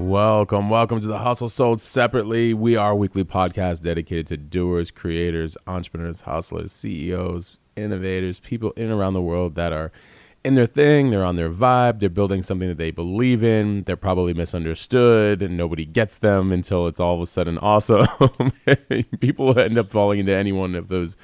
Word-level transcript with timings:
Welcome, 0.00 0.70
welcome 0.70 1.02
to 1.02 1.06
the 1.06 1.18
Hustle 1.18 1.50
Sold 1.50 1.78
Separately. 1.78 2.54
We 2.54 2.74
are 2.74 2.92
a 2.92 2.96
weekly 2.96 3.22
podcast 3.22 3.82
dedicated 3.82 4.26
to 4.28 4.38
doers, 4.38 4.90
creators, 4.90 5.58
entrepreneurs, 5.66 6.22
hustlers, 6.22 6.72
CEOs, 6.72 7.58
innovators, 7.76 8.40
people 8.40 8.72
in 8.72 8.84
and 8.84 8.98
around 8.98 9.12
the 9.12 9.20
world 9.20 9.56
that 9.56 9.74
are 9.74 9.92
in 10.42 10.54
their 10.54 10.66
thing, 10.66 11.10
they're 11.10 11.22
on 11.22 11.36
their 11.36 11.50
vibe, 11.50 12.00
they're 12.00 12.08
building 12.08 12.42
something 12.42 12.66
that 12.66 12.78
they 12.78 12.90
believe 12.90 13.44
in, 13.44 13.82
they're 13.82 13.94
probably 13.94 14.32
misunderstood 14.32 15.42
and 15.42 15.54
nobody 15.54 15.84
gets 15.84 16.16
them 16.16 16.50
until 16.50 16.86
it's 16.86 16.98
all 16.98 17.16
of 17.16 17.20
a 17.20 17.26
sudden 17.26 17.58
awesome. 17.58 18.06
people 19.20 19.56
end 19.60 19.76
up 19.76 19.90
falling 19.90 20.20
into 20.20 20.34
any 20.34 20.50
one 20.50 20.74
of 20.74 20.88
those 20.88 21.18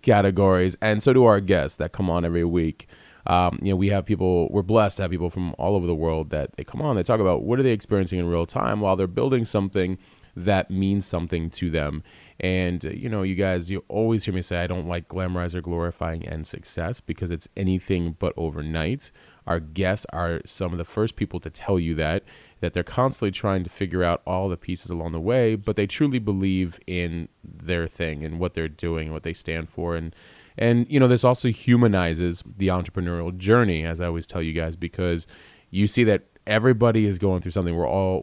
categories, 0.00 0.74
and 0.80 1.02
so 1.02 1.12
do 1.12 1.26
our 1.26 1.38
guests 1.38 1.76
that 1.76 1.92
come 1.92 2.08
on 2.08 2.24
every 2.24 2.44
week 2.44 2.88
um, 3.26 3.58
you 3.62 3.70
know, 3.70 3.76
we 3.76 3.88
have 3.88 4.04
people, 4.04 4.48
we're 4.50 4.62
blessed 4.62 4.96
to 4.96 5.02
have 5.04 5.10
people 5.10 5.30
from 5.30 5.54
all 5.58 5.76
over 5.76 5.86
the 5.86 5.94
world 5.94 6.30
that 6.30 6.56
they 6.56 6.64
come 6.64 6.82
on, 6.82 6.96
they 6.96 7.02
talk 7.02 7.20
about 7.20 7.42
what 7.42 7.58
are 7.58 7.62
they 7.62 7.72
experiencing 7.72 8.18
in 8.18 8.26
real 8.26 8.46
time 8.46 8.80
while 8.80 8.96
they're 8.96 9.06
building 9.06 9.44
something 9.44 9.98
that 10.34 10.70
means 10.70 11.06
something 11.06 11.50
to 11.50 11.70
them. 11.70 12.02
And, 12.40 12.84
uh, 12.84 12.90
you 12.90 13.08
know, 13.08 13.22
you 13.22 13.34
guys, 13.34 13.70
you 13.70 13.84
always 13.88 14.24
hear 14.24 14.34
me 14.34 14.42
say, 14.42 14.62
I 14.62 14.66
don't 14.66 14.88
like 14.88 15.08
glamorize 15.08 15.54
or 15.54 15.60
glorifying 15.60 16.26
end 16.26 16.46
success 16.46 17.00
because 17.00 17.30
it's 17.30 17.48
anything 17.56 18.16
but 18.18 18.32
overnight. 18.36 19.10
Our 19.46 19.60
guests 19.60 20.06
are 20.12 20.40
some 20.46 20.72
of 20.72 20.78
the 20.78 20.84
first 20.84 21.16
people 21.16 21.40
to 21.40 21.50
tell 21.50 21.78
you 21.78 21.94
that, 21.96 22.24
that 22.60 22.72
they're 22.72 22.82
constantly 22.82 23.32
trying 23.32 23.64
to 23.64 23.70
figure 23.70 24.02
out 24.02 24.22
all 24.26 24.48
the 24.48 24.56
pieces 24.56 24.90
along 24.90 25.12
the 25.12 25.20
way, 25.20 25.56
but 25.56 25.76
they 25.76 25.86
truly 25.86 26.18
believe 26.18 26.80
in 26.86 27.28
their 27.44 27.86
thing 27.86 28.24
and 28.24 28.38
what 28.38 28.54
they're 28.54 28.68
doing, 28.68 29.12
what 29.12 29.24
they 29.24 29.34
stand 29.34 29.68
for. 29.68 29.96
And, 29.96 30.14
and 30.58 30.86
you 30.88 31.00
know, 31.00 31.08
this 31.08 31.24
also 31.24 31.48
humanizes 31.48 32.42
the 32.56 32.68
entrepreneurial 32.68 33.36
journey, 33.36 33.84
as 33.84 34.00
I 34.00 34.06
always 34.06 34.26
tell 34.26 34.42
you 34.42 34.52
guys, 34.52 34.76
because 34.76 35.26
you 35.70 35.86
see 35.86 36.04
that 36.04 36.24
everybody 36.46 37.06
is 37.06 37.18
going 37.18 37.40
through 37.40 37.52
something. 37.52 37.74
We're 37.74 37.88
all 37.88 38.22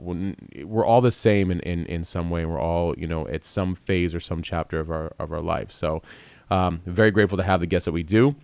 we're 0.64 0.86
all 0.86 1.02
the 1.02 1.12
same 1.12 1.52
in, 1.52 1.60
in, 1.62 1.86
in 1.86 2.04
some 2.04 2.30
way. 2.30 2.46
We're 2.46 2.62
all 2.62 2.98
you 2.98 3.08
know 3.08 3.28
at 3.28 3.44
some 3.44 3.76
phase 3.76 4.14
or 4.14 4.20
some 4.20 4.42
chapter 4.42 4.80
of 4.80 4.90
our 4.90 5.14
of 5.20 5.32
our 5.32 5.42
life. 5.42 5.72
So, 5.72 6.02
um, 6.50 6.82
very 6.86 7.12
grateful 7.12 7.38
to 7.38 7.44
have 7.44 7.60
the 7.60 7.68
guests 7.68 7.86
that 7.86 7.92
we 7.92 8.04
do. 8.04 8.36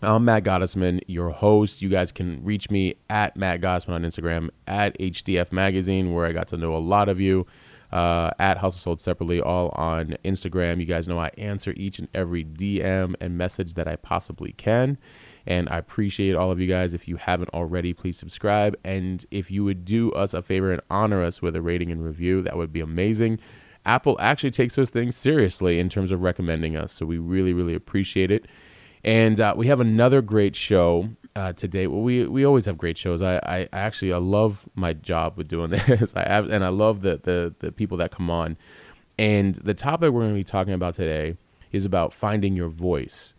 I'm 0.00 0.24
Matt 0.24 0.44
Gottesman, 0.44 1.00
your 1.08 1.30
host. 1.30 1.82
You 1.82 1.88
guys 1.88 2.12
can 2.12 2.44
reach 2.44 2.70
me 2.70 2.94
at 3.10 3.36
Matt 3.36 3.60
Gottesman 3.60 3.94
on 3.94 4.02
Instagram, 4.02 4.50
at 4.68 4.96
HDF 4.98 5.50
Magazine, 5.50 6.14
where 6.14 6.24
I 6.24 6.30
got 6.30 6.46
to 6.48 6.56
know 6.56 6.76
a 6.76 6.78
lot 6.78 7.08
of 7.08 7.20
you 7.20 7.46
uh, 7.92 8.30
at 8.38 8.58
Hustle 8.58 8.78
Sold 8.80 9.00
separately, 9.00 9.40
all 9.40 9.70
on 9.70 10.16
Instagram. 10.24 10.78
You 10.78 10.86
guys 10.86 11.08
know 11.08 11.18
I 11.18 11.30
answer 11.38 11.72
each 11.76 11.98
and 11.98 12.08
every 12.14 12.44
DM 12.44 13.14
and 13.20 13.38
message 13.38 13.74
that 13.74 13.88
I 13.88 13.96
possibly 13.96 14.52
can. 14.52 14.98
And 15.46 15.68
I 15.70 15.78
appreciate 15.78 16.34
all 16.34 16.50
of 16.50 16.60
you 16.60 16.66
guys. 16.66 16.92
If 16.92 17.08
you 17.08 17.16
haven't 17.16 17.48
already, 17.54 17.94
please 17.94 18.18
subscribe. 18.18 18.76
And 18.84 19.24
if 19.30 19.50
you 19.50 19.64
would 19.64 19.84
do 19.86 20.12
us 20.12 20.34
a 20.34 20.42
favor 20.42 20.72
and 20.72 20.82
honor 20.90 21.22
us 21.22 21.40
with 21.40 21.56
a 21.56 21.62
rating 21.62 21.90
and 21.90 22.04
review, 22.04 22.42
that 22.42 22.56
would 22.56 22.72
be 22.72 22.80
amazing. 22.80 23.38
Apple 23.86 24.18
actually 24.20 24.50
takes 24.50 24.74
those 24.74 24.90
things 24.90 25.16
seriously 25.16 25.78
in 25.78 25.88
terms 25.88 26.12
of 26.12 26.20
recommending 26.20 26.76
us. 26.76 26.92
So 26.92 27.06
we 27.06 27.16
really, 27.16 27.54
really 27.54 27.74
appreciate 27.74 28.30
it. 28.30 28.44
And 29.04 29.40
uh, 29.40 29.54
we 29.56 29.68
have 29.68 29.80
another 29.80 30.20
great 30.20 30.54
show 30.54 31.08
uh, 31.38 31.52
today. 31.52 31.86
Well, 31.86 32.00
we 32.00 32.26
we 32.26 32.44
always 32.44 32.66
have 32.66 32.76
great 32.76 32.98
shows. 32.98 33.22
I, 33.22 33.36
I, 33.36 33.68
actually 33.72 34.12
I 34.12 34.16
love 34.16 34.68
my 34.74 34.92
job 34.92 35.36
with 35.36 35.46
doing 35.46 35.70
this. 35.86 36.12
I 36.16 36.28
have, 36.28 36.50
and 36.50 36.64
I 36.64 36.68
love 36.68 37.02
the, 37.02 37.20
the 37.22 37.54
the 37.60 37.70
people 37.70 37.96
that 37.98 38.10
come 38.10 38.28
on. 38.28 38.56
And 39.18 39.54
the 39.54 39.74
topic 39.74 40.10
we're 40.10 40.22
going 40.22 40.32
to 40.32 40.38
be 40.38 40.44
talking 40.44 40.74
about 40.74 40.94
today 40.94 41.36
is 41.70 41.84
about 41.84 42.12
finding 42.12 42.56
your 42.56 42.68
voice 42.68 43.34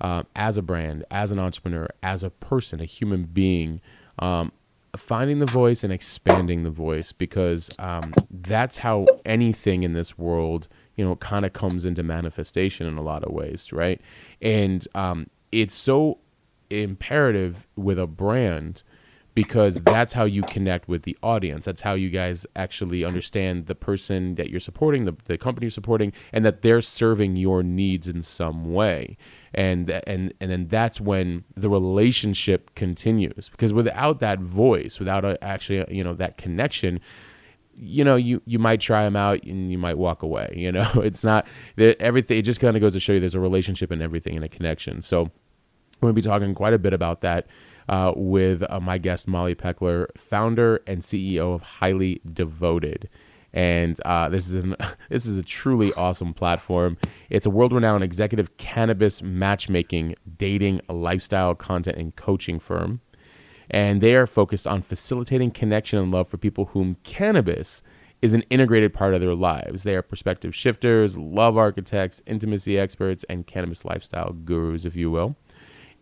uh, 0.00 0.24
as 0.34 0.56
a 0.56 0.62
brand, 0.62 1.04
as 1.12 1.30
an 1.30 1.38
entrepreneur, 1.38 1.88
as 2.02 2.24
a 2.24 2.30
person, 2.30 2.80
a 2.80 2.84
human 2.84 3.24
being. 3.24 3.80
Um, 4.18 4.52
finding 4.96 5.38
the 5.38 5.46
voice 5.46 5.82
and 5.82 5.92
expanding 5.92 6.62
the 6.62 6.70
voice 6.70 7.10
because 7.10 7.68
um, 7.80 8.14
that's 8.30 8.78
how 8.78 9.08
anything 9.24 9.82
in 9.82 9.92
this 9.92 10.16
world 10.16 10.68
you 10.94 11.04
know 11.04 11.16
kind 11.16 11.44
of 11.44 11.52
comes 11.52 11.84
into 11.84 12.04
manifestation 12.04 12.86
in 12.86 12.96
a 12.96 13.02
lot 13.02 13.24
of 13.24 13.32
ways 13.32 13.72
right 13.72 14.00
and 14.40 14.86
um, 14.94 15.26
it's 15.50 15.74
so 15.74 16.18
imperative 16.70 17.66
with 17.76 17.98
a 17.98 18.06
brand 18.06 18.82
because 19.34 19.80
that's 19.82 20.12
how 20.12 20.24
you 20.24 20.42
connect 20.42 20.88
with 20.88 21.02
the 21.02 21.16
audience. 21.22 21.64
That's 21.64 21.80
how 21.80 21.94
you 21.94 22.08
guys 22.08 22.46
actually 22.54 23.04
understand 23.04 23.66
the 23.66 23.74
person 23.74 24.36
that 24.36 24.48
you're 24.48 24.60
supporting, 24.60 25.06
the, 25.06 25.16
the 25.24 25.36
company 25.36 25.64
you're 25.66 25.72
supporting, 25.72 26.12
and 26.32 26.44
that 26.44 26.62
they're 26.62 26.80
serving 26.80 27.36
your 27.36 27.62
needs 27.62 28.06
in 28.06 28.22
some 28.22 28.72
way. 28.72 29.16
And 29.52 29.90
and 30.06 30.32
and 30.40 30.50
then 30.50 30.68
that's 30.68 31.00
when 31.00 31.44
the 31.56 31.68
relationship 31.68 32.74
continues. 32.74 33.48
Because 33.48 33.72
without 33.72 34.20
that 34.20 34.40
voice, 34.40 34.98
without 34.98 35.24
a, 35.24 35.42
actually 35.42 35.80
uh, 35.80 35.86
you 35.88 36.04
know 36.04 36.14
that 36.14 36.38
connection, 36.38 37.00
you 37.74 38.04
know 38.04 38.14
you 38.14 38.40
you 38.46 38.60
might 38.60 38.80
try 38.80 39.02
them 39.02 39.16
out 39.16 39.42
and 39.42 39.70
you 39.72 39.78
might 39.78 39.98
walk 39.98 40.22
away. 40.22 40.52
You 40.64 40.70
know 40.72 40.88
it's 40.96 41.24
not 41.24 41.46
that 41.76 42.00
everything. 42.00 42.38
It 42.38 42.42
just 42.42 42.60
kind 42.60 42.76
of 42.76 42.80
goes 42.80 42.92
to 42.92 43.00
show 43.00 43.12
you 43.12 43.20
there's 43.20 43.34
a 43.34 43.40
relationship 43.40 43.90
and 43.90 44.00
everything 44.00 44.36
and 44.36 44.44
a 44.44 44.48
connection. 44.48 45.02
So 45.02 45.30
we're 46.04 46.12
going 46.12 46.16
to 46.16 46.22
be 46.22 46.28
talking 46.28 46.54
quite 46.54 46.74
a 46.74 46.78
bit 46.78 46.92
about 46.92 47.22
that 47.22 47.46
uh, 47.88 48.12
with 48.14 48.62
uh, 48.68 48.78
my 48.78 48.98
guest, 48.98 49.26
Molly 49.26 49.54
Peckler, 49.54 50.06
founder 50.16 50.82
and 50.86 51.00
CEO 51.00 51.54
of 51.54 51.62
Highly 51.62 52.20
Devoted. 52.30 53.08
And 53.54 53.98
uh, 54.04 54.28
this 54.28 54.48
is 54.48 54.62
an, 54.62 54.76
this 55.08 55.24
is 55.24 55.38
a 55.38 55.42
truly 55.42 55.94
awesome 55.94 56.34
platform. 56.34 56.98
It's 57.30 57.46
a 57.46 57.50
world-renowned 57.50 58.04
executive 58.04 58.56
cannabis 58.58 59.22
matchmaking, 59.22 60.16
dating, 60.36 60.82
lifestyle 60.88 61.54
content, 61.54 61.96
and 61.96 62.14
coaching 62.16 62.60
firm. 62.60 63.00
And 63.70 64.02
they 64.02 64.14
are 64.14 64.26
focused 64.26 64.66
on 64.66 64.82
facilitating 64.82 65.52
connection 65.52 65.98
and 65.98 66.12
love 66.12 66.28
for 66.28 66.36
people 66.36 66.66
whom 66.66 66.96
cannabis 67.02 67.82
is 68.20 68.34
an 68.34 68.42
integrated 68.50 68.92
part 68.92 69.14
of 69.14 69.22
their 69.22 69.34
lives. 69.34 69.84
They 69.84 69.96
are 69.96 70.02
perspective 70.02 70.54
shifters, 70.54 71.16
love 71.16 71.56
architects, 71.56 72.22
intimacy 72.26 72.78
experts, 72.78 73.24
and 73.28 73.46
cannabis 73.46 73.86
lifestyle 73.86 74.32
gurus, 74.32 74.84
if 74.84 74.96
you 74.96 75.10
will 75.10 75.36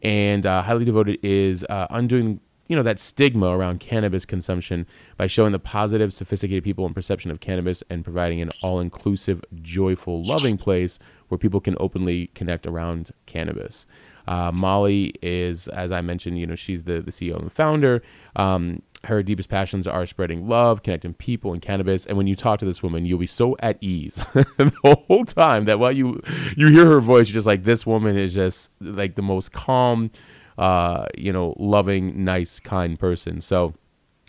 and 0.03 0.47
uh, 0.47 0.63
highly 0.63 0.85
devoted 0.85 1.19
is 1.23 1.65
uh, 1.65 1.87
undoing 1.91 2.41
you 2.69 2.77
know 2.77 2.83
that 2.83 2.99
stigma 2.99 3.47
around 3.57 3.81
cannabis 3.81 4.25
consumption 4.25 4.87
by 5.17 5.27
showing 5.27 5.53
the 5.53 5.59
positive 5.59 6.13
sophisticated 6.13 6.65
people 6.65 6.87
and 6.87 6.95
perception 6.95 7.31
of 7.31 7.41
cannabis 7.41 7.83
and 7.91 8.05
providing 8.05 8.41
an 8.41 8.49
all-inclusive 8.63 9.45
joyful 9.61 10.23
loving 10.25 10.57
place 10.57 10.99
where 11.29 11.39
people 11.39 11.61
can 11.61 11.77
openly 11.81 12.29
connect 12.29 12.67
around 12.67 13.11
cannabis. 13.27 13.87
Uh, 14.29 14.53
molly 14.53 15.13
is 15.21 15.67
as 15.69 15.91
i 15.91 16.01
mentioned 16.01 16.39
you 16.39 16.47
know 16.47 16.55
she's 16.55 16.85
the, 16.85 17.01
the 17.03 17.11
ceo 17.11 17.41
and 17.41 17.53
founder. 17.53 18.03
Um, 18.37 18.81
her 19.05 19.23
deepest 19.23 19.49
passions 19.49 19.87
are 19.87 20.07
spreading 20.07 20.47
love, 20.47 20.83
connecting 20.83 21.15
people, 21.15 21.53
and 21.53 21.61
cannabis. 21.61 22.07
And 22.07 22.17
when 22.17 22.27
you 22.27 22.35
talk 22.35 22.59
to 22.61 22.65
this 22.65 22.83
woman, 22.83 23.05
you'll 23.05 23.19
be 23.19 23.27
so 23.27 23.57
at 23.61 23.79
ease 23.81 24.25
the 24.33 24.97
whole 25.09 25.25
time 25.25 25.65
that 25.65 25.79
while 25.79 25.93
you 25.93 26.21
you 26.57 26.69
hear 26.69 26.87
her 26.87 27.01
voice, 27.01 27.29
you're 27.29 27.35
just 27.35 27.47
like, 27.47 27.65
this 27.65 27.85
woman 27.85 28.17
is 28.17 28.33
just 28.33 28.71
like 28.81 29.17
the 29.17 29.23
most 29.23 29.53
calm, 29.53 30.11
uh, 30.59 31.07
you 31.19 31.33
know, 31.33 31.55
loving, 31.59 32.25
nice, 32.25 32.61
kind 32.61 32.99
person. 32.99 33.41
So, 33.41 33.75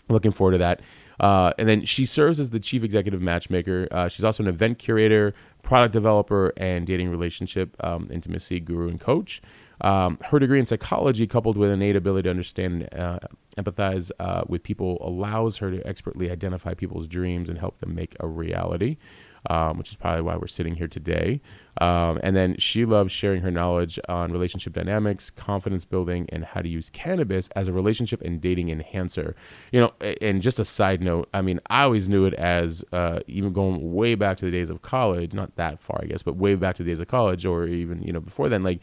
looking 0.08 0.32
forward 0.32 0.52
to 0.52 0.58
that. 0.58 0.80
Uh, 1.20 1.52
and 1.58 1.68
then 1.68 1.84
she 1.84 2.04
serves 2.04 2.40
as 2.40 2.50
the 2.50 2.58
chief 2.58 2.82
executive 2.82 3.22
matchmaker. 3.22 3.86
Uh, 3.92 4.08
she's 4.08 4.24
also 4.24 4.42
an 4.42 4.48
event 4.48 4.78
curator, 4.78 5.32
product 5.62 5.92
developer, 5.92 6.52
and 6.56 6.86
dating 6.86 7.08
relationship 7.08 7.76
um, 7.84 8.08
intimacy 8.12 8.58
guru 8.60 8.88
and 8.88 9.00
coach. 9.00 9.40
Um, 9.80 10.18
her 10.24 10.38
degree 10.38 10.58
in 10.58 10.66
psychology, 10.66 11.26
coupled 11.26 11.56
with 11.56 11.70
innate 11.70 11.96
ability 11.96 12.24
to 12.24 12.30
understand 12.30 12.88
uh, 12.94 13.18
empathize 13.56 14.10
uh, 14.18 14.42
with 14.48 14.62
people, 14.62 14.98
allows 15.00 15.58
her 15.58 15.70
to 15.70 15.86
expertly 15.86 16.30
identify 16.30 16.74
people's 16.74 17.06
dreams 17.06 17.48
and 17.50 17.58
help 17.58 17.78
them 17.78 17.94
make 17.94 18.16
a 18.20 18.26
reality. 18.26 18.96
Um, 19.50 19.76
which 19.76 19.90
is 19.90 19.96
probably 19.96 20.22
why 20.22 20.38
we're 20.38 20.46
sitting 20.46 20.74
here 20.74 20.88
today. 20.88 21.42
Um, 21.78 22.18
and 22.22 22.34
then 22.34 22.56
she 22.58 22.86
loves 22.86 23.12
sharing 23.12 23.42
her 23.42 23.50
knowledge 23.50 24.00
on 24.08 24.32
relationship 24.32 24.72
dynamics, 24.72 25.28
confidence 25.28 25.84
building, 25.84 26.26
and 26.32 26.46
how 26.46 26.62
to 26.62 26.68
use 26.68 26.88
cannabis 26.88 27.50
as 27.54 27.68
a 27.68 27.72
relationship 27.74 28.22
and 28.22 28.40
dating 28.40 28.70
enhancer. 28.70 29.36
You 29.70 29.82
know, 29.82 29.92
and 30.22 30.40
just 30.40 30.58
a 30.58 30.64
side 30.64 31.02
note, 31.02 31.28
I 31.34 31.42
mean, 31.42 31.60
I 31.68 31.82
always 31.82 32.08
knew 32.08 32.24
it 32.24 32.32
as 32.32 32.84
uh, 32.90 33.20
even 33.26 33.52
going 33.52 33.92
way 33.92 34.14
back 34.14 34.38
to 34.38 34.46
the 34.46 34.50
days 34.50 34.70
of 34.70 34.80
college, 34.80 35.34
not 35.34 35.54
that 35.56 35.78
far, 35.78 36.00
I 36.02 36.06
guess, 36.06 36.22
but 36.22 36.36
way 36.36 36.54
back 36.54 36.76
to 36.76 36.82
the 36.82 36.90
days 36.90 37.00
of 37.00 37.08
college, 37.08 37.44
or 37.44 37.66
even 37.66 38.02
you 38.02 38.14
know 38.14 38.20
before 38.20 38.48
then, 38.48 38.62
like 38.62 38.80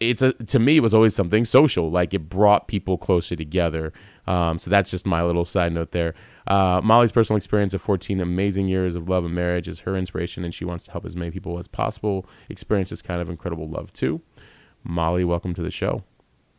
it's 0.00 0.22
a 0.22 0.32
to 0.32 0.58
me 0.58 0.76
it 0.76 0.80
was 0.80 0.94
always 0.94 1.14
something 1.14 1.44
social 1.44 1.90
like 1.90 2.14
it 2.14 2.28
brought 2.28 2.68
people 2.68 2.98
closer 2.98 3.36
together. 3.36 3.92
Um, 4.26 4.58
so 4.58 4.70
that's 4.70 4.90
just 4.90 5.06
my 5.06 5.22
little 5.22 5.44
side 5.44 5.72
note 5.72 5.92
there. 5.92 6.14
Uh, 6.46 6.80
molly's 6.84 7.12
personal 7.12 7.36
experience 7.38 7.72
of 7.72 7.80
14 7.80 8.20
amazing 8.20 8.68
years 8.68 8.96
of 8.96 9.08
love 9.08 9.24
and 9.24 9.34
marriage 9.34 9.66
is 9.66 9.80
her 9.80 9.96
inspiration 9.96 10.44
and 10.44 10.52
she 10.52 10.64
wants 10.64 10.84
to 10.84 10.92
help 10.92 11.06
as 11.06 11.16
many 11.16 11.30
people 11.30 11.58
as 11.58 11.66
possible 11.68 12.26
experience 12.50 12.90
this 12.90 13.00
kind 13.00 13.22
of 13.22 13.30
incredible 13.30 13.68
love 13.68 13.92
too. 13.92 14.20
Molly 14.82 15.24
welcome 15.24 15.54
to 15.54 15.62
the 15.62 15.70
show 15.70 16.04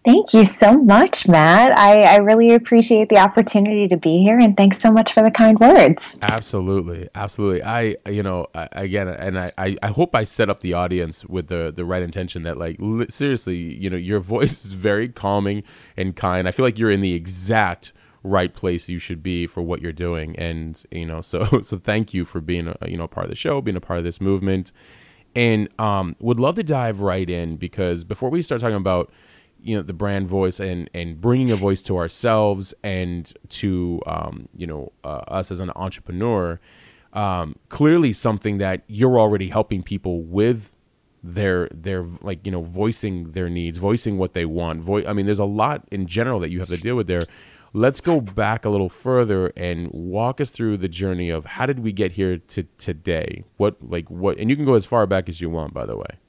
Thank 0.05 0.35
you 0.35 0.45
so 0.45 0.77
much, 0.77 1.27
Matt. 1.27 1.75
I, 1.75 2.03
I 2.03 2.17
really 2.17 2.53
appreciate 2.53 3.09
the 3.09 3.17
opportunity 3.17 3.87
to 3.87 3.97
be 3.97 4.19
here, 4.19 4.37
and 4.37 4.55
thanks 4.55 4.79
so 4.79 4.91
much 4.91 5.13
for 5.13 5.23
the 5.23 5.31
kind 5.31 5.59
words. 5.59 6.19
Absolutely, 6.21 7.09
absolutely. 7.15 7.63
I, 7.63 7.95
you 8.07 8.21
know, 8.21 8.45
I, 8.53 8.69
again, 8.73 9.07
and 9.07 9.39
I, 9.39 9.51
I 9.57 9.87
hope 9.87 10.13
I 10.13 10.23
set 10.23 10.47
up 10.47 10.59
the 10.59 10.73
audience 10.73 11.25
with 11.25 11.47
the 11.47 11.73
the 11.75 11.85
right 11.85 12.03
intention. 12.03 12.43
That, 12.43 12.57
like, 12.57 12.75
li- 12.77 13.07
seriously, 13.09 13.57
you 13.57 13.89
know, 13.89 13.97
your 13.97 14.19
voice 14.35 14.63
is 14.63 14.73
very 14.73 15.09
calming 15.09 15.63
and 15.97 16.15
kind. 16.15 16.47
I 16.47 16.51
feel 16.51 16.65
like 16.65 16.77
you're 16.77 16.91
in 16.91 17.01
the 17.01 17.15
exact 17.15 17.91
right 18.21 18.53
place 18.53 18.87
you 18.87 18.99
should 18.99 19.23
be 19.23 19.47
for 19.47 19.63
what 19.63 19.81
you're 19.81 19.91
doing, 19.91 20.35
and 20.35 20.83
you 20.91 21.07
know, 21.07 21.21
so 21.23 21.61
so 21.61 21.79
thank 21.79 22.13
you 22.13 22.25
for 22.25 22.41
being, 22.41 22.67
a, 22.67 22.77
you 22.87 22.97
know, 22.97 23.07
part 23.07 23.23
of 23.23 23.31
the 23.31 23.35
show, 23.35 23.59
being 23.59 23.77
a 23.77 23.81
part 23.81 23.97
of 23.97 24.05
this 24.05 24.21
movement, 24.21 24.71
and 25.35 25.67
um, 25.79 26.15
would 26.19 26.39
love 26.39 26.53
to 26.55 26.63
dive 26.63 26.99
right 26.99 27.27
in 27.27 27.55
because 27.55 28.03
before 28.03 28.29
we 28.29 28.43
start 28.43 28.61
talking 28.61 28.77
about 28.77 29.11
you 29.65 29.75
know 29.75 29.81
the 29.81 29.93
brand 29.93 30.27
voice 30.27 30.59
and 30.59 30.89
and 30.93 31.19
bringing 31.19 31.51
a 31.51 31.55
voice 31.55 31.81
to 31.81 31.97
ourselves 31.97 32.73
and 32.83 33.33
to 33.49 34.01
um, 34.05 34.47
you 34.55 34.67
know 34.67 34.91
uh, 35.03 35.21
us 35.27 35.51
as 35.51 35.59
an 35.59 35.71
entrepreneur 35.75 36.59
um, 37.13 37.55
clearly 37.69 38.13
something 38.13 38.57
that 38.59 38.83
you're 38.87 39.17
already 39.19 39.49
helping 39.49 39.81
people 39.81 40.21
with 40.21 40.73
their 41.23 41.67
their 41.73 42.05
like 42.21 42.45
you 42.45 42.51
know 42.51 42.61
voicing 42.61 43.31
their 43.31 43.49
needs 43.49 43.79
voicing 43.79 44.17
what 44.19 44.33
they 44.33 44.45
want. 44.45 44.81
Vo- 44.81 45.05
i 45.07 45.13
mean 45.13 45.25
there's 45.25 45.39
a 45.39 45.45
lot 45.45 45.83
in 45.91 46.05
general 46.05 46.39
that 46.39 46.51
you 46.51 46.59
have 46.59 46.69
to 46.69 46.77
deal 46.77 46.95
with 46.95 47.07
there. 47.07 47.21
Let's 47.73 47.99
go 47.99 48.21
back 48.21 48.63
a 48.63 48.69
little 48.69 48.87
further 48.87 49.51
and 49.57 49.89
walk 49.91 50.39
us 50.39 50.49
through 50.51 50.77
the 50.77 50.87
journey 50.87 51.29
of 51.29 51.43
how 51.43 51.65
did 51.65 51.79
we 51.79 51.91
get 51.91 52.13
here 52.13 52.37
to 52.37 52.63
today? 52.77 53.43
What 53.57 53.77
like 53.81 54.09
what 54.11 54.37
and 54.37 54.49
you 54.49 54.55
can 54.55 54.65
go 54.65 54.75
as 54.75 54.85
far 54.85 55.07
back 55.07 55.27
as 55.27 55.41
you 55.41 55.49
want 55.49 55.73
by 55.73 55.85
the 55.85 55.97
way 55.97 56.19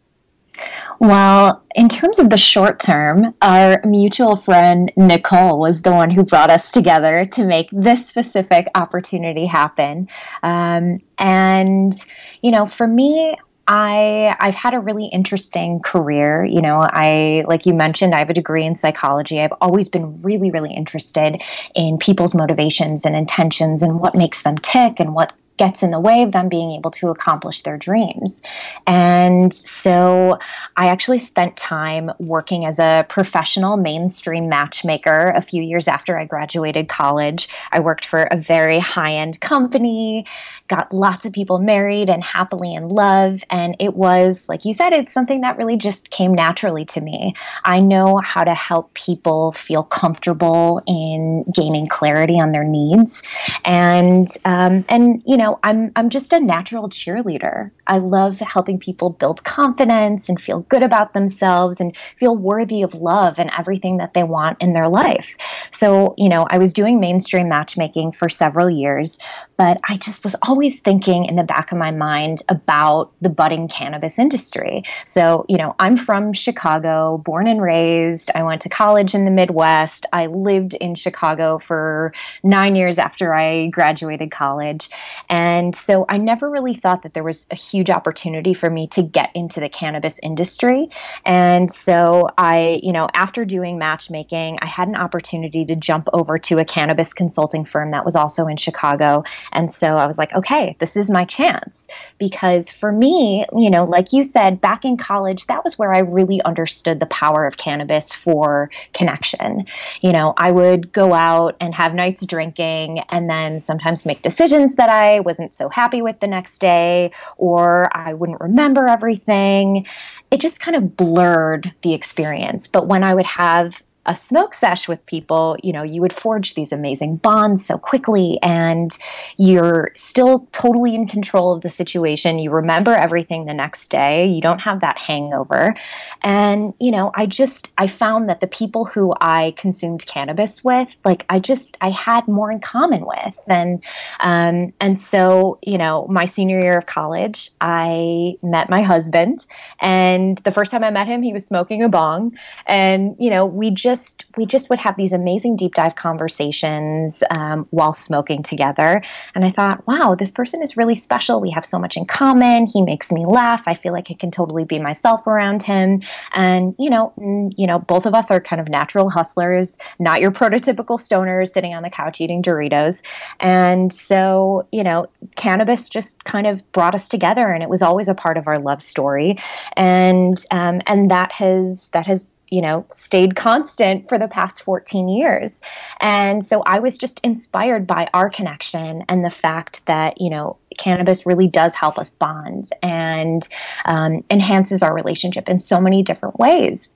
well, 0.99 1.63
in 1.75 1.89
terms 1.89 2.19
of 2.19 2.31
the 2.31 2.37
short 2.37 2.79
term, 2.79 3.35
our 3.43 3.81
mutual 3.85 4.37
friend 4.37 4.91
Nicole 4.97 5.59
was 5.59 5.83
the 5.83 5.93
one 5.93 6.11
who 6.11 6.25
brought 6.25 6.51
us 6.51 6.71
together 6.71 7.27
to 7.33 7.45
make 7.45 7.69
this 7.71 8.07
specific 8.07 8.67
opportunity 8.75 9.47
happen. 9.47 10.09
Um, 10.43 11.01
and, 11.19 11.95
you 12.43 12.51
know, 12.51 12.67
for 12.67 12.87
me, 12.87 13.37
I 13.69 14.35
I've 14.39 14.55
had 14.55 14.75
a 14.75 14.81
really 14.81 15.07
interesting 15.07 15.81
career. 15.81 16.45
You 16.45 16.61
know, 16.61 16.79
I 16.81 17.45
like 17.49 17.67
you 17.67 17.75
mentioned, 17.75 18.15
I 18.15 18.19
have 18.19 18.31
a 18.31 18.35
degree 18.35 18.65
in 18.65 18.75
psychology. 18.75 19.41
I've 19.41 19.53
always 19.61 19.89
been 19.89 20.23
really, 20.23 20.51
really 20.51 20.73
interested 20.73 21.43
in 21.75 21.99
people's 21.99 22.35
motivations 22.35 23.05
and 23.05 23.17
intentions 23.17 23.83
and 23.83 23.99
what 23.99 24.15
makes 24.15 24.43
them 24.43 24.57
tick 24.59 25.01
and 25.01 25.15
what 25.15 25.33
gets 25.57 25.83
in 25.83 25.91
the 25.91 26.01
way 26.01 26.23
of 26.23 26.33
them 26.33 26.49
being 26.49 26.73
able 26.73 26.91
to 26.93 27.09
accomplish 27.09 27.63
their 27.63 27.77
dreams. 27.77 28.43
And 28.87 29.53
so 29.53 30.39
I 30.77 30.89
actually 30.89 31.19
spent 31.19 31.57
time 31.57 32.11
working 32.19 32.67
as 32.67 32.79
a 32.79 33.07
professional 33.09 33.77
mainstream 33.77 34.49
matchmaker 34.49 35.33
a 35.35 35.41
few 35.41 35.63
years 35.63 35.89
after 35.89 36.19
I 36.19 36.25
graduated 36.25 36.89
college. 36.89 37.49
I 37.73 37.81
worked 37.81 38.07
for 38.07 38.23
a 38.23 38.37
very 38.37 38.79
high 38.79 39.15
end 39.15 39.41
company 39.41 40.27
got 40.69 40.93
lots 40.93 41.25
of 41.25 41.33
people 41.33 41.59
married 41.59 42.11
and 42.11 42.23
happily 42.23 42.75
in 42.75 42.89
love. 42.89 43.43
And 43.51 43.77
it 43.79 43.95
was, 43.95 44.43
like 44.49 44.65
you 44.65 44.75
said, 44.75 44.93
it's 44.93 45.13
something 45.13 45.43
that 45.43 45.57
really 45.57 45.77
just 45.77 46.11
came 46.11 46.35
naturally 46.35 46.85
to 46.87 47.01
me. 47.01 47.35
I 47.65 47.81
know 47.81 48.21
how 48.25 48.45
to 48.45 48.55
help 48.55 48.93
people 48.95 49.53
feel 49.53 49.83
comfortable 49.83 50.83
in 50.87 51.45
gaining 51.55 51.87
clarity 51.87 52.35
on 52.41 52.53
their 52.53 52.65
needs. 52.65 53.23
And, 53.65 54.29
um, 54.45 54.85
and 54.89 55.23
you 55.27 55.37
know, 55.37 55.59
I'm, 55.63 55.93
I'm 55.97 56.11
just 56.11 56.33
a 56.33 56.41
natural 56.41 56.89
cheerleader. 56.89 57.71
I 57.87 57.99
love 57.99 58.39
helping 58.41 58.79
people 58.79 59.11
build 59.11 59.45
confidence 59.45 60.29
and 60.29 60.41
feel 60.41 60.61
good 60.63 60.83
about 60.83 61.15
themselves 61.15 61.81
and 61.81 61.97
feel 62.19 62.37
worthy 62.37 62.83
of 62.83 62.95
love 62.95 63.39
and 63.39 63.51
everything 63.57 63.99
that 63.99 64.15
they 64.15 64.25
want 64.25 64.61
in 64.61 64.73
their 64.73 64.89
life. 64.89 65.37
So, 65.73 66.15
you 66.19 66.29
know, 66.29 66.47
I 66.51 66.59
was 66.59 66.73
doing 66.73 67.01
mainstream 67.01 67.49
matchmaking 67.49 68.13
for 68.13 68.29
several 68.29 68.69
years, 68.69 69.19
but 69.57 69.81
I 69.89 69.97
just 69.99 70.25
was 70.25 70.35
always 70.43 70.56
always 70.57 70.81
thinking 70.81 71.27
in 71.27 71.37
the 71.37 71.43
back 71.43 71.71
of 71.71 71.77
my 71.77 71.91
mind 71.91 72.41
about 72.49 73.13
the 73.21 73.29
budding 73.29 73.69
cannabis 73.69 74.19
industry. 74.19 74.83
So, 75.05 75.45
you 75.51 75.59
know, 75.59 75.75
I'm 75.79 75.99
from 75.99 76.33
Chicago, 76.33 77.19
born 77.19 77.47
and 77.47 77.61
raised. 77.61 78.31
I 78.35 78.43
went 78.43 78.63
to 78.63 78.71
college 78.71 79.15
in 79.15 79.27
the 79.27 79.31
Midwest. 79.31 80.07
I 80.15 80.29
lived 80.29 80.73
in 80.73 80.95
Chicago 80.95 81.59
for 81.59 82.15
nine 82.43 82.75
years 82.75 82.97
after 82.97 83.35
I 83.35 83.67
graduated 83.67 84.31
college. 84.31 84.89
And 85.29 85.77
so 85.77 86.07
I 86.09 86.17
never 86.17 86.49
really 86.49 86.73
thought 86.73 87.03
that 87.03 87.13
there 87.13 87.23
was 87.23 87.47
a 87.51 87.55
huge 87.55 87.91
opportunity 87.91 88.55
for 88.55 88.71
me 88.71 88.87
to 88.89 89.03
get 89.03 89.33
into 89.35 89.61
the 89.61 89.69
cannabis 89.69 90.19
industry. 90.23 90.89
And 91.27 91.71
so 91.71 92.31
I, 92.39 92.81
you 92.83 92.95
know, 92.95 93.09
after 93.13 93.45
doing 93.45 93.77
matchmaking, 93.77 94.59
I 94.63 94.67
had 94.69 94.89
an 94.89 94.97
opportunity 94.97 95.67
to 95.67 95.77
jump 95.77 96.09
over 96.15 96.39
to 96.39 96.61
a 96.61 96.65
cannabis 96.65 97.13
consulting 97.13 97.67
firm 97.67 97.91
that 97.91 98.07
was 98.07 98.17
also 98.17 98.47
in 98.47 98.57
Chicago. 98.57 99.23
And 99.53 99.71
so 99.71 99.97
I 99.97 100.07
was 100.07 100.17
like, 100.17 100.33
okay 100.33 100.46
okay, 100.47 100.77
this 100.79 100.97
is 100.97 101.11
my 101.11 101.25
chance. 101.25 101.89
Because 102.19 102.71
for 102.71 102.93
me, 102.93 103.45
you 103.53 103.69
know, 103.69 103.85
like 103.85 104.13
you 104.13 104.23
said, 104.23 104.61
back 104.61 104.85
in 104.85 104.97
college, 104.97 105.47
that 105.47 105.65
was 105.65 105.79
where 105.79 105.93
I 105.93 105.99
really 105.99 106.41
understood 106.43 107.01
the 107.01 107.07
power 107.07 107.47
of 107.47 107.57
cannabis 107.57 108.13
for 108.13 108.71
connection. 108.95 109.67
You 110.01 110.13
know, 110.13 110.35
I 110.37 110.53
would 110.53 110.93
go 110.93 111.15
out 111.15 111.57
and 111.61 111.75
have 111.75 111.95
nights 111.95 112.25
drinking 112.25 113.01
and 113.11 113.29
then 113.29 113.61
sometimes 113.61 114.07
make 114.07 114.23
decisions 114.23 114.77
that 114.77 114.89
I 114.89 115.21
wasn't 115.21 115.53
so 115.53 115.69
happy 115.69 116.01
with 116.01 116.21
the 116.21 116.27
next 116.27 116.59
day 116.59 117.11
or 117.37 117.95
I 117.97 118.15
wouldn't 118.15 118.41
remember 118.41 118.89
everything. 118.89 119.87
It 120.31 120.41
just 120.41 120.61
kind 120.61 120.77
of 120.77 120.97
blurred 120.97 121.73
the 121.83 121.93
experience. 121.93 122.69
But 122.69 122.87
when 122.87 123.03
I 123.03 123.15
would 123.15 123.27
have 123.27 123.75
a 124.07 124.17
smoke 124.17 124.55
sesh 124.55 124.89
with 124.89 125.05
people, 125.07 125.57
you 125.63 125.73
know, 125.73 125.83
you 125.83 126.01
would 126.01 126.13
forge 126.13 126.55
these 126.55 126.73
amazing 126.73 127.17
bonds 127.17 127.65
so 127.65 127.77
quickly 127.77 128.39
and 128.43 128.97
you're 129.37 129.91
still 129.97 130.49
totally 130.53 130.95
in 130.95 131.07
control 131.07 131.53
of 131.53 131.63
the 131.63 131.69
situation. 131.69 132.39
You 132.39 132.51
remember 132.51 132.93
everything 132.95 133.47
the 133.47 133.55
next 133.55 133.89
day. 133.89 134.27
You 134.27 134.41
don't 134.41 134.61
have 134.61 134.81
that 134.81 134.97
hangover. 134.97 135.75
And, 136.23 136.73
you 136.79 136.93
know, 136.93 137.11
I 137.15 137.27
just 137.27 137.73
I 137.79 137.89
found 137.89 138.29
that 138.29 138.41
the 138.41 138.47
people 138.47 138.85
who 138.85 139.13
I 139.21 139.55
consumed 139.57 140.07
cannabis 140.07 140.63
with, 140.63 140.89
like 141.05 141.27
I 141.29 141.41
just 141.41 141.77
I 141.81 141.91
had 141.91 142.27
more 142.29 142.51
in 142.53 142.61
common 142.61 143.05
with. 143.05 143.35
And 143.49 143.83
um 144.21 144.73
and 144.81 145.01
so, 145.01 145.59
you 145.63 145.79
know, 145.79 146.07
my 146.09 146.27
senior 146.27 146.61
year 146.61 146.79
of 146.79 146.87
college, 146.87 147.51
I 147.61 148.37
met 148.43 148.71
my 148.71 148.83
husband 148.83 149.47
and 149.81 150.39
the 150.39 150.53
first 150.53 150.71
time 150.71 150.85
I 150.85 150.91
met 150.91 151.09
him, 151.09 151.23
he 151.23 151.33
was 151.33 151.45
smoking 151.45 151.83
a 151.83 151.89
bong 151.89 152.39
and, 152.67 153.17
you 153.19 153.31
know, 153.31 153.45
we 153.45 153.71
just 153.71 153.96
just 153.97 154.27
we 154.37 154.45
just 154.45 154.69
would 154.69 154.79
have 154.79 154.97
these 154.97 155.13
amazing 155.13 155.57
deep 155.57 155.75
dive 155.75 155.95
conversations 155.95 157.23
um, 157.31 157.67
while 157.71 157.95
smoking 157.95 158.43
together. 158.43 159.03
And 159.35 159.45
I 159.45 159.51
thought, 159.51 159.87
wow, 159.87 160.15
this 160.15 160.31
person 160.31 160.63
is 160.63 160.77
really 160.77 160.95
special. 160.95 161.41
We 161.41 161.51
have 161.51 161.65
so 161.65 161.79
much 161.79 161.97
in 161.97 162.05
common. 162.05 162.67
He 162.67 162.83
makes 162.83 163.11
me 163.11 163.25
laugh. 163.25 163.63
I 163.67 163.75
feel 163.75 163.93
like 163.93 164.11
I 164.11 164.15
can 164.15 164.31
totally 164.31 164.65
be 164.65 164.79
myself 164.79 165.27
around 165.27 165.63
him. 165.63 166.03
And 166.35 166.75
you 166.79 166.91
know, 166.91 167.13
you 167.57 167.67
know, 167.67 167.79
both 167.79 168.07
of 168.07 168.15
us 168.15 168.31
are 168.31 168.41
kind 168.41 168.61
of 168.61 168.69
natural 168.69 169.09
hustlers, 169.09 169.79
not 169.99 170.21
your 170.21 170.31
prototypical 170.41 170.99
stoners 170.99 171.53
sitting 171.53 171.75
on 171.75 171.83
the 171.83 171.91
couch 171.91 172.21
eating 172.21 172.43
Doritos. 172.43 173.03
And 173.41 173.93
so, 173.93 174.67
you 174.73 174.85
know, 174.85 175.07
cannabis 175.37 175.89
just 175.89 176.23
kind 176.25 176.47
of 176.47 176.71
brought 176.73 176.95
us 176.95 177.09
together, 177.09 177.51
and 177.53 177.63
it 177.63 177.71
was 177.71 177.83
always 177.83 178.09
a 178.09 178.15
part 178.15 178.37
of 178.37 178.47
our 178.47 178.59
love 178.59 178.83
story. 178.83 179.39
And 179.77 180.45
um, 180.51 180.83
and 180.87 181.11
that 181.11 181.33
has 181.33 181.89
that 181.91 182.07
has 182.07 182.35
you 182.49 182.63
know, 182.63 182.87
stayed 182.91 183.35
constant 183.35 184.09
for 184.09 184.19
the 184.19 184.29
past 184.29 184.63
14 184.63 185.09
years. 185.09 185.61
And 186.01 186.45
so 186.45 186.63
I 186.67 186.79
was 186.79 186.97
just 186.97 187.21
inspired 187.25 187.87
by 187.87 188.09
our 188.15 188.31
connection 188.31 189.05
and 189.09 189.25
the 189.25 189.31
fact 189.31 189.85
that, 189.87 190.21
you 190.21 190.31
know, 190.31 190.57
cannabis 190.79 191.27
really 191.27 191.49
does 191.49 191.75
help 191.75 191.99
us 191.99 192.11
bond 192.11 192.71
and 192.83 193.47
um, 193.85 194.25
enhances 194.31 194.83
our 194.83 194.95
relationship 194.95 195.49
in 195.49 195.59
so 195.59 195.81
many 195.81 196.03
different 196.03 196.39
ways. 196.39 196.89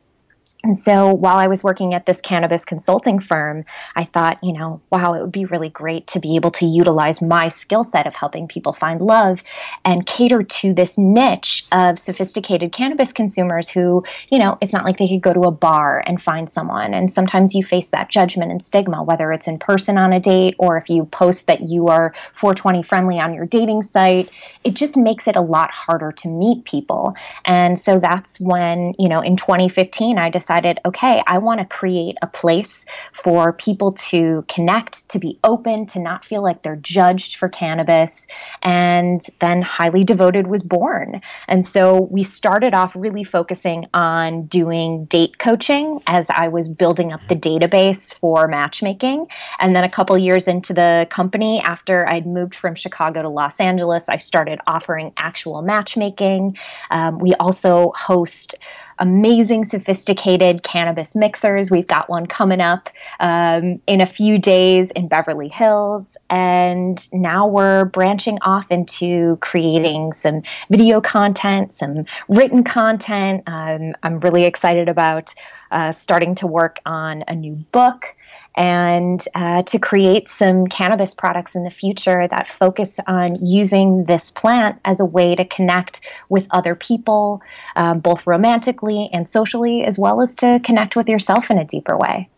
And 0.62 0.76
so 0.76 1.14
while 1.14 1.38
I 1.38 1.46
was 1.46 1.64
working 1.64 1.94
at 1.94 2.04
this 2.04 2.20
cannabis 2.20 2.66
consulting 2.66 3.18
firm, 3.18 3.64
I 3.96 4.04
thought, 4.04 4.38
you 4.42 4.52
know, 4.52 4.82
wow, 4.90 5.14
it 5.14 5.22
would 5.22 5.32
be 5.32 5.46
really 5.46 5.70
great 5.70 6.06
to 6.08 6.20
be 6.20 6.36
able 6.36 6.50
to 6.52 6.66
utilize 6.66 7.22
my 7.22 7.48
skill 7.48 7.82
set 7.82 8.06
of 8.06 8.14
helping 8.14 8.46
people 8.46 8.74
find 8.74 9.00
love 9.00 9.42
and 9.86 10.04
cater 10.04 10.42
to 10.42 10.74
this 10.74 10.98
niche 10.98 11.66
of 11.72 11.98
sophisticated 11.98 12.72
cannabis 12.72 13.10
consumers 13.10 13.70
who, 13.70 14.04
you 14.30 14.38
know, 14.38 14.58
it's 14.60 14.74
not 14.74 14.84
like 14.84 14.98
they 14.98 15.08
could 15.08 15.22
go 15.22 15.32
to 15.32 15.48
a 15.48 15.50
bar 15.50 16.04
and 16.06 16.22
find 16.22 16.50
someone. 16.50 16.92
And 16.92 17.10
sometimes 17.10 17.54
you 17.54 17.64
face 17.64 17.88
that 17.90 18.10
judgment 18.10 18.52
and 18.52 18.62
stigma, 18.62 19.02
whether 19.02 19.32
it's 19.32 19.48
in 19.48 19.58
person 19.58 19.96
on 19.96 20.12
a 20.12 20.20
date 20.20 20.56
or 20.58 20.76
if 20.76 20.90
you 20.90 21.06
post 21.06 21.46
that 21.46 21.70
you 21.70 21.88
are 21.88 22.12
420 22.34 22.82
friendly 22.82 23.18
on 23.18 23.32
your 23.32 23.46
dating 23.46 23.82
site. 23.82 24.28
It 24.62 24.74
just 24.74 24.98
makes 24.98 25.26
it 25.26 25.36
a 25.36 25.40
lot 25.40 25.70
harder 25.70 26.12
to 26.12 26.28
meet 26.28 26.66
people. 26.66 27.14
And 27.46 27.78
so 27.78 27.98
that's 27.98 28.38
when, 28.38 28.94
you 28.98 29.08
know, 29.08 29.22
in 29.22 29.38
2015, 29.38 30.18
I 30.18 30.28
decided 30.28 30.49
decided, 30.50 30.80
okay, 30.84 31.22
I 31.26 31.38
want 31.38 31.60
to 31.60 31.66
create 31.66 32.16
a 32.22 32.26
place 32.26 32.84
for 33.12 33.52
people 33.52 33.92
to 33.92 34.44
connect, 34.48 35.08
to 35.10 35.18
be 35.20 35.38
open, 35.44 35.86
to 35.86 36.00
not 36.00 36.24
feel 36.24 36.42
like 36.42 36.62
they're 36.62 36.76
judged 36.76 37.36
for 37.36 37.48
cannabis. 37.48 38.26
And 38.62 39.24
then 39.38 39.62
Highly 39.62 40.02
Devoted 40.02 40.48
was 40.48 40.62
born. 40.62 41.20
And 41.46 41.64
so 41.66 42.08
we 42.10 42.24
started 42.24 42.74
off 42.74 42.96
really 42.96 43.22
focusing 43.22 43.86
on 43.94 44.46
doing 44.46 45.04
date 45.04 45.38
coaching 45.38 46.00
as 46.08 46.28
I 46.30 46.48
was 46.48 46.68
building 46.68 47.12
up 47.12 47.20
the 47.28 47.36
database 47.36 48.12
for 48.14 48.48
matchmaking. 48.48 49.28
And 49.60 49.76
then 49.76 49.84
a 49.84 49.90
couple 49.90 50.18
years 50.18 50.48
into 50.48 50.74
the 50.74 51.06
company, 51.10 51.60
after 51.60 52.08
I'd 52.08 52.26
moved 52.26 52.56
from 52.56 52.74
Chicago 52.74 53.22
to 53.22 53.28
Los 53.28 53.60
Angeles, 53.60 54.08
I 54.08 54.16
started 54.16 54.58
offering 54.66 55.12
actual 55.16 55.62
matchmaking. 55.62 56.56
Um, 56.90 57.20
we 57.20 57.34
also 57.34 57.92
host 57.96 58.56
amazing, 59.00 59.64
sophisticated 59.64 60.62
cannabis 60.62 61.16
mixers. 61.16 61.70
We've 61.70 61.86
got 61.86 62.08
one 62.08 62.26
coming 62.26 62.60
up 62.60 62.90
um, 63.18 63.80
in 63.86 64.00
a 64.00 64.06
few 64.06 64.38
days 64.38 64.90
in 64.92 65.08
Beverly 65.08 65.48
Hills. 65.48 66.16
And 66.28 67.06
now 67.12 67.46
we're 67.46 67.86
branching 67.86 68.38
off 68.42 68.70
into 68.70 69.36
creating 69.40 70.12
some 70.12 70.42
video 70.70 71.00
content, 71.00 71.72
some 71.72 72.04
written 72.28 72.62
content. 72.62 73.42
Um, 73.46 73.94
I'm 74.02 74.20
really 74.20 74.44
excited 74.44 74.88
about 74.88 75.34
uh, 75.70 75.92
starting 75.92 76.34
to 76.36 76.46
work 76.46 76.80
on 76.84 77.24
a 77.28 77.34
new 77.34 77.54
book 77.72 78.16
and 78.56 79.26
uh, 79.34 79.62
to 79.62 79.78
create 79.78 80.28
some 80.28 80.66
cannabis 80.66 81.14
products 81.14 81.54
in 81.54 81.64
the 81.64 81.70
future 81.70 82.26
that 82.28 82.48
focus 82.48 82.98
on 83.06 83.44
using 83.44 84.04
this 84.04 84.30
plant 84.30 84.80
as 84.84 85.00
a 85.00 85.04
way 85.04 85.34
to 85.34 85.44
connect 85.44 86.00
with 86.28 86.46
other 86.50 86.74
people, 86.74 87.40
um, 87.76 88.00
both 88.00 88.26
romantically 88.26 89.08
and 89.12 89.28
socially, 89.28 89.84
as 89.84 89.98
well 89.98 90.20
as 90.20 90.34
to 90.34 90.60
connect 90.64 90.96
with 90.96 91.08
yourself 91.08 91.50
in 91.50 91.58
a 91.58 91.64
deeper 91.64 91.96
way. 91.96 92.28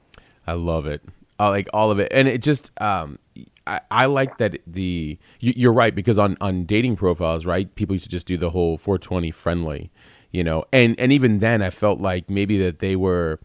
I 0.47 0.53
love 0.53 0.87
it. 0.87 1.03
I 1.39 1.49
like 1.49 1.69
all 1.73 1.91
of 1.91 1.99
it, 1.99 2.13
and 2.13 2.29
it 2.29 2.43
just 2.43 2.71
um, 2.81 3.19
I, 3.67 3.81
I, 3.91 4.07
like 4.07 4.39
that 4.39 4.59
the 4.67 5.19
you, 5.41 5.71
are 5.71 5.73
right 5.73 5.95
because 5.95 6.19
on 6.19 6.37
on 6.41 6.65
dating 6.65 6.97
profiles, 6.97 7.47
right, 7.47 7.75
people 7.75 7.95
used 7.95 8.05
to 8.05 8.11
just 8.11 8.27
do 8.27 8.37
the 8.37 8.51
whole 8.51 8.79
420 8.79 9.31
friendly, 9.31 9.91
you 10.33 10.43
know, 10.43 10.65
and 10.73 10.99
and 10.99 11.13
even 11.13 11.39
then, 11.39 11.63
I 11.63 11.71
felt 11.71 12.01
like 12.01 12.29
maybe 12.29 12.59
that 12.59 12.81
they 12.81 12.97
were, 12.97 13.39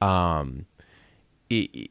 um, 0.00 0.66
it, 1.48 1.90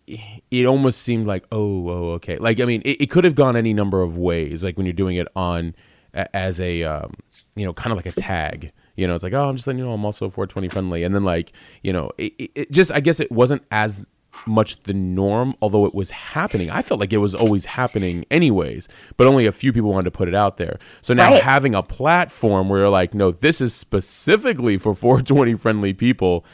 it 0.52 0.66
almost 0.66 1.02
seemed 1.02 1.28
like 1.28 1.46
oh 1.52 1.90
oh 1.90 2.12
okay. 2.12 2.38
Like 2.38 2.60
I 2.60 2.66
mean 2.66 2.82
it, 2.86 3.02
it 3.02 3.10
could 3.10 3.24
have 3.24 3.36
gone 3.36 3.56
any 3.56 3.74
number 3.74 4.02
of 4.02 4.18
ways 4.18 4.64
like 4.64 4.78
when 4.78 4.86
you're 4.86 4.94
doing 4.94 5.18
it 5.18 5.28
on 5.36 5.76
as 6.14 6.60
a 6.60 6.84
um, 6.84 7.14
you 7.56 7.66
know 7.66 7.74
kind 7.74 7.92
of 7.92 7.98
like 7.98 8.06
a 8.06 8.12
tag 8.12 8.72
you 8.96 9.08
know? 9.08 9.16
It's 9.16 9.24
like 9.24 9.34
oh 9.34 9.50
I'm 9.50 9.56
just 9.56 9.68
letting 9.68 9.80
you 9.80 9.86
know 9.86 9.94
I'm 9.94 10.06
also 10.06 10.30
420 10.30 10.70
friendly. 10.70 11.04
And 11.04 11.14
then 11.16 11.24
like 11.24 11.54
you 11.84 11.94
know 11.94 12.12
it, 12.18 12.34
it 12.56 12.72
just 12.72 12.92
I 12.92 13.00
guess 13.00 13.20
it 13.20 13.32
wasn't 13.32 13.64
as 13.72 14.06
much 14.46 14.80
the 14.84 14.94
norm 14.94 15.56
although 15.62 15.86
it 15.86 15.94
was 15.96 16.12
happening 16.12 16.70
i 16.70 16.82
felt 16.82 17.00
like 17.00 17.12
it 17.12 17.18
was 17.18 17.34
always 17.34 17.66
happening 17.66 18.26
anyways 18.30 18.88
but 19.18 19.28
only 19.28 19.46
a 19.46 19.52
few 19.52 19.74
people 19.74 19.92
wanted 19.92 20.06
to 20.06 20.12
put 20.12 20.28
it 20.28 20.36
out 20.36 20.58
there 20.58 20.78
so 21.02 21.14
now 21.14 21.32
right. 21.32 21.44
having 21.44 21.74
a 21.74 21.82
platform 21.84 22.70
where 22.70 22.82
you're 22.82 22.90
like 22.90 23.14
no 23.14 23.32
this 23.32 23.62
is 23.62 23.74
specifically 23.74 24.78
for 24.78 24.94
420 25.06 25.56
friendly 25.56 25.94
people 25.94 26.46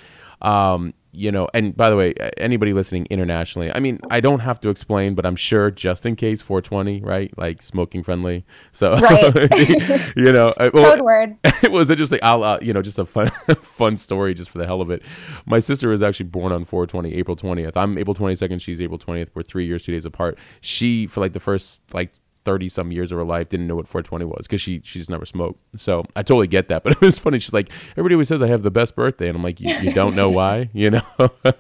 um, 0.42 0.94
you 1.14 1.32
know, 1.32 1.48
and 1.54 1.76
by 1.76 1.90
the 1.90 1.96
way, 1.96 2.14
anybody 2.38 2.74
listening 2.74 3.06
internationally, 3.10 3.72
I 3.74 3.80
mean, 3.80 4.00
I 4.10 4.22
don't 4.22 4.40
have 4.40 4.60
to 4.62 4.70
explain, 4.70 5.14
but 5.14 5.26
I'm 5.26 5.36
sure 5.36 5.70
just 5.70 6.06
in 6.06 6.16
case 6.16 6.42
420, 6.42 7.02
right? 7.02 7.36
Like 7.38 7.62
smoking 7.62 8.04
friendly. 8.04 8.46
So, 8.72 8.98
right. 8.98 10.14
you 10.16 10.32
know, 10.32 10.54
uh, 10.58 10.72
well, 10.74 10.96
code 10.96 11.04
word. 11.04 11.38
It 11.64 11.72
was 11.72 11.92
interesting. 11.92 12.20
I'll, 12.24 12.44
uh, 12.44 12.60
you 12.62 12.74
know, 12.74 12.82
just 12.82 12.98
a 12.98 13.06
fun, 13.06 13.28
fun 13.62 13.96
story 13.98 14.34
just 14.34 14.50
for 14.50 14.58
the 14.58 14.66
hell 14.66 14.82
of 14.82 14.90
it. 14.90 15.04
My 15.46 15.60
sister 15.60 15.90
was 15.90 16.02
actually 16.02 16.28
born 16.28 16.52
on 16.52 16.66
420, 16.66 17.14
April 17.14 17.38
20th. 17.38 17.78
I'm 17.78 17.98
April 17.98 18.16
22nd. 18.16 18.60
She's 18.62 18.82
April 18.82 18.98
20th. 18.98 19.30
We're 19.34 19.44
three 19.44 19.66
years, 19.66 19.84
two 19.84 19.92
days 19.92 20.06
apart. 20.06 20.40
She, 20.62 21.08
for 21.08 21.20
like 21.20 21.34
the 21.34 21.40
first 21.40 21.82
like 21.94 22.12
30 22.44 22.70
some 22.70 22.92
years 22.92 23.12
of 23.12 23.18
her 23.18 23.24
life 23.24 23.50
didn't 23.50 23.68
know 23.68 23.76
what 23.76 23.88
420 23.88 24.26
was 24.26 24.48
because 24.48 24.62
she 24.62 24.82
she's 24.84 25.10
never 25.10 25.26
smoked. 25.26 25.60
So 25.76 26.06
i 26.16 26.24
totally 26.24 26.48
get 26.48 26.68
that 26.70 26.84
but 26.84 26.94
it 26.94 27.02
was 27.02 27.20
funny 27.20 27.40
she's 27.40 27.54
like 27.54 27.70
everybody 27.92 28.16
always 28.16 28.28
says 28.28 28.42
i 28.42 28.48
have 28.48 28.64
the 28.64 28.72
best 28.72 28.96
birthday 28.96 29.28
and 29.28 29.36
i'm 29.36 29.44
like 29.44 29.60
you, 29.60 29.74
you 29.78 29.94
don't 29.94 30.16
know 30.16 30.30
why 30.30 30.70
you 30.74 30.90
know? 30.90 31.02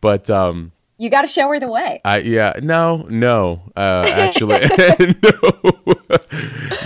But 0.00 0.28
um 0.30 0.72
you 0.96 1.10
got 1.10 1.22
to 1.22 1.28
show 1.28 1.48
her 1.48 1.58
the 1.58 1.68
way. 1.68 2.00
I 2.04 2.18
yeah 2.18 2.52
no 2.62 3.06
no 3.08 3.62
uh 3.76 4.04
actually 4.06 4.60
no. 5.22 5.52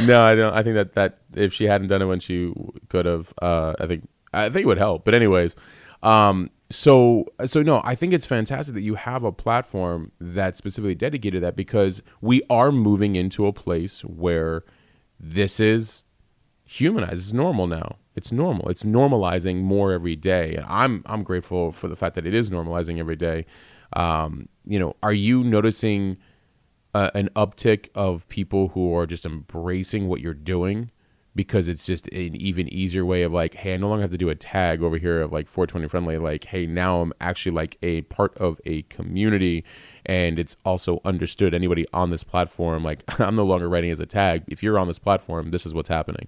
No 0.00 0.23
i 0.23 0.35
don't 0.35 0.54
i 0.54 0.62
think 0.62 0.75
that 0.76 0.95
that 0.95 1.18
if 1.35 1.52
she 1.52 1.64
hadn't 1.64 1.88
done 1.88 2.02
it 2.02 2.07
when 2.07 2.21
she 2.21 2.52
could 2.88 3.07
have 3.07 3.33
uh 3.42 3.75
i 3.80 3.87
think 3.87 4.09
i 4.33 4.49
think 4.49 4.64
it 4.64 4.66
would 4.66 4.78
help 4.78 5.04
but 5.04 5.14
anyways 5.14 5.57
um 6.02 6.50
so 6.71 7.25
so 7.47 7.63
no 7.63 7.81
i 7.85 7.95
think 7.95 8.13
it's 8.13 8.27
fantastic 8.27 8.75
that 8.75 8.83
you 8.83 8.95
have 8.95 9.25
a 9.25 9.33
platform 9.33 10.13
that's 10.21 10.59
specifically 10.59 10.95
dedicated 10.95 11.39
to 11.39 11.41
that 11.41 11.57
because 11.57 12.03
we 12.21 12.43
are 12.51 12.71
moving 12.71 13.17
into 13.17 13.47
a 13.47 13.53
place 13.53 14.03
where 14.05 14.65
this 15.19 15.59
is 15.59 16.05
humanized. 16.69 17.15
It's 17.15 17.33
normal 17.33 17.67
now. 17.67 17.97
It's 18.15 18.31
normal. 18.31 18.69
It's 18.69 18.83
normalizing 18.83 19.63
more 19.63 19.93
every 19.93 20.17
day. 20.17 20.55
And 20.57 20.67
i'm 20.69 21.03
i'm 21.07 21.23
grateful 21.23 21.73
for 21.73 21.89
the 21.89 21.97
fact 21.97 22.15
that 22.17 22.27
it 22.27 22.35
is 22.35 22.51
normalizing 22.51 22.99
every 22.99 23.17
day. 23.17 23.47
Um, 23.95 24.49
you 24.67 24.79
know 24.79 24.95
are 25.03 25.13
you 25.13 25.43
noticing 25.43 26.19
uh, 26.95 27.11
an 27.15 27.31
uptick 27.35 27.89
of 27.95 28.29
people 28.29 28.69
who 28.69 28.95
are 28.95 29.07
just 29.07 29.25
embracing 29.25 30.09
what 30.09 30.21
you're 30.21 30.35
doing 30.35 30.91
because 31.38 31.68
it's 31.68 31.87
just 31.87 32.09
an 32.09 32.35
even 32.35 32.66
easier 32.75 33.07
way 33.07 33.23
of 33.23 33.33
like, 33.33 33.54
hey, 33.54 33.75
I 33.75 33.76
no 33.76 33.88
longer 33.90 34.02
have 34.02 34.11
to 34.11 34.18
do 34.18 34.28
a 34.28 34.35
tag 34.35 34.83
over 34.83 34.99
here 34.99 35.21
of 35.21 35.33
like 35.33 35.47
420 35.47 35.87
friendly. 35.87 36.18
Like, 36.18 36.42
hey, 36.42 36.66
now 36.66 37.00
I'm 37.00 37.12
actually 37.21 37.52
like 37.52 37.78
a 37.80 38.00
part 38.02 38.37
of 38.38 38.61
a 38.66 38.83
community 38.83 39.64
and 40.04 40.37
it's 40.40 40.57
also 40.64 41.00
understood. 41.04 41.54
Anybody 41.54 41.87
on 41.92 42.11
this 42.11 42.25
platform 42.25 42.83
like 42.83 43.04
i'm 43.21 43.37
no 43.37 43.45
longer 43.45 43.68
writing 43.68 43.92
as 43.92 44.00
a 44.00 44.07
tag. 44.07 44.42
If 44.49 44.64
you're 44.64 44.80
on 44.80 44.88
this 44.88 44.99
platform 44.99 45.52
this 45.52 45.64
is 45.64 45.73
what's 45.75 45.88
happening. 45.88 46.26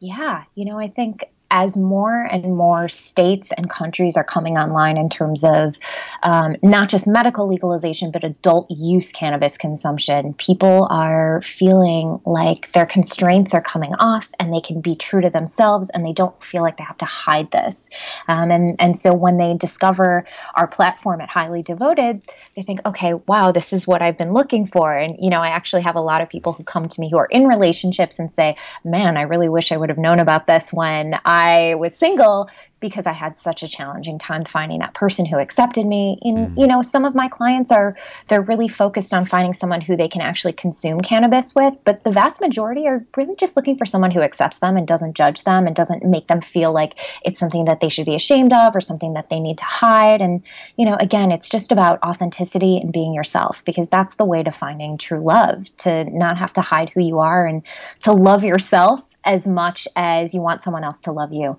Yeah. 0.00 0.42
You 0.56 0.64
know 0.64 0.80
i 0.80 0.88
think 0.88 1.26
as 1.50 1.76
more 1.76 2.22
and 2.22 2.56
more 2.56 2.88
states 2.88 3.50
and 3.56 3.68
countries 3.68 4.16
are 4.16 4.24
coming 4.24 4.56
online 4.56 4.96
in 4.96 5.08
terms 5.08 5.42
of 5.42 5.76
um, 6.22 6.56
not 6.62 6.88
just 6.88 7.06
medical 7.06 7.48
legalization, 7.48 8.10
but 8.10 8.24
adult 8.24 8.70
use 8.70 9.10
cannabis 9.12 9.58
consumption, 9.58 10.34
people 10.34 10.86
are 10.90 11.42
feeling 11.42 12.20
like 12.24 12.70
their 12.72 12.86
constraints 12.86 13.52
are 13.52 13.62
coming 13.62 13.94
off 13.94 14.28
and 14.38 14.52
they 14.52 14.60
can 14.60 14.80
be 14.80 14.94
true 14.94 15.20
to 15.20 15.30
themselves 15.30 15.90
and 15.90 16.04
they 16.04 16.12
don't 16.12 16.42
feel 16.42 16.62
like 16.62 16.76
they 16.76 16.84
have 16.84 16.98
to 16.98 17.04
hide 17.04 17.50
this. 17.50 17.90
Um, 18.28 18.50
and, 18.50 18.76
and 18.78 18.98
so 18.98 19.12
when 19.12 19.36
they 19.36 19.54
discover 19.54 20.24
our 20.54 20.68
platform 20.68 21.20
at 21.20 21.28
Highly 21.28 21.62
Devoted, 21.62 22.22
they 22.54 22.62
think, 22.62 22.80
okay, 22.86 23.14
wow, 23.14 23.50
this 23.50 23.72
is 23.72 23.86
what 23.86 24.02
I've 24.02 24.18
been 24.18 24.32
looking 24.32 24.66
for. 24.66 24.96
And, 24.96 25.16
you 25.18 25.30
know, 25.30 25.40
I 25.40 25.48
actually 25.48 25.82
have 25.82 25.96
a 25.96 26.00
lot 26.00 26.22
of 26.22 26.28
people 26.28 26.52
who 26.52 26.62
come 26.62 26.88
to 26.88 27.00
me 27.00 27.10
who 27.10 27.18
are 27.18 27.26
in 27.26 27.46
relationships 27.46 28.18
and 28.18 28.30
say, 28.30 28.56
man, 28.84 29.16
I 29.16 29.22
really 29.22 29.48
wish 29.48 29.72
I 29.72 29.76
would 29.76 29.88
have 29.88 29.98
known 29.98 30.20
about 30.20 30.46
this 30.46 30.72
when 30.72 31.18
I 31.24 31.39
I 31.40 31.74
was 31.76 31.96
single 31.96 32.50
because 32.80 33.06
I 33.06 33.12
had 33.12 33.36
such 33.36 33.62
a 33.62 33.68
challenging 33.68 34.18
time 34.18 34.44
finding 34.44 34.80
that 34.80 34.94
person 34.94 35.24
who 35.24 35.38
accepted 35.38 35.86
me. 35.86 36.18
In 36.22 36.36
mm. 36.36 36.60
you 36.60 36.66
know, 36.66 36.82
some 36.82 37.04
of 37.04 37.14
my 37.14 37.28
clients 37.28 37.70
are 37.70 37.96
they're 38.28 38.42
really 38.42 38.68
focused 38.68 39.14
on 39.14 39.24
finding 39.24 39.54
someone 39.54 39.80
who 39.80 39.96
they 39.96 40.08
can 40.08 40.20
actually 40.20 40.52
consume 40.52 41.00
cannabis 41.00 41.54
with, 41.54 41.74
but 41.84 42.04
the 42.04 42.10
vast 42.10 42.40
majority 42.40 42.86
are 42.86 43.04
really 43.16 43.36
just 43.36 43.56
looking 43.56 43.78
for 43.78 43.86
someone 43.86 44.10
who 44.10 44.20
accepts 44.20 44.58
them 44.58 44.76
and 44.76 44.86
doesn't 44.86 45.14
judge 45.14 45.44
them 45.44 45.66
and 45.66 45.74
doesn't 45.74 46.04
make 46.04 46.26
them 46.26 46.42
feel 46.42 46.72
like 46.72 46.94
it's 47.22 47.38
something 47.38 47.64
that 47.66 47.80
they 47.80 47.88
should 47.88 48.06
be 48.06 48.14
ashamed 48.14 48.52
of 48.52 48.76
or 48.76 48.80
something 48.80 49.14
that 49.14 49.30
they 49.30 49.40
need 49.40 49.58
to 49.58 49.64
hide. 49.64 50.20
And 50.20 50.42
you 50.76 50.84
know, 50.84 50.96
again, 51.00 51.30
it's 51.30 51.48
just 51.48 51.72
about 51.72 52.02
authenticity 52.02 52.76
and 52.78 52.92
being 52.92 53.14
yourself 53.14 53.62
because 53.64 53.88
that's 53.88 54.16
the 54.16 54.26
way 54.26 54.42
to 54.42 54.52
finding 54.52 54.98
true 54.98 55.22
love, 55.22 55.74
to 55.78 56.04
not 56.04 56.36
have 56.38 56.52
to 56.54 56.60
hide 56.60 56.90
who 56.90 57.00
you 57.00 57.18
are 57.18 57.46
and 57.46 57.62
to 58.00 58.12
love 58.12 58.44
yourself 58.44 59.09
as 59.24 59.46
much 59.46 59.86
as 59.96 60.34
you 60.34 60.40
want 60.40 60.62
someone 60.62 60.84
else 60.84 61.00
to 61.02 61.12
love 61.12 61.32
you. 61.32 61.58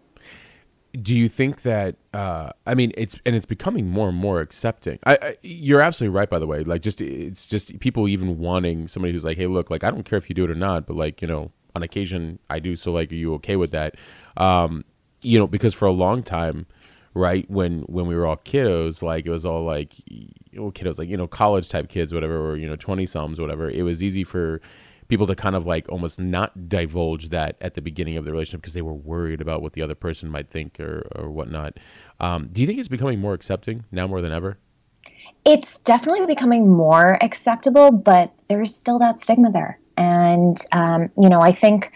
Do 0.94 1.15
you 1.15 1.30
think 1.30 1.62
that? 1.62 1.96
Uh, 2.13 2.51
I 2.68 2.75
mean, 2.75 2.91
it's 2.98 3.18
and 3.25 3.34
it's 3.34 3.46
becoming 3.46 3.89
more 3.89 4.10
and 4.10 4.18
more 4.18 4.41
accepting. 4.41 5.00
I, 5.06 5.18
I, 5.22 5.36
you're 5.41 5.80
absolutely 5.82 6.13
right, 6.13 6.30
by 6.30 6.38
the 6.38 6.48
way. 6.48 6.63
Like, 6.63 6.82
just 6.82 7.00
it's 7.00 7.48
just 7.48 7.80
people 7.80 8.10
even 8.10 8.39
wanting 8.39 8.89
somebody 8.89 9.13
who's 9.13 9.24
like, 9.24 9.38
hey, 9.38 9.48
look, 9.48 9.70
like 9.70 9.86
I 9.86 9.91
don't 9.91 10.03
care 10.03 10.18
if 10.18 10.30
you 10.30 10.36
do 10.36 10.44
it 10.44 10.51
or 10.51 10.56
not, 10.56 10.86
but 10.86 10.98
like 10.98 11.22
you 11.22 11.30
know, 11.30 11.51
on 11.75 11.84
occasion 11.84 12.39
I 12.50 12.60
do. 12.60 12.75
So 12.75 12.91
like, 12.91 13.10
are 13.12 13.15
you 13.15 13.34
okay 13.36 13.56
with 13.56 13.72
that? 13.72 13.96
Um, 14.36 14.84
you 15.22 15.39
know, 15.39 15.48
because 15.48 15.74
for 15.74 15.86
a 15.86 15.91
long 15.91 16.24
time, 16.24 16.65
right? 17.13 17.50
When 17.50 17.82
when 17.84 18.08
we 18.08 18.15
were 18.15 18.25
all 18.25 18.38
kiddos, 18.38 19.01
like 19.01 19.25
it 19.25 19.30
was 19.30 19.46
all 19.46 19.63
like 19.63 19.96
well, 20.56 20.72
kiddos, 20.72 20.98
like 20.98 21.10
you 21.10 21.18
know, 21.18 21.27
college 21.27 21.70
type 21.70 21.89
kids, 21.89 22.13
whatever, 22.13 22.50
or 22.50 22.58
you 22.58 22.68
know, 22.68 22.75
twenty 22.75 23.06
somethings, 23.06 23.39
whatever. 23.39 23.70
It 23.70 23.84
was 23.84 24.01
easy 24.01 24.24
for 24.24 24.62
people 25.12 25.27
to 25.27 25.36
kind 25.36 25.58
of 25.58 25.65
like 25.65 25.89
almost 25.89 26.22
not 26.22 26.70
divulge 26.70 27.30
that 27.30 27.58
at 27.60 27.74
the 27.74 27.82
beginning 27.82 28.15
of 28.15 28.24
the 28.24 28.32
relationship 28.32 28.62
because 28.62 28.74
they 28.74 28.82
were 28.82 28.94
worried 28.94 29.41
about 29.41 29.62
what 29.62 29.74
the 29.74 29.82
other 29.82 29.94
person 29.94 30.30
might 30.30 30.50
think 30.50 30.80
or 30.80 31.06
or 31.13 31.30
whatnot. 31.30 31.77
Um, 32.22 32.48
do 32.51 32.62
you 32.62 32.68
think 32.68 32.80
it's 32.80 32.88
becoming 32.88 33.20
more 33.20 33.34
accepting 33.34 33.84
now 33.91 34.08
more 34.08 34.22
than 34.22 34.32
ever? 34.32 34.58
It's 35.44 35.80
definitely 35.80 36.25
becoming 36.27 36.70
more 36.70 37.18
acceptable, 37.22 37.91
but 37.91 38.32
there's 38.48 38.74
still 38.74 39.00
that 39.00 39.20
stigma 39.20 39.51
there. 39.51 39.77
And, 39.98 40.58
um, 40.72 41.10
you 41.18 41.27
know, 41.27 41.41
I 41.41 41.51
think 41.51 41.91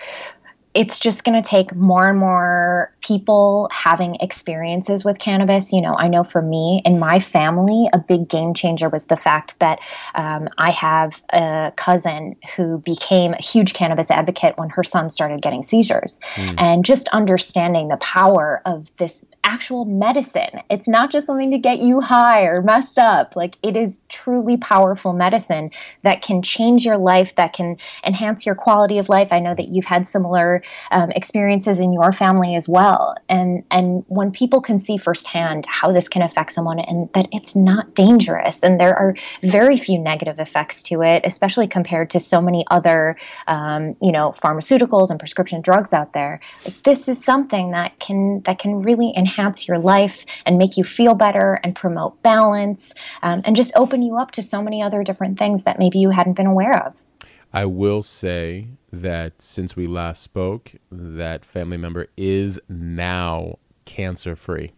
it's 0.75 0.99
just 0.99 1.23
going 1.23 1.41
to 1.41 1.49
take 1.49 1.73
more 1.73 2.07
and 2.07 2.19
more 2.19 2.93
people 3.01 3.69
having 3.71 4.15
experiences 4.15 5.05
with 5.05 5.17
cannabis. 5.17 5.71
You 5.71 5.81
know, 5.81 5.95
I 5.97 6.09
know 6.09 6.23
for 6.23 6.41
me 6.41 6.81
in 6.83 6.99
my 6.99 7.21
family, 7.21 7.87
a 7.93 7.97
big 7.97 8.27
game 8.27 8.53
changer 8.53 8.89
was 8.89 9.07
the 9.07 9.15
fact 9.15 9.57
that 9.61 9.79
um, 10.15 10.49
I 10.57 10.71
have 10.71 11.23
a 11.31 11.71
cousin 11.77 12.35
who 12.57 12.79
became 12.79 13.33
a 13.33 13.41
huge 13.41 13.73
cannabis 13.73 14.11
advocate 14.11 14.57
when 14.57 14.69
her 14.69 14.83
son 14.83 15.09
started 15.09 15.41
getting 15.41 15.63
seizures. 15.63 16.19
Mm. 16.35 16.55
And 16.61 16.85
just 16.85 17.07
understanding 17.07 17.87
the 17.87 17.97
power 17.97 18.61
of 18.65 18.91
this 18.97 19.23
actual 19.45 19.85
medicine. 19.85 20.59
It's 20.69 20.87
not 20.87 21.11
just 21.11 21.27
something 21.27 21.51
to 21.51 21.57
get 21.57 21.79
you 21.79 22.01
high 22.01 22.41
or 22.41 22.61
messed 22.61 22.97
up. 22.97 23.35
Like 23.35 23.57
it 23.63 23.77
is 23.77 24.01
truly 24.09 24.57
powerful 24.57 25.13
medicine 25.13 25.71
that 26.01 26.21
can 26.21 26.41
change 26.41 26.83
your 26.83 26.97
life, 26.97 27.35
that 27.35 27.53
can 27.53 27.77
enhance 28.03 28.45
your 28.45 28.55
quality 28.55 28.97
of 28.97 29.07
life. 29.07 29.29
I 29.31 29.39
know 29.39 29.53
that 29.55 29.69
you've 29.69 29.85
had 29.85 30.07
similar 30.07 30.63
um, 30.91 31.11
experiences 31.11 31.79
in 31.79 31.93
your 31.93 32.11
family 32.11 32.55
as 32.55 32.67
well. 32.67 33.15
And 33.29 33.63
and 33.71 34.03
when 34.07 34.31
people 34.31 34.61
can 34.61 34.79
see 34.79 34.97
firsthand 34.97 35.65
how 35.65 35.91
this 35.91 36.09
can 36.09 36.21
affect 36.21 36.51
someone 36.51 36.79
and 36.79 37.09
that 37.13 37.27
it's 37.31 37.55
not 37.55 37.93
dangerous 37.95 38.63
and 38.63 38.79
there 38.79 38.95
are 38.95 39.15
very 39.41 39.77
few 39.77 39.99
negative 39.99 40.39
effects 40.39 40.83
to 40.83 41.01
it, 41.01 41.23
especially 41.25 41.67
compared 41.67 42.09
to 42.11 42.19
so 42.19 42.41
many 42.41 42.65
other 42.71 43.17
um, 43.47 43.95
you 44.01 44.11
know 44.11 44.33
pharmaceuticals 44.43 45.09
and 45.09 45.19
prescription 45.19 45.61
drugs 45.61 45.93
out 45.93 46.13
there. 46.13 46.39
Like, 46.65 46.83
this 46.83 47.07
is 47.07 47.23
something 47.23 47.71
that 47.71 47.99
can 47.99 48.41
that 48.45 48.59
can 48.59 48.81
really 48.81 49.13
enhance 49.15 49.67
your 49.67 49.79
life 49.79 50.25
and 50.45 50.57
make 50.57 50.77
you 50.77 50.83
feel 50.83 51.15
better 51.15 51.59
and 51.63 51.75
promote 51.75 52.21
balance 52.21 52.93
um, 53.21 53.41
and 53.45 53.55
just 53.55 53.71
open 53.75 54.01
you 54.01 54.17
up 54.17 54.31
to 54.31 54.41
so 54.41 54.61
many 54.61 54.81
other 54.81 55.03
different 55.03 55.37
things 55.37 55.63
that 55.63 55.79
maybe 55.79 55.99
you 55.99 56.09
hadn't 56.09 56.33
been 56.33 56.47
aware 56.47 56.85
of. 56.85 57.05
I 57.55 57.63
will 57.63 58.03
say 58.03 58.67
that 58.91 59.41
since 59.41 59.77
we 59.77 59.87
last 59.87 60.21
spoke, 60.21 60.73
that 60.91 61.45
family 61.45 61.77
member 61.77 62.07
is 62.17 62.59
now 62.67 63.59
cancer 63.85 64.35
free. 64.35 64.73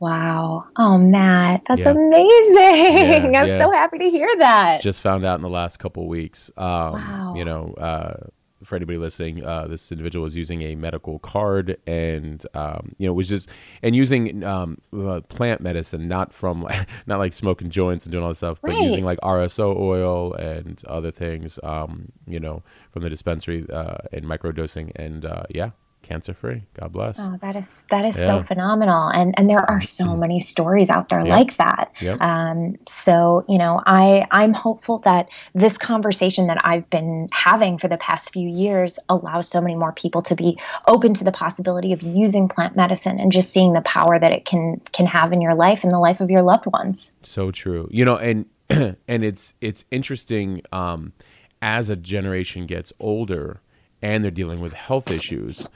Wow. 0.00 0.64
Oh, 0.78 0.96
Matt, 0.96 1.64
that's 1.68 1.82
yeah. 1.82 1.90
amazing. 1.90 3.32
Yeah, 3.34 3.40
I'm 3.42 3.48
yeah. 3.48 3.58
so 3.58 3.70
happy 3.70 3.98
to 3.98 4.08
hear 4.08 4.34
that. 4.38 4.80
Just 4.80 5.02
found 5.02 5.26
out 5.26 5.34
in 5.34 5.42
the 5.42 5.50
last 5.50 5.76
couple 5.78 6.08
weeks. 6.08 6.50
Um, 6.56 6.94
wow. 6.94 7.34
You 7.36 7.44
know, 7.44 7.74
uh, 7.76 8.28
for 8.64 8.76
anybody 8.76 8.98
listening, 8.98 9.44
uh, 9.44 9.66
this 9.66 9.92
individual 9.92 10.24
was 10.24 10.34
using 10.34 10.62
a 10.62 10.74
medical 10.74 11.18
card, 11.18 11.78
and 11.86 12.44
um, 12.54 12.94
you 12.98 13.06
know 13.06 13.12
was 13.12 13.28
just 13.28 13.48
and 13.82 13.94
using 13.94 14.42
um, 14.44 14.78
uh, 14.96 15.20
plant 15.28 15.60
medicine, 15.60 16.08
not 16.08 16.32
from 16.32 16.66
not 17.06 17.18
like 17.18 17.32
smoking 17.32 17.70
joints 17.70 18.04
and 18.04 18.12
doing 18.12 18.24
all 18.24 18.30
this 18.30 18.38
stuff, 18.38 18.58
right. 18.62 18.72
but 18.72 18.82
using 18.82 19.04
like 19.04 19.18
RSO 19.20 19.76
oil 19.76 20.34
and 20.34 20.82
other 20.86 21.10
things, 21.10 21.58
um, 21.62 22.10
you 22.26 22.40
know, 22.40 22.62
from 22.90 23.02
the 23.02 23.10
dispensary 23.10 23.66
uh, 23.70 23.98
and 24.12 24.24
microdosing, 24.24 24.92
and 24.96 25.24
uh, 25.24 25.44
yeah, 25.50 25.70
cancer 26.04 26.34
free. 26.34 26.62
God 26.78 26.92
bless. 26.92 27.18
Oh, 27.18 27.36
that 27.40 27.56
is 27.56 27.84
that 27.90 28.04
is 28.04 28.16
yeah. 28.16 28.26
so 28.26 28.42
phenomenal, 28.42 29.08
and 29.08 29.34
and 29.36 29.50
there 29.50 29.68
are 29.68 29.82
so 29.82 30.04
mm-hmm. 30.04 30.20
many 30.20 30.40
stories 30.40 30.90
out 30.90 31.08
there 31.08 31.20
yep. 31.20 31.28
like 31.28 31.56
that. 31.56 31.92
Yep. 32.00 32.20
Um, 32.20 32.76
so 32.86 33.44
you 33.48 33.58
know, 33.58 33.82
I 33.84 34.26
I'm 34.30 34.52
hopeful 34.52 34.98
that 35.00 35.28
this 35.54 35.78
conversation 35.78 36.46
that 36.46 36.58
I've 36.64 36.88
been 36.90 37.28
having 37.32 37.78
for 37.78 37.88
the 37.88 37.96
past 37.96 38.32
few 38.32 38.48
years 38.48 38.98
allows 39.08 39.48
so 39.48 39.60
many 39.60 39.74
more 39.74 39.92
people 39.92 40.22
to 40.22 40.36
be 40.36 40.58
open 40.86 41.14
to 41.14 41.24
the 41.24 41.32
possibility 41.32 41.92
of 41.92 42.02
using 42.02 42.48
plant 42.48 42.76
medicine 42.76 43.18
and 43.18 43.32
just 43.32 43.52
seeing 43.52 43.72
the 43.72 43.82
power 43.82 44.18
that 44.18 44.32
it 44.32 44.44
can 44.44 44.80
can 44.92 45.06
have 45.06 45.32
in 45.32 45.40
your 45.40 45.54
life 45.54 45.82
and 45.82 45.90
the 45.90 45.98
life 45.98 46.20
of 46.20 46.30
your 46.30 46.42
loved 46.42 46.66
ones. 46.66 47.12
So 47.22 47.50
true. 47.50 47.88
You 47.90 48.04
know, 48.04 48.16
and 48.16 48.46
and 48.70 49.24
it's 49.24 49.54
it's 49.60 49.84
interesting 49.90 50.62
um, 50.72 51.12
as 51.60 51.90
a 51.90 51.96
generation 51.96 52.66
gets 52.66 52.92
older 53.00 53.60
and 54.04 54.22
they're 54.22 54.30
dealing 54.30 54.60
with 54.60 54.74
health 54.74 55.10
issues, 55.10 55.66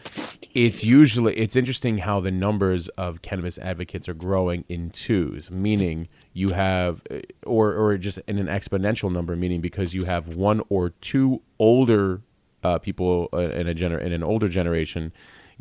it's 0.53 0.85
usually 0.85 1.35
it's 1.35 1.57
interesting 1.57 1.97
how 1.97 2.21
the 2.21 2.31
numbers 2.31 2.89
of 2.89 3.23
cannabis 3.23 3.57
advocates 3.57 4.07
are 4.07 4.15
growing 4.15 4.65
in 4.69 4.91
twos, 4.91 5.51
meaning 5.51 6.09
you 6.35 6.51
have 6.51 7.03
or 7.47 7.73
or 7.75 7.97
just 7.97 8.19
in 8.29 8.39
an 8.39 8.47
exponential 8.47 9.11
number, 9.11 9.35
meaning 9.35 9.63
because 9.63 9.95
you 9.95 10.05
have 10.05 10.37
one 10.37 10.63
or 10.69 10.91
two 10.91 11.41
older 11.59 12.21
uh, 12.63 12.79
people 12.79 13.31
uh, 13.33 13.39
in 13.39 13.67
a 13.67 13.75
gener- 13.75 14.01
in 14.01 14.13
an 14.13 14.23
older 14.23 14.49
generation 14.49 15.11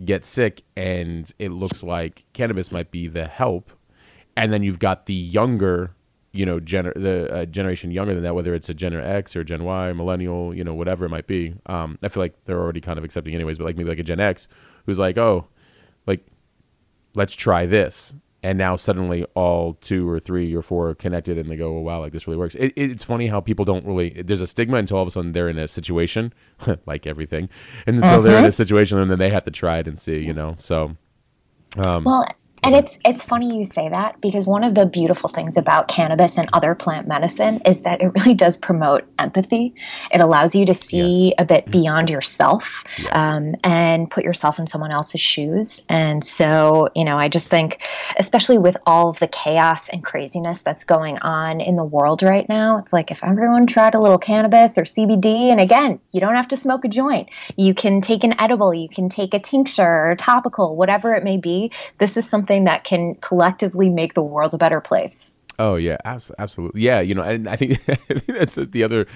get 0.03 0.25
sick, 0.25 0.61
and 0.75 1.31
it 1.39 1.51
looks 1.53 1.83
like 1.83 2.25
cannabis 2.33 2.69
might 2.69 2.91
be 2.91 3.07
the 3.07 3.27
help, 3.27 3.71
and 4.35 4.51
then 4.51 4.61
you've 4.61 4.79
got 4.79 5.05
the 5.05 5.13
younger 5.13 5.95
you 6.37 6.45
know, 6.45 6.59
gener- 6.59 6.93
the 6.93 7.33
uh, 7.33 7.45
generation 7.45 7.91
younger 7.91 8.13
than 8.13 8.23
that, 8.23 8.35
whether 8.35 8.53
it's 8.53 8.69
a 8.69 8.73
Gen 8.73 8.93
X 8.93 9.35
or 9.35 9.43
Gen 9.43 9.63
Y, 9.63 9.91
millennial, 9.93 10.53
you 10.53 10.63
know, 10.63 10.73
whatever 10.73 11.05
it 11.05 11.09
might 11.09 11.27
be. 11.27 11.55
Um, 11.65 11.97
I 12.03 12.09
feel 12.09 12.21
like 12.21 12.35
they're 12.45 12.59
already 12.59 12.81
kind 12.81 12.99
of 12.99 13.03
accepting 13.03 13.33
anyways, 13.33 13.57
but 13.57 13.65
like 13.65 13.75
maybe 13.75 13.89
like 13.89 13.99
a 13.99 14.03
Gen 14.03 14.19
X 14.19 14.47
who's 14.85 14.99
like, 14.99 15.17
oh, 15.17 15.47
like, 16.05 16.25
let's 17.15 17.33
try 17.33 17.65
this. 17.65 18.13
And 18.43 18.57
now 18.57 18.75
suddenly 18.75 19.25
all 19.33 19.73
two 19.81 20.07
or 20.07 20.19
three 20.19 20.55
or 20.55 20.61
four 20.61 20.89
are 20.89 20.95
connected 20.95 21.39
and 21.39 21.49
they 21.49 21.57
go, 21.57 21.75
oh, 21.75 21.81
wow, 21.81 21.99
like 21.99 22.13
this 22.13 22.27
really 22.27 22.37
works. 22.37 22.53
It, 22.53 22.71
it's 22.75 23.03
funny 23.03 23.27
how 23.27 23.41
people 23.41 23.65
don't 23.65 23.85
really, 23.85 24.21
there's 24.21 24.41
a 24.41 24.47
stigma 24.47 24.77
until 24.77 24.97
all 24.97 25.03
of 25.03 25.07
a 25.07 25.11
sudden 25.11 25.31
they're 25.31 25.49
in 25.49 25.57
a 25.57 25.67
situation, 25.67 26.31
like 26.85 27.07
everything. 27.07 27.49
And 27.87 27.99
so 27.99 28.05
mm-hmm. 28.05 28.23
they're 28.23 28.39
in 28.39 28.45
a 28.45 28.51
situation 28.51 28.99
and 28.99 29.09
then 29.09 29.17
they 29.17 29.31
have 29.31 29.43
to 29.45 29.51
try 29.51 29.79
it 29.79 29.87
and 29.87 29.97
see, 29.97 30.19
you 30.19 30.33
know? 30.33 30.53
So, 30.55 30.95
um, 31.77 32.03
well, 32.03 32.27
and 32.67 32.75
it's 32.75 32.99
it's 33.05 33.23
funny 33.23 33.57
you 33.57 33.65
say 33.65 33.89
that 33.89 34.19
because 34.21 34.45
one 34.45 34.63
of 34.63 34.75
the 34.75 34.85
beautiful 34.85 35.29
things 35.29 35.55
about 35.55 35.87
cannabis 35.87 36.37
and 36.37 36.49
other 36.51 36.75
plant 36.75 37.07
medicine 37.07 37.61
is 37.65 37.83
that 37.83 38.01
it 38.01 38.11
really 38.15 38.33
does 38.33 38.57
promote 38.57 39.05
empathy. 39.19 39.73
It 40.11 40.19
allows 40.19 40.53
you 40.53 40.65
to 40.65 40.73
see 40.73 41.27
yes. 41.27 41.33
a 41.39 41.45
bit 41.45 41.71
beyond 41.71 42.09
yourself 42.09 42.83
yes. 42.97 43.09
um, 43.13 43.55
and 43.63 44.11
put 44.11 44.23
yourself 44.23 44.59
in 44.59 44.67
someone 44.67 44.91
else's 44.91 45.21
shoes. 45.21 45.85
And 45.87 46.25
so, 46.25 46.89
you 46.95 47.05
know, 47.05 47.17
I 47.17 47.29
just 47.29 47.47
think, 47.47 47.79
especially 48.17 48.57
with 48.57 48.75
all 48.85 49.09
of 49.09 49.19
the 49.19 49.27
chaos 49.27 49.89
and 49.89 50.03
craziness 50.03 50.61
that's 50.61 50.83
going 50.83 51.17
on 51.19 51.61
in 51.61 51.75
the 51.75 51.83
world 51.83 52.21
right 52.23 52.47
now, 52.49 52.79
it's 52.79 52.91
like 52.93 53.11
if 53.11 53.23
everyone 53.23 53.67
tried 53.67 53.95
a 53.95 53.99
little 53.99 54.17
cannabis 54.17 54.77
or 54.77 54.83
CBD, 54.83 55.51
and 55.51 55.61
again, 55.61 55.99
you 56.11 56.19
don't 56.19 56.35
have 56.35 56.49
to 56.49 56.57
smoke 56.57 56.83
a 56.85 56.89
joint. 56.89 57.29
You 57.55 57.73
can 57.73 58.01
take 58.01 58.23
an 58.23 58.39
edible, 58.41 58.73
you 58.73 58.89
can 58.89 59.09
take 59.09 59.33
a 59.33 59.39
tincture 59.39 60.11
or 60.11 60.15
topical, 60.15 60.75
whatever 60.75 61.15
it 61.15 61.23
may 61.23 61.37
be. 61.37 61.71
This 61.97 62.17
is 62.17 62.27
something 62.27 62.56
something 62.57 62.65
that 62.65 62.83
can 62.83 63.15
collectively 63.15 63.89
make 63.89 64.13
the 64.13 64.21
world 64.21 64.53
a 64.53 64.57
better 64.57 64.81
place. 64.81 65.31
Oh 65.59 65.75
yeah, 65.75 65.97
absolutely. 66.05 66.81
Yeah, 66.81 66.99
you 66.99 67.15
know, 67.15 67.23
and 67.23 67.49
I 67.49 67.55
think, 67.55 67.83
that's 68.27 68.55
the 68.55 68.83
other, 68.83 69.07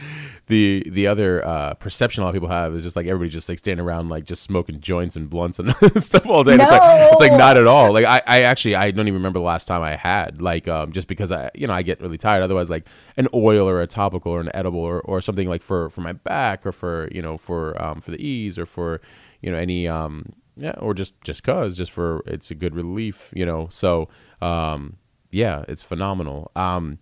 the 0.47 0.83
the 0.89 1.05
other 1.05 1.45
uh, 1.45 1.75
perception 1.75 2.23
a 2.23 2.25
lot 2.25 2.29
of 2.29 2.33
people 2.33 2.49
have 2.49 2.73
is 2.73 2.81
just 2.81 2.95
like 2.95 3.05
everybody 3.05 3.29
just 3.29 3.47
like 3.47 3.59
standing 3.59 3.85
around 3.85 4.09
like 4.09 4.23
just 4.23 4.41
smoking 4.41 4.79
joints 4.79 5.15
and 5.15 5.29
blunts 5.29 5.59
and 5.59 5.71
stuff 6.03 6.25
all 6.25 6.43
day. 6.43 6.57
No. 6.57 6.63
It's 6.63 6.71
like 6.71 7.11
it's 7.11 7.21
like 7.21 7.33
not 7.33 7.57
at 7.57 7.67
all. 7.67 7.93
Like 7.93 8.05
I, 8.05 8.23
I 8.25 8.41
actually 8.41 8.73
I 8.73 8.89
don't 8.89 9.07
even 9.07 9.19
remember 9.19 9.37
the 9.37 9.45
last 9.45 9.67
time 9.67 9.83
I 9.83 9.95
had 9.95 10.41
like 10.41 10.67
um 10.67 10.91
just 10.91 11.07
because 11.07 11.31
I 11.31 11.51
you 11.53 11.67
know 11.67 11.73
I 11.73 11.83
get 11.83 12.01
really 12.01 12.17
tired. 12.17 12.41
Otherwise 12.41 12.71
like 12.71 12.87
an 13.17 13.27
oil 13.35 13.69
or 13.69 13.79
a 13.81 13.87
topical 13.87 14.31
or 14.31 14.41
an 14.41 14.49
edible 14.55 14.79
or, 14.79 14.99
or 15.01 15.21
something 15.21 15.47
like 15.47 15.61
for 15.61 15.91
for 15.91 16.01
my 16.01 16.13
back 16.13 16.65
or 16.65 16.71
for 16.71 17.07
you 17.11 17.21
know 17.21 17.37
for 17.37 17.79
um 17.79 18.01
for 18.01 18.09
the 18.09 18.19
ease 18.19 18.57
or 18.57 18.65
for 18.65 18.99
you 19.41 19.51
know 19.51 19.57
any 19.57 19.87
um 19.87 20.33
yeah, 20.55 20.73
or 20.79 20.93
just 20.93 21.19
just 21.21 21.43
cause, 21.43 21.77
just 21.77 21.91
for 21.91 22.23
it's 22.25 22.51
a 22.51 22.55
good 22.55 22.75
relief, 22.75 23.31
you 23.33 23.45
know. 23.45 23.67
So, 23.69 24.09
um, 24.41 24.97
yeah, 25.31 25.63
it's 25.67 25.81
phenomenal. 25.81 26.51
Um, 26.55 26.99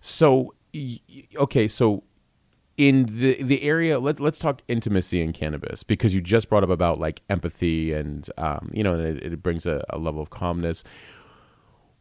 so, 0.00 0.54
okay, 1.36 1.68
so 1.68 2.04
in 2.76 3.06
the 3.06 3.42
the 3.42 3.62
area, 3.62 3.98
let 3.98 4.20
let's 4.20 4.38
talk 4.38 4.62
intimacy 4.68 5.20
in 5.20 5.32
cannabis 5.32 5.82
because 5.82 6.14
you 6.14 6.20
just 6.20 6.48
brought 6.48 6.64
up 6.64 6.70
about 6.70 6.98
like 6.98 7.22
empathy 7.28 7.92
and 7.92 8.28
um, 8.38 8.70
you 8.72 8.82
know, 8.82 8.98
it, 8.98 9.22
it 9.22 9.42
brings 9.42 9.66
a, 9.66 9.84
a 9.90 9.98
level 9.98 10.22
of 10.22 10.30
calmness. 10.30 10.84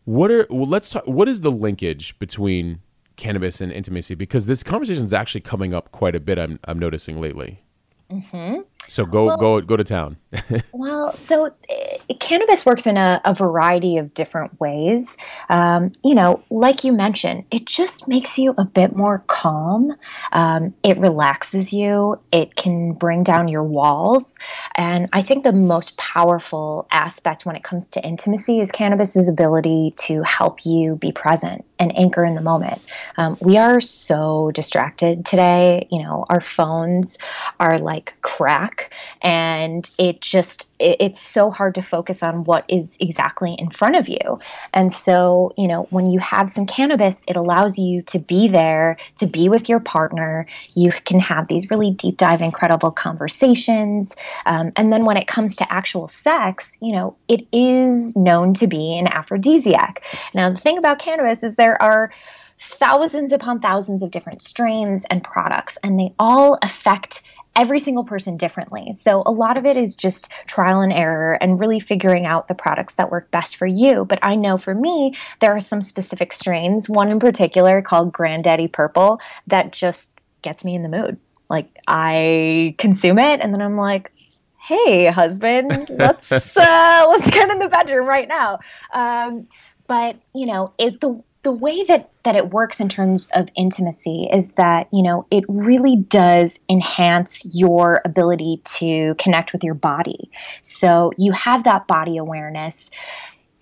What 0.06 0.32
are 0.32 0.48
well, 0.50 0.68
let's 0.68 0.90
talk. 0.90 1.06
What 1.06 1.28
is 1.28 1.42
the 1.42 1.52
linkage 1.52 2.18
between 2.20 2.80
cannabis 3.16 3.62
and 3.62 3.72
intimacy? 3.72 4.16
Because 4.16 4.46
this 4.46 4.64
conversation 4.64 5.04
is 5.04 5.14
actually 5.14 5.42
coming 5.42 5.74
up 5.74 5.92
quite 5.92 6.16
a 6.16 6.20
bit. 6.20 6.40
I'm 6.40 6.60
I'm 6.66 6.80
noticing 6.80 7.20
lately. 7.20 7.62
Mm-hmm. 8.12 8.62
So 8.90 9.06
go 9.06 9.26
well, 9.26 9.38
go 9.38 9.62
go 9.62 9.78
to 9.78 9.84
town. 9.84 10.18
well, 10.74 11.14
so 11.14 11.46
uh, 11.46 12.14
cannabis 12.20 12.66
works 12.66 12.86
in 12.86 12.98
a, 12.98 13.22
a, 13.26 13.34
variety 13.34 13.98
of 13.98 14.14
different 14.14 14.60
ways. 14.60 15.18
Um, 15.50 15.92
you 16.04 16.14
know, 16.14 16.44
like 16.50 16.84
you 16.84 16.92
mentioned, 16.92 17.46
it 17.52 17.66
just 17.66 18.08
makes 18.08 18.38
you 18.38 18.54
a 18.58 18.66
bit 18.66 18.96
more 18.96 19.24
calm. 19.28 19.96
Um, 20.32 20.74
it 20.84 20.98
relaxes 20.98 21.74
you. 21.74 22.20
It 22.32 22.56
can 22.56 22.94
bring 22.94 23.24
down 23.24 23.48
your 23.48 23.64
walls. 23.64 24.38
And 24.76 25.10
I 25.14 25.24
think 25.24 25.44
the 25.44 25.54
most 25.54 25.98
powerful 25.98 26.88
aspect 26.92 27.46
when 27.46 27.56
it 27.56 27.64
comes 27.64 27.88
to 27.90 28.06
intimacy 28.06 28.60
is 28.60 28.72
cannabis's 28.72 29.30
ability 29.30 29.94
to 29.98 30.22
help 30.24 30.66
you 30.66 30.96
be 30.96 31.12
present 31.12 31.66
and 31.80 31.98
anchor 31.98 32.24
in 32.26 32.36
the 32.36 32.42
moment. 32.42 32.82
Um, 33.18 33.38
we 33.42 33.58
are 33.58 33.82
so 33.82 34.52
distracted 34.54 35.26
today. 35.26 35.88
You 35.90 36.04
know, 36.04 36.26
our 36.30 36.42
phones 36.42 37.18
are 37.60 37.80
like 37.80 38.14
crack, 38.22 38.79
and 39.22 39.90
it 39.98 40.20
just 40.22 40.70
it, 40.80 40.98
it's 41.00 41.22
so 41.22 41.50
hard 41.50 41.76
to 41.76 41.82
focus 41.82 42.22
on 42.22 42.44
what 42.44 42.66
is 42.68 42.98
exactly 43.00 43.56
in 43.58 43.70
front 43.70 43.96
of 43.96 44.10
you. 44.10 44.38
And 44.74 44.92
so, 44.92 45.54
you 45.58 45.68
know, 45.68 45.88
when 45.90 46.08
you 46.08 46.20
have 46.20 46.50
some 46.50 46.66
cannabis, 46.66 47.24
it 47.28 47.38
allows 47.38 47.78
you 47.78 48.02
to 48.04 48.20
be 48.20 48.50
there, 48.50 48.98
to 49.20 49.26
be 49.26 49.48
with 49.48 49.70
your 49.70 49.80
partner. 49.80 50.46
You 50.76 50.92
can 50.92 51.20
have 51.22 51.48
these 51.48 51.70
really 51.70 51.92
deep 51.92 52.18
dive, 52.18 52.42
incredible 52.42 52.92
conversations. 52.92 54.16
Um, 54.46 54.74
and 54.76 54.92
then 54.92 55.06
when 55.06 55.16
it 55.16 55.28
comes 55.28 55.56
to 55.58 55.74
actual 55.74 56.10
sex, 56.10 56.78
you 56.82 56.92
know, 56.92 57.16
it 57.30 57.48
is 57.54 58.16
known 58.18 58.54
to 58.56 58.68
be 58.68 58.98
an 58.98 59.08
aphrodisiac. 59.08 60.04
Now, 60.34 60.50
the 60.50 60.58
thing 60.58 60.78
about 60.78 61.00
cannabis 61.00 61.42
is 61.42 61.56
there 61.56 61.70
there 61.70 61.82
are 61.84 62.12
thousands 62.60 63.32
upon 63.32 63.60
thousands 63.60 64.02
of 64.02 64.10
different 64.10 64.42
strains 64.42 65.06
and 65.12 65.24
products, 65.24 65.78
and 65.84 66.00
they 66.00 66.14
all 66.18 66.58
affect 66.64 67.22
every 67.56 67.80
single 67.80 68.04
person 68.04 68.38
differently. 68.38 68.94
So 68.96 69.24
a 69.26 69.32
lot 69.32 69.58
of 69.58 69.66
it 69.66 69.76
is 69.76 69.96
just 69.96 70.32
trial 70.48 70.82
and 70.82 70.94
error 70.94 71.34
and 71.34 71.60
really 71.60 71.80
figuring 71.80 72.26
out 72.26 72.48
the 72.48 72.56
products 72.56 72.96
that 72.96 73.12
work 73.12 73.32
best 73.32 73.58
for 73.58 73.66
you. 73.66 74.06
But 74.06 74.20
I 74.22 74.36
know 74.36 74.58
for 74.58 74.74
me, 74.74 75.16
there 75.42 75.56
are 75.56 75.60
some 75.60 75.82
specific 75.82 76.32
strains, 76.32 76.90
one 76.90 77.10
in 77.10 77.20
particular 77.20 77.82
called 77.82 78.14
Granddaddy 78.14 78.68
Purple, 78.68 79.20
that 79.48 79.72
just 79.72 80.12
gets 80.42 80.64
me 80.64 80.76
in 80.76 80.84
the 80.84 80.90
mood. 80.90 81.18
Like 81.50 81.70
I 81.88 82.76
consume 82.78 83.20
it 83.20 83.42
and 83.42 83.54
then 83.54 83.62
I'm 83.62 83.78
like, 83.78 84.12
hey, 84.60 85.08
husband, 85.08 85.90
let's 85.90 86.32
uh, 86.32 87.06
let's 87.10 87.30
get 87.30 87.50
in 87.50 87.60
the 87.60 87.68
bedroom 87.68 88.08
right 88.08 88.28
now. 88.28 88.60
Um, 88.94 89.48
but 89.88 90.16
you 90.34 90.46
know, 90.46 90.74
it 90.78 91.02
the 91.02 91.22
the 91.44 91.52
way 91.52 91.84
that 91.84 92.10
that 92.24 92.36
it 92.36 92.50
works 92.50 92.80
in 92.80 92.90
terms 92.90 93.30
of 93.34 93.48
intimacy 93.56 94.30
is 94.32 94.50
that 94.52 94.88
you 94.92 95.02
know 95.04 95.26
it 95.32 95.44
really 95.48 95.96
does 95.96 96.60
enhance 96.70 97.44
your 97.54 98.02
ability 98.06 98.62
to 98.66 99.16
connect 99.16 99.54
with 99.54 99.64
your 99.64 99.74
body 99.74 100.30
so 100.62 101.12
you 101.18 101.32
have 101.32 101.64
that 101.64 101.88
body 101.88 102.18
awareness 102.18 102.92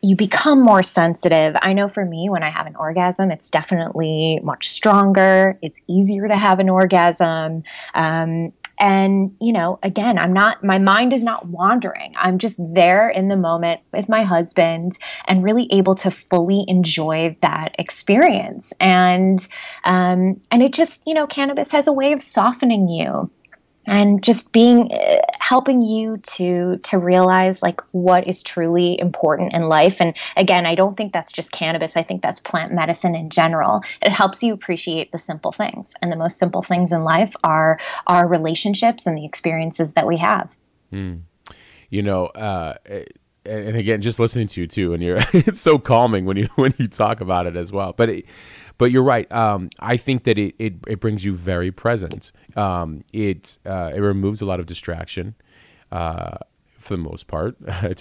you 0.02 0.16
become 0.16 0.64
more 0.64 0.84
sensitive. 0.84 1.56
I 1.62 1.74
know 1.74 1.90
for 1.90 2.06
me, 2.06 2.30
when 2.30 2.44
I 2.44 2.50
have 2.50 2.68
an 2.68 2.76
orgasm, 2.76 3.32
it's 3.32 3.50
definitely 3.50 4.40
much 4.44 4.70
stronger. 4.70 5.58
It's 5.62 5.80
easier 5.88 6.28
to 6.28 6.38
have 6.38 6.60
an 6.60 6.70
orgasm. 6.70 7.64
Um, 7.96 8.54
and, 8.80 9.36
you 9.42 9.54
know, 9.54 9.80
again, 9.82 10.20
I'm 10.20 10.34
not, 10.34 10.64
my 10.64 10.78
mind 10.78 11.14
is 11.14 11.24
not 11.24 11.48
wandering. 11.48 12.14
I'm 12.16 12.38
just 12.38 12.58
there 12.60 13.10
in 13.10 13.28
the 13.28 13.36
moment 13.36 13.82
with 13.92 14.08
my 14.08 14.24
husband 14.24 14.98
and 15.28 15.44
really 15.44 15.68
able 15.72 15.96
to 15.96 16.12
fully 16.12 16.64
enjoy 16.68 17.36
that 17.42 17.76
experience. 17.80 18.74
And, 18.80 19.46
um, 19.84 20.40
and 20.52 20.62
it 20.62 20.74
just, 20.74 21.02
you 21.06 21.14
know, 21.14 21.26
cannabis 21.28 21.72
has 21.72 21.88
a 21.88 21.94
way 21.94 22.14
of 22.14 22.22
softening 22.22 22.88
you 22.88 23.32
and 23.88 24.22
just 24.22 24.52
being 24.52 24.92
uh, 24.92 25.22
helping 25.40 25.82
you 25.82 26.18
to 26.18 26.78
to 26.84 26.98
realize 26.98 27.62
like 27.62 27.82
what 27.92 28.28
is 28.28 28.44
truly 28.44 29.00
important 29.00 29.54
in 29.54 29.64
life. 29.64 29.96
And 30.00 30.16
again 30.36 30.66
i 30.66 30.76
don't 30.76 30.96
think 30.96 31.14
that's 31.14 31.32
just 31.32 31.52
cannabis. 31.52 31.98
I 31.98 32.04
think 32.04 32.22
that's 32.22 32.40
plant 32.40 32.74
medicine 32.74 33.16
in 33.16 33.30
general. 33.30 33.82
It 34.02 34.12
helps 34.12 34.44
you 34.44 34.54
appreciate 34.54 35.12
the 35.12 35.18
simple 35.18 35.52
things. 35.52 35.96
And 36.02 36.12
the 36.12 36.16
most 36.16 36.38
simple 36.38 36.62
things 36.62 36.92
in 36.92 37.04
life 37.04 37.34
are 37.44 37.80
our 38.06 38.28
relationships 38.28 39.08
and 39.08 39.18
the 39.18 39.26
experiences 39.26 39.94
that 39.94 40.06
we 40.06 40.18
have. 40.18 40.56
Mm. 40.94 41.24
you 41.90 42.02
know 42.02 42.28
uh, 42.28 42.76
and 43.46 43.76
again 43.76 44.02
just 44.02 44.20
listening 44.20 44.48
to 44.48 44.62
you 44.62 44.68
too 44.68 44.94
and 44.94 45.04
you're 45.04 45.18
it's 45.34 45.60
so 45.60 45.78
calming 45.78 46.24
when 46.24 46.38
you 46.38 46.48
when 46.56 46.74
you 46.78 46.88
talk 46.88 47.22
about 47.22 47.46
it 47.46 47.56
as 47.56 47.72
well. 47.72 47.94
But 47.94 48.10
it, 48.10 48.26
but 48.78 48.92
you're 48.92 49.04
right. 49.04 49.32
Um, 49.32 49.70
I 49.80 49.98
think 49.98 50.24
that 50.24 50.38
it, 50.38 50.56
it, 50.60 50.76
it 50.88 51.00
brings 51.00 51.26
you 51.26 51.36
very 51.36 51.72
present. 51.72 52.32
Um, 52.56 53.04
it 53.14 53.58
uh, 53.66 53.92
it 53.94 54.00
removes 54.00 54.42
a 54.42 54.46
lot 54.46 54.60
of 54.60 54.66
distraction. 54.66 55.36
Uh, 55.92 56.38
for 56.78 56.96
the 56.96 57.04
most 57.04 57.28
part, 57.28 57.58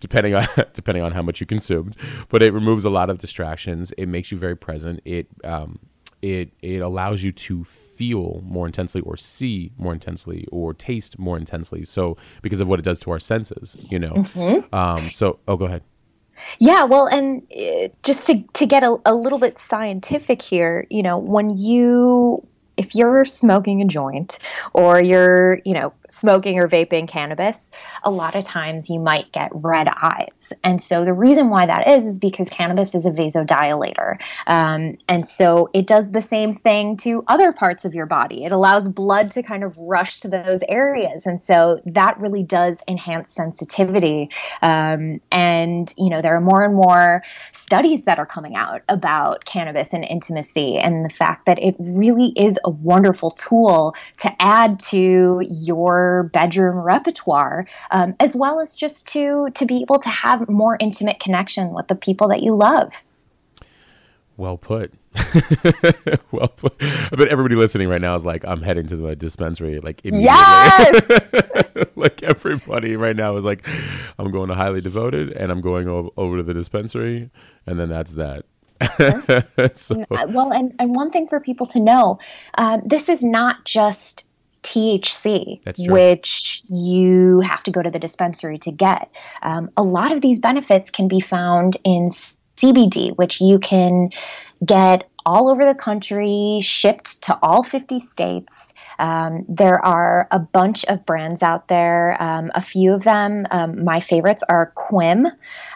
depending 0.00 0.34
on 0.34 0.46
depending 0.72 1.04
on 1.04 1.12
how 1.12 1.22
much 1.22 1.40
you 1.40 1.46
consumed, 1.46 1.96
but 2.28 2.42
it 2.42 2.52
removes 2.52 2.84
a 2.84 2.90
lot 2.90 3.10
of 3.10 3.18
distractions. 3.18 3.92
It 3.98 4.06
makes 4.06 4.32
you 4.32 4.38
very 4.38 4.56
present. 4.56 5.00
It 5.04 5.26
um, 5.44 5.78
it 6.22 6.52
it 6.62 6.78
allows 6.78 7.22
you 7.22 7.32
to 7.32 7.64
feel 7.64 8.40
more 8.42 8.66
intensely, 8.66 9.02
or 9.02 9.16
see 9.16 9.72
more 9.76 9.92
intensely, 9.92 10.46
or 10.50 10.72
taste 10.72 11.18
more 11.18 11.36
intensely. 11.36 11.84
So 11.84 12.16
because 12.40 12.60
of 12.60 12.68
what 12.68 12.78
it 12.78 12.82
does 12.82 12.98
to 13.00 13.10
our 13.10 13.20
senses, 13.20 13.76
you 13.78 13.98
know. 13.98 14.12
Mm-hmm. 14.12 14.74
Um, 14.74 15.10
so 15.10 15.38
oh, 15.46 15.56
go 15.56 15.66
ahead. 15.66 15.82
Yeah, 16.58 16.84
well, 16.84 17.06
and 17.06 17.42
uh, 17.56 17.88
just 18.02 18.26
to 18.26 18.42
to 18.54 18.66
get 18.66 18.82
a, 18.82 18.96
a 19.06 19.14
little 19.14 19.38
bit 19.38 19.58
scientific 19.58 20.42
here, 20.42 20.86
you 20.90 21.02
know, 21.02 21.18
when 21.18 21.56
you 21.56 22.46
if 22.76 22.94
you're 22.94 23.24
smoking 23.24 23.82
a 23.82 23.86
joint 23.86 24.38
or 24.72 25.00
you're, 25.00 25.60
you 25.64 25.74
know, 25.74 25.92
smoking 26.08 26.58
or 26.58 26.68
vaping 26.68 27.08
cannabis, 27.08 27.70
a 28.02 28.10
lot 28.10 28.34
of 28.34 28.44
times 28.44 28.88
you 28.88 29.00
might 29.00 29.32
get 29.32 29.50
red 29.52 29.88
eyes. 29.88 30.52
And 30.62 30.82
so 30.82 31.04
the 31.04 31.12
reason 31.12 31.50
why 31.50 31.66
that 31.66 31.88
is 31.88 32.06
is 32.06 32.18
because 32.18 32.48
cannabis 32.48 32.94
is 32.94 33.06
a 33.06 33.10
vasodilator. 33.10 34.18
Um, 34.46 34.96
and 35.08 35.26
so 35.26 35.70
it 35.72 35.86
does 35.86 36.10
the 36.10 36.22
same 36.22 36.54
thing 36.54 36.96
to 36.98 37.24
other 37.28 37.52
parts 37.52 37.84
of 37.84 37.94
your 37.94 38.06
body. 38.06 38.44
It 38.44 38.52
allows 38.52 38.88
blood 38.88 39.30
to 39.32 39.42
kind 39.42 39.64
of 39.64 39.76
rush 39.76 40.20
to 40.20 40.28
those 40.28 40.62
areas. 40.68 41.26
And 41.26 41.40
so 41.40 41.80
that 41.86 42.18
really 42.18 42.42
does 42.42 42.82
enhance 42.86 43.30
sensitivity. 43.30 44.30
Um, 44.62 45.20
and, 45.32 45.92
you 45.96 46.10
know, 46.10 46.20
there 46.20 46.36
are 46.36 46.40
more 46.40 46.62
and 46.62 46.74
more 46.74 47.22
studies 47.52 48.04
that 48.04 48.18
are 48.18 48.26
coming 48.26 48.56
out 48.56 48.82
about 48.88 49.44
cannabis 49.44 49.92
and 49.92 50.04
intimacy 50.04 50.76
and 50.78 51.04
the 51.04 51.14
fact 51.14 51.46
that 51.46 51.58
it 51.58 51.74
really 51.78 52.32
is 52.36 52.58
a 52.64 52.70
wonderful 52.70 53.30
tool 53.32 53.94
to 54.18 54.42
add 54.42 54.80
to 54.80 55.42
your 55.50 56.30
bedroom 56.32 56.76
repertoire, 56.78 57.66
um, 57.90 58.14
as 58.20 58.34
well 58.34 58.60
as 58.60 58.74
just 58.74 59.06
to 59.08 59.48
to 59.54 59.66
be 59.66 59.82
able 59.82 59.98
to 59.98 60.08
have 60.08 60.48
more 60.48 60.76
intimate 60.80 61.20
connection 61.20 61.72
with 61.72 61.88
the 61.88 61.94
people 61.94 62.28
that 62.28 62.42
you 62.42 62.54
love. 62.54 62.92
Well 64.36 64.56
put. 64.56 64.92
well 66.32 66.48
put. 66.48 66.74
I 66.80 67.10
bet 67.16 67.28
everybody 67.28 67.54
listening 67.54 67.88
right 67.88 68.00
now 68.00 68.16
is 68.16 68.24
like, 68.24 68.44
I'm 68.44 68.62
heading 68.62 68.88
to 68.88 68.96
the 68.96 69.14
dispensary 69.14 69.78
like 69.78 70.00
immediately. 70.04 70.24
Yes! 70.24 71.86
like 71.96 72.22
everybody 72.24 72.96
right 72.96 73.14
now 73.14 73.36
is 73.36 73.44
like, 73.44 73.68
I'm 74.18 74.32
going 74.32 74.48
to 74.48 74.56
highly 74.56 74.80
devoted 74.80 75.32
and 75.32 75.52
I'm 75.52 75.60
going 75.60 75.88
over, 75.88 76.08
over 76.16 76.38
to 76.38 76.42
the 76.42 76.54
dispensary 76.54 77.30
and 77.66 77.78
then 77.78 77.88
that's 77.88 78.14
that. 78.14 78.44
so. 79.74 80.04
Well, 80.10 80.52
and, 80.52 80.74
and 80.78 80.94
one 80.94 81.10
thing 81.10 81.26
for 81.26 81.40
people 81.40 81.66
to 81.68 81.80
know 81.80 82.18
uh, 82.58 82.80
this 82.84 83.08
is 83.08 83.22
not 83.22 83.64
just 83.64 84.26
THC, 84.62 85.88
which 85.88 86.62
you 86.68 87.40
have 87.40 87.62
to 87.64 87.70
go 87.70 87.82
to 87.82 87.90
the 87.90 87.98
dispensary 87.98 88.58
to 88.58 88.72
get. 88.72 89.10
Um, 89.42 89.70
a 89.76 89.82
lot 89.82 90.10
of 90.10 90.22
these 90.22 90.38
benefits 90.38 90.90
can 90.90 91.06
be 91.06 91.20
found 91.20 91.76
in 91.84 92.10
CBD, 92.56 93.16
which 93.16 93.40
you 93.40 93.58
can 93.58 94.08
get 94.64 95.08
all 95.26 95.50
over 95.50 95.64
the 95.64 95.74
country, 95.74 96.60
shipped 96.62 97.22
to 97.22 97.38
all 97.42 97.62
50 97.62 98.00
states. 98.00 98.74
Um, 98.98 99.44
there 99.48 99.84
are 99.84 100.28
a 100.30 100.38
bunch 100.38 100.84
of 100.86 101.04
brands 101.06 101.42
out 101.42 101.68
there. 101.68 102.20
Um, 102.22 102.50
a 102.54 102.62
few 102.62 102.92
of 102.92 103.04
them, 103.04 103.46
um, 103.50 103.84
my 103.84 104.00
favorites 104.00 104.42
are 104.48 104.72
Quim, 104.76 105.26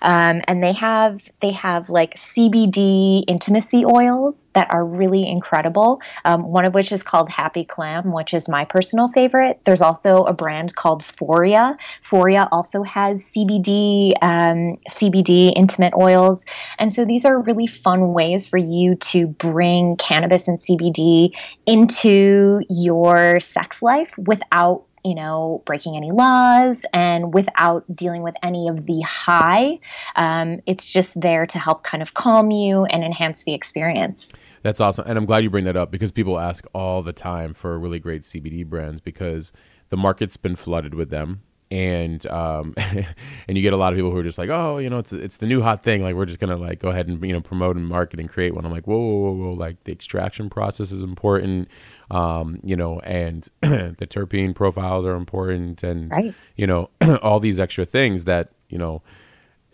um, 0.03 0.43
and 0.47 0.63
they 0.63 0.73
have 0.73 1.29
they 1.41 1.53
have 1.53 1.89
like 1.89 2.15
CBD 2.15 3.25
intimacy 3.27 3.85
oils 3.85 4.47
that 4.55 4.69
are 4.71 4.85
really 4.85 5.27
incredible. 5.27 6.01
Um, 6.25 6.45
one 6.45 6.65
of 6.65 6.75
which 6.75 6.93
is 6.93 7.03
called 7.03 7.29
Happy 7.29 7.65
Clam, 7.65 8.13
which 8.13 8.35
is 8.35 8.49
my 8.49 8.65
personal 8.65 9.09
favorite. 9.09 9.61
There's 9.65 9.83
also 9.83 10.25
a 10.25 10.33
brand 10.33 10.75
called 10.75 11.03
Foria. 11.03 11.77
Foria 12.05 12.49
also 12.53 12.83
has 12.83 13.25
CBD 13.25 14.13
um, 14.23 14.79
CBD 14.91 15.53
intimate 15.57 15.95
oils, 15.95 16.45
and 16.79 16.93
so 16.93 17.05
these 17.05 17.25
are 17.25 17.41
really 17.41 17.67
fun 17.67 18.13
ways 18.13 18.47
for 18.47 18.59
you 18.59 18.95
to 18.97 19.29
bring 19.39 19.97
cannabis 19.97 20.49
and 20.49 20.59
CBD 20.59 21.31
into 21.67 22.61
your 22.69 23.41
sex 23.41 23.83
life 23.83 24.17
without 24.19 24.85
you 25.05 25.15
know, 25.15 25.63
breaking 25.65 25.97
any 25.97 26.11
laws 26.11 26.85
and 26.93 27.33
without 27.33 27.85
dealing 27.95 28.23
with 28.23 28.35
any 28.43 28.69
of 28.69 28.87
the 28.87 29.01
high. 29.01 29.79
Um, 30.17 30.61
it's 30.67 30.85
just 30.85 31.19
there 31.19 31.47
to 31.47 31.59
help 31.59 31.83
kind 31.85 32.03
of 32.03 32.15
calm 32.15 32.51
you 32.51 32.85
and 32.85 33.05
enhance 33.05 33.45
the 33.45 33.55
experience. 33.55 34.33
That's 34.63 34.81
awesome. 34.81 35.05
And 35.07 35.17
I'm 35.17 35.25
glad 35.25 35.45
you 35.45 35.51
bring 35.51 35.65
that 35.65 35.77
up 35.77 35.91
because 35.91 36.11
people 36.13 36.39
ask 36.39 36.67
all 36.75 37.03
the 37.03 37.13
time 37.13 37.55
for 37.55 37.79
really 37.79 37.99
great 37.99 38.23
CBD 38.23 38.67
brands 38.67 39.01
because 39.01 39.53
the 39.89 39.97
market's 39.97 40.37
been 40.37 40.57
flooded 40.57 40.95
with 40.95 41.11
them 41.11 41.43
and 41.71 42.27
um, 42.27 42.75
and 42.79 43.57
you 43.57 43.63
get 43.63 43.73
a 43.73 43.77
lot 43.77 43.93
of 43.93 43.97
people 43.97 44.11
who 44.11 44.17
are 44.17 44.23
just 44.23 44.39
like, 44.39 44.49
oh, 44.49 44.79
you 44.79 44.89
know, 44.89 44.99
it's 44.99 45.13
it's 45.13 45.37
the 45.37 45.47
new 45.47 45.63
hot 45.63 45.83
thing. 45.83 46.03
Like 46.03 46.15
we're 46.15 46.27
just 46.27 46.41
gonna 46.41 46.57
like 46.57 46.81
go 46.81 46.89
ahead 46.89 47.09
and 47.09 47.23
you 47.25 47.33
know 47.33 47.41
promote 47.41 47.77
and 47.77 47.87
market 47.87 48.21
and 48.21 48.29
create 48.29 48.55
one. 48.55 48.65
I'm 48.65 48.73
like, 48.73 48.87
whoa, 48.87 48.99
whoa, 48.99 49.33
whoa, 49.33 49.33
whoa. 49.33 49.53
like 49.53 49.85
the 49.85 49.93
extraction 49.93 50.49
process 50.49 50.91
is 50.91 51.03
important, 51.03 51.69
um, 52.11 52.61
you 52.63 52.77
know, 52.77 53.01
and 53.01 53.49
the 53.61 54.07
terpene 54.09 54.55
profiles 54.55 55.05
are 55.05 55.17
important, 55.17 55.83
and 55.83 56.11
right. 56.11 56.35
you 56.57 56.67
know 56.67 56.91
all 57.23 57.41
these 57.41 57.61
extra 57.61 57.85
things 57.85 58.25
that 58.25 58.51
you 58.69 58.79
know 58.79 59.03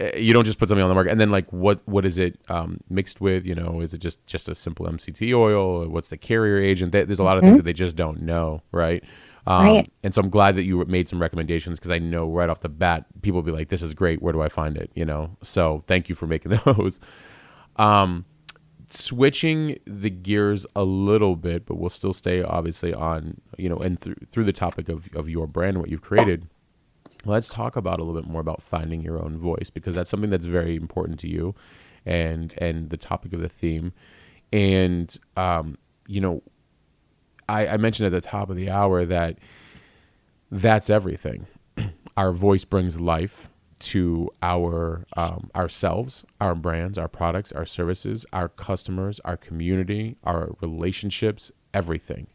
eh, 0.00 0.16
you 0.16 0.33
don't 0.33 0.44
just 0.44 0.59
put 0.59 0.68
something 0.68 0.83
on 0.83 0.88
the 0.88 0.94
market 0.94 1.11
and 1.11 1.20
then 1.20 1.30
like 1.30 1.50
what 1.52 1.80
what 1.87 2.04
is 2.04 2.18
it 2.18 2.38
um, 2.48 2.80
mixed 2.88 3.20
with 3.20 3.46
you 3.46 3.54
know 3.54 3.80
is 3.80 3.94
it 3.94 3.98
just 3.98 4.24
just 4.26 4.48
a 4.48 4.54
simple 4.54 4.87
mct 4.87 5.37
oil 5.37 5.88
what's 5.88 6.09
the 6.09 6.16
carrier 6.16 6.57
agent 6.57 6.92
there's 6.92 7.18
a 7.18 7.24
lot 7.24 7.37
of 7.37 7.42
mm-hmm. 7.42 7.50
things 7.50 7.59
that 7.59 7.64
they 7.64 7.72
just 7.72 7.96
don't 7.96 8.22
know 8.22 8.62
right 8.70 9.02
um, 9.46 9.64
right. 9.64 9.88
And 10.02 10.14
so 10.14 10.20
I'm 10.20 10.30
glad 10.30 10.57
that 10.57 10.64
you 10.64 10.83
made 10.87 11.09
some 11.09 11.20
recommendations 11.20 11.78
because 11.78 11.90
I 11.90 11.98
know 11.98 12.30
right 12.30 12.48
off 12.48 12.61
the 12.61 12.68
bat 12.68 13.07
people 13.22 13.37
will 13.37 13.42
be 13.42 13.52
like, 13.52 13.68
"This 13.68 13.83
is 13.83 13.92
great. 13.92 14.22
Where 14.22 14.33
do 14.33 14.40
I 14.40 14.48
find 14.48 14.76
it?" 14.76 14.90
You 14.94 15.04
know. 15.04 15.37
So 15.42 15.85
thank 15.87 16.09
you 16.09 16.14
for 16.14 16.26
making 16.26 16.59
those. 16.64 17.00
Um, 17.76 18.24
switching 18.88 19.78
the 19.87 20.11
gears 20.11 20.64
a 20.76 20.85
little 20.85 21.37
bit, 21.37 21.66
but 21.66 21.76
we'll 21.76 21.90
still 21.90 22.12
stay 22.12 22.42
obviously 22.42 22.94
on 22.94 23.40
you 23.59 23.68
know 23.68 23.76
and 23.76 23.98
through 23.98 24.16
through 24.30 24.44
the 24.44 24.52
topic 24.52 24.88
of 24.88 25.09
of 25.14 25.28
your 25.28 25.46
brand, 25.46 25.78
what 25.78 25.90
you've 25.90 26.02
created. 26.02 26.48
Let's 27.26 27.48
talk 27.48 27.76
about 27.76 28.00
a 28.00 28.04
little 28.04 28.20
bit 28.20 28.30
more 28.30 28.40
about 28.40 28.62
finding 28.62 29.00
your 29.00 29.22
own 29.22 29.38
voice 29.38 29.70
because 29.70 29.94
that's 29.94 30.11
something 30.11 30.30
that's 30.30 30.46
very 30.46 30.76
important 30.76 31.18
to 31.20 31.28
you, 31.28 31.54
and 32.07 32.54
and 32.59 32.88
the 32.90 32.96
topic 32.96 33.35
of 33.35 33.40
the 33.40 33.48
theme, 33.48 33.92
and 34.52 35.14
um, 35.37 35.76
you 36.07 36.20
know 36.20 36.42
I, 37.48 37.66
I 37.66 37.76
mentioned 37.76 38.07
at 38.07 38.12
the 38.12 38.20
top 38.20 38.50
of 38.50 38.57
the 38.57 38.70
hour 38.70 39.04
that 39.04 39.38
that's 40.50 40.88
everything. 40.90 41.46
our 42.16 42.33
voice 42.33 42.64
brings 42.64 43.00
life 43.00 43.48
to 43.80 44.30
our 44.40 45.04
um, 45.16 45.50
ourselves, 45.54 46.24
our 46.40 46.54
brands, 46.54 46.96
our 46.96 47.09
products, 47.09 47.52
our 47.52 47.66
services, 47.66 48.24
our 48.33 48.48
customers, 48.48 49.20
our 49.24 49.37
community, 49.37 50.16
our 50.24 50.54
relationships, 50.61 51.52
everything. 51.74 52.28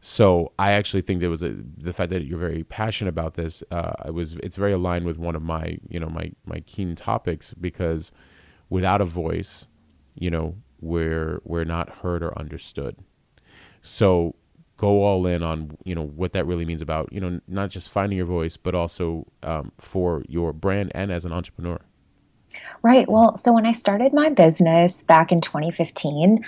So 0.00 0.50
I 0.58 0.72
actually 0.72 1.02
think 1.02 1.20
there 1.20 1.30
was 1.30 1.44
a, 1.44 1.54
the 1.76 1.92
fact 1.92 2.10
that 2.10 2.24
you're 2.24 2.38
very 2.38 2.64
passionate 2.64 3.10
about 3.10 3.34
this. 3.34 3.62
Uh, 3.70 3.92
it 4.06 4.14
was 4.14 4.34
it's 4.42 4.56
very 4.56 4.72
aligned 4.72 5.04
with 5.04 5.18
one 5.18 5.36
of 5.36 5.42
my 5.42 5.78
you 5.88 6.00
know 6.00 6.08
my 6.08 6.32
my 6.44 6.60
keen 6.60 6.96
topics 6.96 7.54
because 7.54 8.10
without 8.68 9.00
a 9.00 9.04
voice, 9.04 9.68
you 10.16 10.30
know 10.30 10.56
we're 10.80 11.40
we're 11.44 11.64
not 11.64 11.88
heard 11.98 12.24
or 12.24 12.36
understood. 12.36 12.96
So 13.82 14.34
go 14.76 15.04
all 15.04 15.26
in 15.26 15.44
on 15.44 15.76
you 15.84 15.94
know 15.94 16.06
what 16.06 16.32
that 16.32 16.44
really 16.44 16.64
means 16.64 16.82
about 16.82 17.12
you 17.12 17.20
know 17.20 17.40
not 17.46 17.70
just 17.70 17.90
finding 17.90 18.16
your 18.16 18.26
voice, 18.26 18.56
but 18.56 18.74
also 18.74 19.26
um, 19.42 19.72
for 19.78 20.24
your 20.28 20.52
brand 20.52 20.92
and 20.94 21.12
as 21.12 21.24
an 21.24 21.32
entrepreneur. 21.32 21.78
Right. 22.82 23.08
Well, 23.08 23.36
so 23.36 23.52
when 23.52 23.66
I 23.66 23.72
started 23.72 24.12
my 24.12 24.30
business 24.30 25.02
back 25.02 25.32
in 25.32 25.40
2015. 25.40 26.44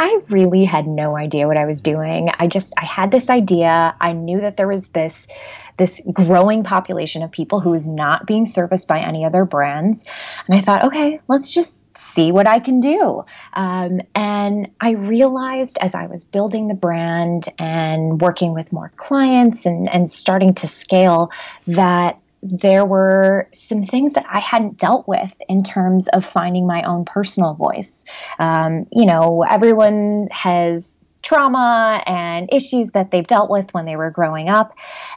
I 0.00 0.18
really 0.28 0.64
had 0.64 0.88
no 0.88 1.16
idea 1.16 1.46
what 1.46 1.56
I 1.56 1.66
was 1.66 1.80
doing. 1.80 2.28
I 2.40 2.48
just 2.48 2.72
I 2.80 2.84
had 2.84 3.12
this 3.12 3.30
idea. 3.30 3.94
I 4.00 4.12
knew 4.12 4.40
that 4.40 4.56
there 4.56 4.66
was 4.66 4.88
this 4.88 5.28
this 5.76 6.00
growing 6.12 6.62
population 6.62 7.22
of 7.22 7.30
people 7.30 7.60
who 7.60 7.74
is 7.74 7.88
not 7.88 8.26
being 8.26 8.46
serviced 8.46 8.86
by 8.86 9.00
any 9.00 9.24
other 9.24 9.44
brands. 9.44 10.04
And 10.46 10.56
I 10.56 10.62
thought, 10.62 10.84
okay, 10.84 11.18
let's 11.28 11.50
just 11.50 11.96
see 11.96 12.32
what 12.32 12.46
I 12.46 12.60
can 12.60 12.80
do. 12.80 13.24
Um, 13.54 14.00
and 14.14 14.68
I 14.80 14.92
realized 14.92 15.78
as 15.80 15.94
I 15.94 16.06
was 16.06 16.24
building 16.24 16.68
the 16.68 16.74
brand 16.74 17.48
and 17.58 18.20
working 18.20 18.54
with 18.54 18.72
more 18.72 18.92
clients 18.96 19.66
and, 19.66 19.88
and 19.92 20.08
starting 20.08 20.54
to 20.54 20.68
scale 20.68 21.30
that 21.66 22.18
there 22.44 22.84
were 22.84 23.48
some 23.54 23.86
things 23.86 24.12
that 24.12 24.26
I 24.28 24.38
hadn't 24.38 24.76
dealt 24.76 25.08
with 25.08 25.34
in 25.48 25.62
terms 25.62 26.08
of 26.08 26.26
finding 26.26 26.66
my 26.66 26.82
own 26.82 27.06
personal 27.06 27.54
voice. 27.54 28.04
Um, 28.38 28.86
you 28.92 29.06
know, 29.06 29.42
everyone 29.48 30.28
has 30.30 30.93
trauma 31.24 32.02
and 32.06 32.48
issues 32.52 32.90
that 32.90 33.10
they've 33.10 33.26
dealt 33.26 33.50
with 33.50 33.72
when 33.72 33.86
they 33.86 33.96
were 33.96 34.10
growing 34.10 34.48
up. 34.48 34.74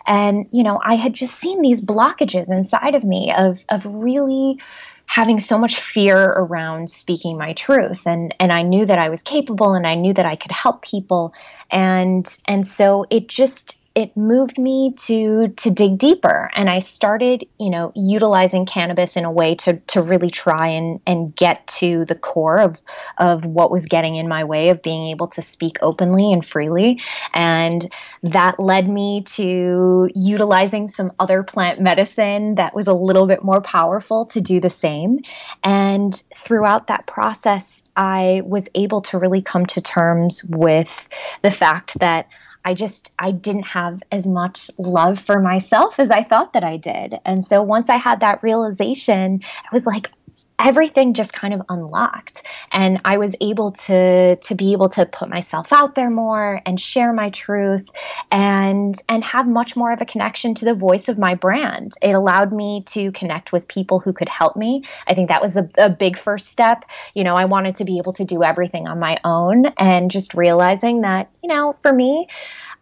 And, 0.07 0.47
you 0.51 0.63
know, 0.63 0.79
I 0.83 0.95
had 0.95 1.13
just 1.13 1.35
seen 1.35 1.61
these 1.61 1.81
blockages 1.81 2.51
inside 2.51 2.95
of 2.95 3.03
me 3.03 3.33
of, 3.37 3.63
of 3.69 3.85
really 3.85 4.59
having 5.05 5.39
so 5.39 5.57
much 5.57 5.79
fear 5.79 6.17
around 6.21 6.89
speaking 6.89 7.37
my 7.37 7.53
truth 7.53 8.05
and 8.05 8.35
and 8.41 8.51
I 8.51 8.61
knew 8.61 8.85
that 8.85 8.99
I 8.99 9.07
was 9.07 9.23
capable 9.23 9.73
and 9.73 9.87
I 9.87 9.95
knew 9.95 10.13
that 10.13 10.25
I 10.25 10.35
could 10.35 10.51
help 10.51 10.81
people 10.83 11.33
and 11.71 12.27
and 12.45 12.67
so 12.67 13.05
it 13.09 13.29
just 13.29 13.77
it 13.97 14.15
moved 14.15 14.59
me 14.59 14.93
to 14.95 15.47
to 15.47 15.71
dig 15.71 15.97
deeper. 15.97 16.51
And 16.55 16.69
i 16.69 16.77
started 16.79 17.47
you 17.59 17.71
know 17.71 17.91
utilizing 17.95 18.67
cannabis 18.67 19.17
in 19.17 19.25
a 19.25 19.31
way 19.31 19.55
to 19.55 19.79
to 19.93 20.03
really 20.03 20.29
try 20.29 20.67
and 20.67 20.99
and 21.07 21.35
get 21.35 21.65
to 21.79 22.05
the 22.05 22.13
core 22.13 22.59
of 22.61 22.79
of 23.17 23.43
what 23.43 23.71
was 23.71 23.87
getting 23.87 24.15
in 24.15 24.27
my 24.27 24.43
way 24.43 24.69
of 24.69 24.83
being 24.83 25.07
able 25.07 25.27
to 25.29 25.41
speak 25.41 25.77
openly 25.81 26.31
and 26.31 26.45
freely. 26.45 27.01
And 27.33 27.91
that 28.21 28.59
led 28.59 28.87
me 28.87 29.23
to 29.37 30.11
utilizing 30.13 30.89
some 30.89 31.11
other 31.17 31.41
plant 31.41 31.81
medicine 31.81 32.55
that 32.55 32.75
was 32.75 32.85
a 32.85 32.93
little 32.93 33.25
bit 33.25 33.43
more 33.43 33.61
powerful 33.61 34.27
to 34.27 34.41
do 34.41 34.59
the 34.59 34.69
same. 34.69 35.21
And 35.63 36.13
throughout 36.35 36.85
that 36.87 37.07
process 37.07 37.81
i 37.95 38.43
was 38.45 38.69
able 38.75 39.01
to 39.01 39.17
really 39.17 39.41
come 39.41 39.65
to 39.65 39.81
terms 39.81 40.43
with 40.43 41.07
the 41.41 41.49
fact 41.49 41.97
that 41.99 42.27
I 42.67 42.73
just 42.73 43.13
I 43.17 43.31
didn't 43.31 43.63
have 43.63 44.03
as 44.11 44.27
much 44.27 44.69
love 44.77 45.17
for 45.17 45.39
myself 45.39 45.97
as 45.99 46.11
I 46.11 46.25
thought 46.25 46.51
that 46.51 46.65
I 46.65 46.75
did. 46.75 47.17
And 47.23 47.41
so 47.41 47.63
once 47.63 47.89
I 47.89 47.95
had 47.95 48.19
that 48.19 48.43
realization, 48.43 49.39
I 49.41 49.73
was 49.73 49.85
like 49.85 50.11
everything 50.59 51.13
just 51.13 51.33
kind 51.33 51.53
of 51.53 51.61
unlocked. 51.69 52.43
And 52.71 52.99
i 53.05 53.17
was 53.17 53.35
able 53.41 53.71
to 53.71 54.35
to 54.35 54.55
be 54.55 54.71
able 54.71 54.89
to 54.89 55.05
put 55.05 55.29
myself 55.29 55.71
out 55.71 55.95
there 55.95 56.09
more 56.09 56.61
and 56.65 56.79
share 56.79 57.13
my 57.13 57.29
truth 57.29 57.89
and 58.31 58.95
and 59.09 59.23
have 59.23 59.47
much 59.47 59.75
more 59.75 59.91
of 59.91 60.01
a 60.01 60.05
connection 60.05 60.55
to 60.55 60.65
the 60.65 60.73
voice 60.73 61.09
of 61.09 61.17
my 61.17 61.35
brand. 61.35 61.93
It 62.01 62.11
allowed 62.11 62.51
me 62.51 62.83
to 62.87 63.11
connect 63.11 63.51
with 63.51 63.67
people 63.67 63.99
who 63.99 64.13
could 64.13 64.29
help 64.29 64.55
me. 64.55 64.83
I 65.07 65.13
think 65.13 65.29
that 65.29 65.41
was 65.41 65.57
a, 65.57 65.69
a 65.77 65.89
big 65.89 66.17
first 66.17 66.51
step. 66.51 66.85
You 67.13 67.23
know 67.23 67.35
i 67.35 67.45
wanted 67.45 67.75
to 67.77 67.85
be 67.85 67.97
able 67.97 68.13
to 68.13 68.25
do 68.25 68.43
everything 68.43 68.87
on 68.87 68.99
my 68.99 69.19
own 69.23 69.67
and 69.77 70.11
just 70.11 70.33
realizing 70.33 71.01
that 71.01 71.29
you 71.41 71.49
know 71.49 71.75
for 71.81 71.93
me 71.93 72.27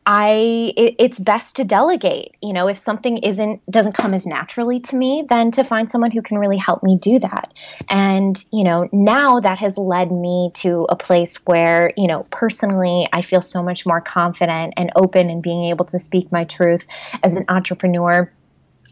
I 0.05 0.73
it, 0.77 0.95
it's 0.99 1.19
best 1.19 1.55
to 1.55 1.63
delegate. 1.63 2.35
You 2.41 2.53
know, 2.53 2.67
if 2.67 2.77
something 2.77 3.17
isn't 3.17 3.65
doesn't 3.69 3.93
come 3.93 4.13
as 4.13 4.25
naturally 4.25 4.79
to 4.81 4.95
me, 4.95 5.25
then 5.27 5.51
to 5.51 5.63
find 5.63 5.89
someone 5.89 6.11
who 6.11 6.21
can 6.21 6.37
really 6.37 6.57
help 6.57 6.83
me 6.83 6.97
do 6.97 7.19
that. 7.19 7.53
And 7.89 8.41
you 8.51 8.63
know, 8.63 8.87
now 8.91 9.39
that 9.39 9.57
has 9.59 9.77
led 9.77 10.11
me 10.11 10.51
to 10.55 10.85
a 10.89 10.95
place 10.95 11.37
where 11.45 11.91
you 11.97 12.07
know, 12.07 12.23
personally, 12.29 13.07
I 13.11 13.21
feel 13.21 13.41
so 13.41 13.63
much 13.63 13.85
more 13.85 14.01
confident 14.01 14.75
and 14.77 14.91
open 14.95 15.29
in 15.29 15.41
being 15.41 15.65
able 15.65 15.85
to 15.85 15.99
speak 15.99 16.31
my 16.31 16.43
truth 16.43 16.85
as 17.23 17.35
an 17.35 17.45
entrepreneur. 17.49 18.31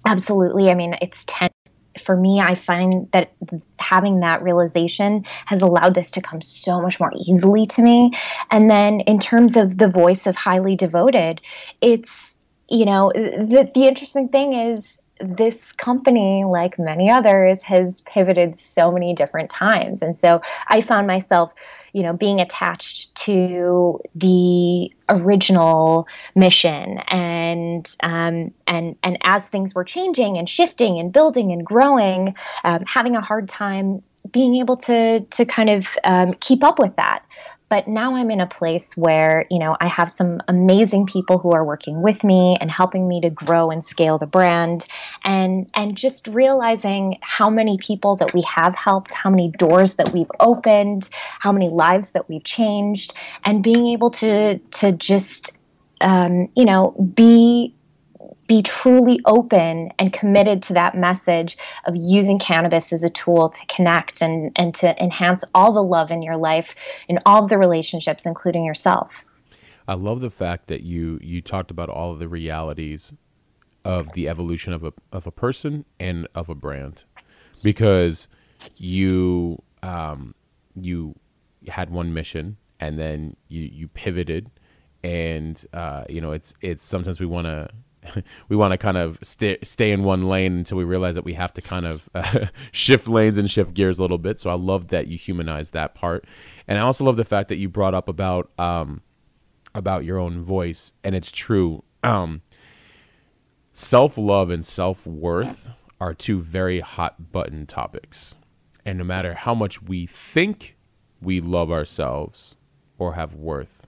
Absolutely. 0.05 0.69
I 0.69 0.73
mean, 0.73 0.95
it's 1.01 1.23
10 1.27 1.49
for 2.03 2.15
me, 2.15 2.41
I 2.41 2.55
find 2.55 3.09
that 3.11 3.33
having 3.79 4.19
that 4.19 4.43
realization 4.43 5.25
has 5.45 5.61
allowed 5.61 5.95
this 5.95 6.11
to 6.11 6.21
come 6.21 6.41
so 6.41 6.81
much 6.81 6.99
more 6.99 7.11
easily 7.15 7.65
to 7.67 7.81
me. 7.81 8.11
And 8.51 8.69
then 8.69 9.01
in 9.01 9.19
terms 9.19 9.55
of 9.55 9.77
the 9.77 9.87
voice 9.87 10.27
of 10.27 10.35
highly 10.35 10.75
devoted, 10.75 11.41
it's, 11.81 12.35
you 12.69 12.85
know, 12.85 13.11
the, 13.13 13.69
the 13.73 13.87
interesting 13.87 14.29
thing 14.29 14.53
is 14.53 14.97
this 15.19 15.71
company, 15.73 16.43
like 16.43 16.79
many 16.79 17.09
others, 17.09 17.61
has 17.61 18.01
pivoted 18.01 18.57
so 18.57 18.91
many 18.91 19.13
different 19.13 19.49
times. 19.49 20.01
And 20.01 20.17
so 20.17 20.41
I 20.67 20.81
found 20.81 21.07
myself, 21.07 21.53
you 21.93 22.03
know, 22.03 22.13
being 22.13 22.39
attached 22.39 23.13
to 23.15 23.99
the 24.15 24.91
original 25.09 26.07
mission 26.35 26.99
and 27.09 27.95
um, 28.01 28.53
and 28.67 28.95
and 29.03 29.17
as 29.23 29.47
things 29.49 29.75
were 29.75 29.83
changing 29.83 30.37
and 30.37 30.49
shifting 30.49 30.99
and 30.99 31.13
building 31.13 31.51
and 31.51 31.65
growing, 31.65 32.35
um, 32.63 32.83
having 32.85 33.15
a 33.15 33.21
hard 33.21 33.47
time 33.47 34.01
being 34.31 34.55
able 34.55 34.77
to 34.77 35.21
to 35.21 35.45
kind 35.45 35.69
of 35.69 35.87
um, 36.03 36.33
keep 36.35 36.63
up 36.63 36.79
with 36.79 36.95
that. 36.95 37.23
But 37.73 37.87
now 37.87 38.15
I'm 38.15 38.29
in 38.29 38.39
a 38.39 38.45
place 38.45 38.95
where, 38.95 39.47
you 39.49 39.57
know, 39.57 39.75
I 39.81 39.87
have 39.87 40.11
some 40.11 40.41
amazing 40.47 41.07
people 41.07 41.39
who 41.39 41.53
are 41.53 41.65
working 41.65 42.03
with 42.03 42.23
me 42.23 42.55
and 42.61 42.69
helping 42.69 43.07
me 43.07 43.19
to 43.21 43.31
grow 43.31 43.71
and 43.71 43.83
scale 43.83 44.19
the 44.19 44.27
brand. 44.27 44.85
And 45.23 45.67
and 45.73 45.97
just 45.97 46.27
realizing 46.27 47.17
how 47.21 47.49
many 47.49 47.79
people 47.79 48.17
that 48.17 48.31
we 48.31 48.43
have 48.43 48.75
helped, 48.75 49.15
how 49.15 49.31
many 49.31 49.49
doors 49.57 49.95
that 49.95 50.13
we've 50.13 50.29
opened, 50.39 51.09
how 51.39 51.51
many 51.51 51.69
lives 51.69 52.11
that 52.11 52.29
we've 52.29 52.43
changed 52.43 53.15
and 53.43 53.63
being 53.63 53.87
able 53.87 54.11
to 54.11 54.59
to 54.59 54.91
just 54.91 55.57
um, 55.99 56.49
you 56.55 56.65
know, 56.65 56.91
be 56.91 57.73
be 58.47 58.61
truly 58.61 59.19
open 59.25 59.91
and 59.99 60.11
committed 60.11 60.61
to 60.63 60.73
that 60.73 60.95
message 60.95 61.57
of 61.85 61.95
using 61.95 62.39
cannabis 62.39 62.91
as 62.91 63.03
a 63.03 63.09
tool 63.09 63.49
to 63.49 63.65
connect 63.67 64.21
and, 64.21 64.51
and 64.55 64.75
to 64.75 65.01
enhance 65.01 65.43
all 65.55 65.73
the 65.73 65.83
love 65.83 66.11
in 66.11 66.21
your 66.21 66.37
life 66.37 66.75
in 67.07 67.19
all 67.25 67.47
the 67.47 67.57
relationships, 67.57 68.25
including 68.25 68.65
yourself. 68.65 69.25
I 69.87 69.95
love 69.95 70.21
the 70.21 70.29
fact 70.29 70.67
that 70.67 70.83
you 70.83 71.19
you 71.21 71.41
talked 71.41 71.69
about 71.69 71.89
all 71.89 72.11
of 72.11 72.19
the 72.19 72.27
realities 72.27 73.13
of 73.83 74.13
the 74.13 74.29
evolution 74.29 74.71
of 74.71 74.83
a 74.83 74.93
of 75.11 75.27
a 75.27 75.31
person 75.31 75.85
and 75.99 76.27
of 76.33 76.47
a 76.47 76.55
brand, 76.55 77.03
because 77.63 78.27
you 78.77 79.61
um, 79.81 80.35
you 80.75 81.15
had 81.67 81.89
one 81.89 82.13
mission 82.13 82.57
and 82.79 82.97
then 82.97 83.35
you 83.49 83.69
you 83.71 83.87
pivoted, 83.89 84.49
and 85.03 85.65
uh, 85.73 86.05
you 86.07 86.21
know 86.21 86.31
it's 86.31 86.53
it's 86.61 86.83
sometimes 86.83 87.19
we 87.19 87.25
want 87.25 87.47
to 87.47 87.67
we 88.49 88.55
want 88.55 88.71
to 88.71 88.77
kind 88.77 88.97
of 88.97 89.17
stay 89.21 89.57
stay 89.63 89.91
in 89.91 90.03
one 90.03 90.27
lane 90.27 90.57
until 90.57 90.77
we 90.77 90.83
realize 90.83 91.15
that 91.15 91.25
we 91.25 91.33
have 91.33 91.53
to 91.53 91.61
kind 91.61 91.85
of 91.85 92.09
uh, 92.15 92.47
shift 92.71 93.07
lanes 93.07 93.37
and 93.37 93.49
shift 93.49 93.73
gears 93.73 93.99
a 93.99 94.01
little 94.01 94.17
bit. 94.17 94.39
So 94.39 94.49
I 94.49 94.55
love 94.55 94.89
that 94.89 95.07
you 95.07 95.17
humanize 95.17 95.71
that 95.71 95.95
part, 95.95 96.25
and 96.67 96.77
I 96.77 96.81
also 96.81 97.03
love 97.03 97.17
the 97.17 97.25
fact 97.25 97.49
that 97.49 97.57
you 97.57 97.69
brought 97.69 97.93
up 97.93 98.07
about 98.07 98.51
um, 98.59 99.01
about 99.75 100.03
your 100.03 100.19
own 100.19 100.41
voice, 100.41 100.93
and 101.03 101.15
it's 101.15 101.31
true. 101.31 101.83
Um, 102.03 102.41
self 103.71 104.17
love 104.17 104.49
and 104.49 104.63
self 104.63 105.07
worth 105.07 105.69
are 105.99 106.13
two 106.13 106.39
very 106.39 106.79
hot 106.79 107.31
button 107.31 107.65
topics, 107.65 108.35
and 108.85 108.97
no 108.97 109.03
matter 109.03 109.33
how 109.33 109.55
much 109.55 109.81
we 109.81 110.05
think 110.05 110.75
we 111.21 111.39
love 111.39 111.71
ourselves 111.71 112.55
or 112.97 113.13
have 113.13 113.33
worth 113.35 113.87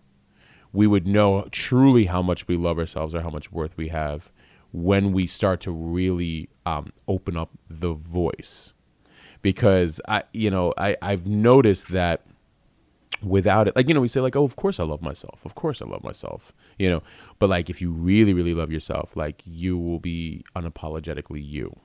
we 0.76 0.88
would 0.88 1.08
know 1.08 1.48
truly 1.52 2.06
how 2.06 2.22
much 2.22 2.48
we 2.48 2.58
love 2.58 2.78
ourselves 2.78 3.16
or 3.16 3.22
how 3.22 3.30
much 3.30 3.52
worth 3.52 3.76
we 3.78 3.88
have 3.88 4.32
when 4.72 5.14
we 5.14 5.26
start 5.26 5.62
to 5.62 5.72
really 5.72 6.50
um, 6.66 6.92
open 7.08 7.38
up 7.38 7.50
the 7.70 7.94
voice. 7.94 8.74
Because 9.42 10.02
i 10.08 10.24
you 10.34 10.50
know 10.50 10.74
I, 10.76 10.98
i've 11.04 11.28
noticed 11.28 11.90
that 11.90 12.26
without 13.22 13.68
it 13.68 13.76
like 13.76 13.88
you 13.88 13.94
know 13.94 14.02
we 14.02 14.08
say 14.08 14.20
like 14.20 14.36
oh 14.36 14.44
of 14.44 14.56
course 14.56 14.80
i 14.80 14.84
love 14.84 15.04
myself. 15.04 15.46
Of 15.46 15.54
course 15.54 15.84
i 15.84 15.86
love 15.86 16.04
myself 16.04 16.52
you 16.80 16.90
know? 16.90 17.04
But 17.38 17.50
like 17.50 17.70
if 17.70 17.80
you 17.80 17.92
really 17.92 18.34
really 18.34 18.56
love 18.56 18.72
yourself 18.72 19.16
like 19.16 19.44
you 19.46 19.78
will 19.78 20.00
be 20.00 20.44
unapologetically 20.56 21.48
you 21.48 21.80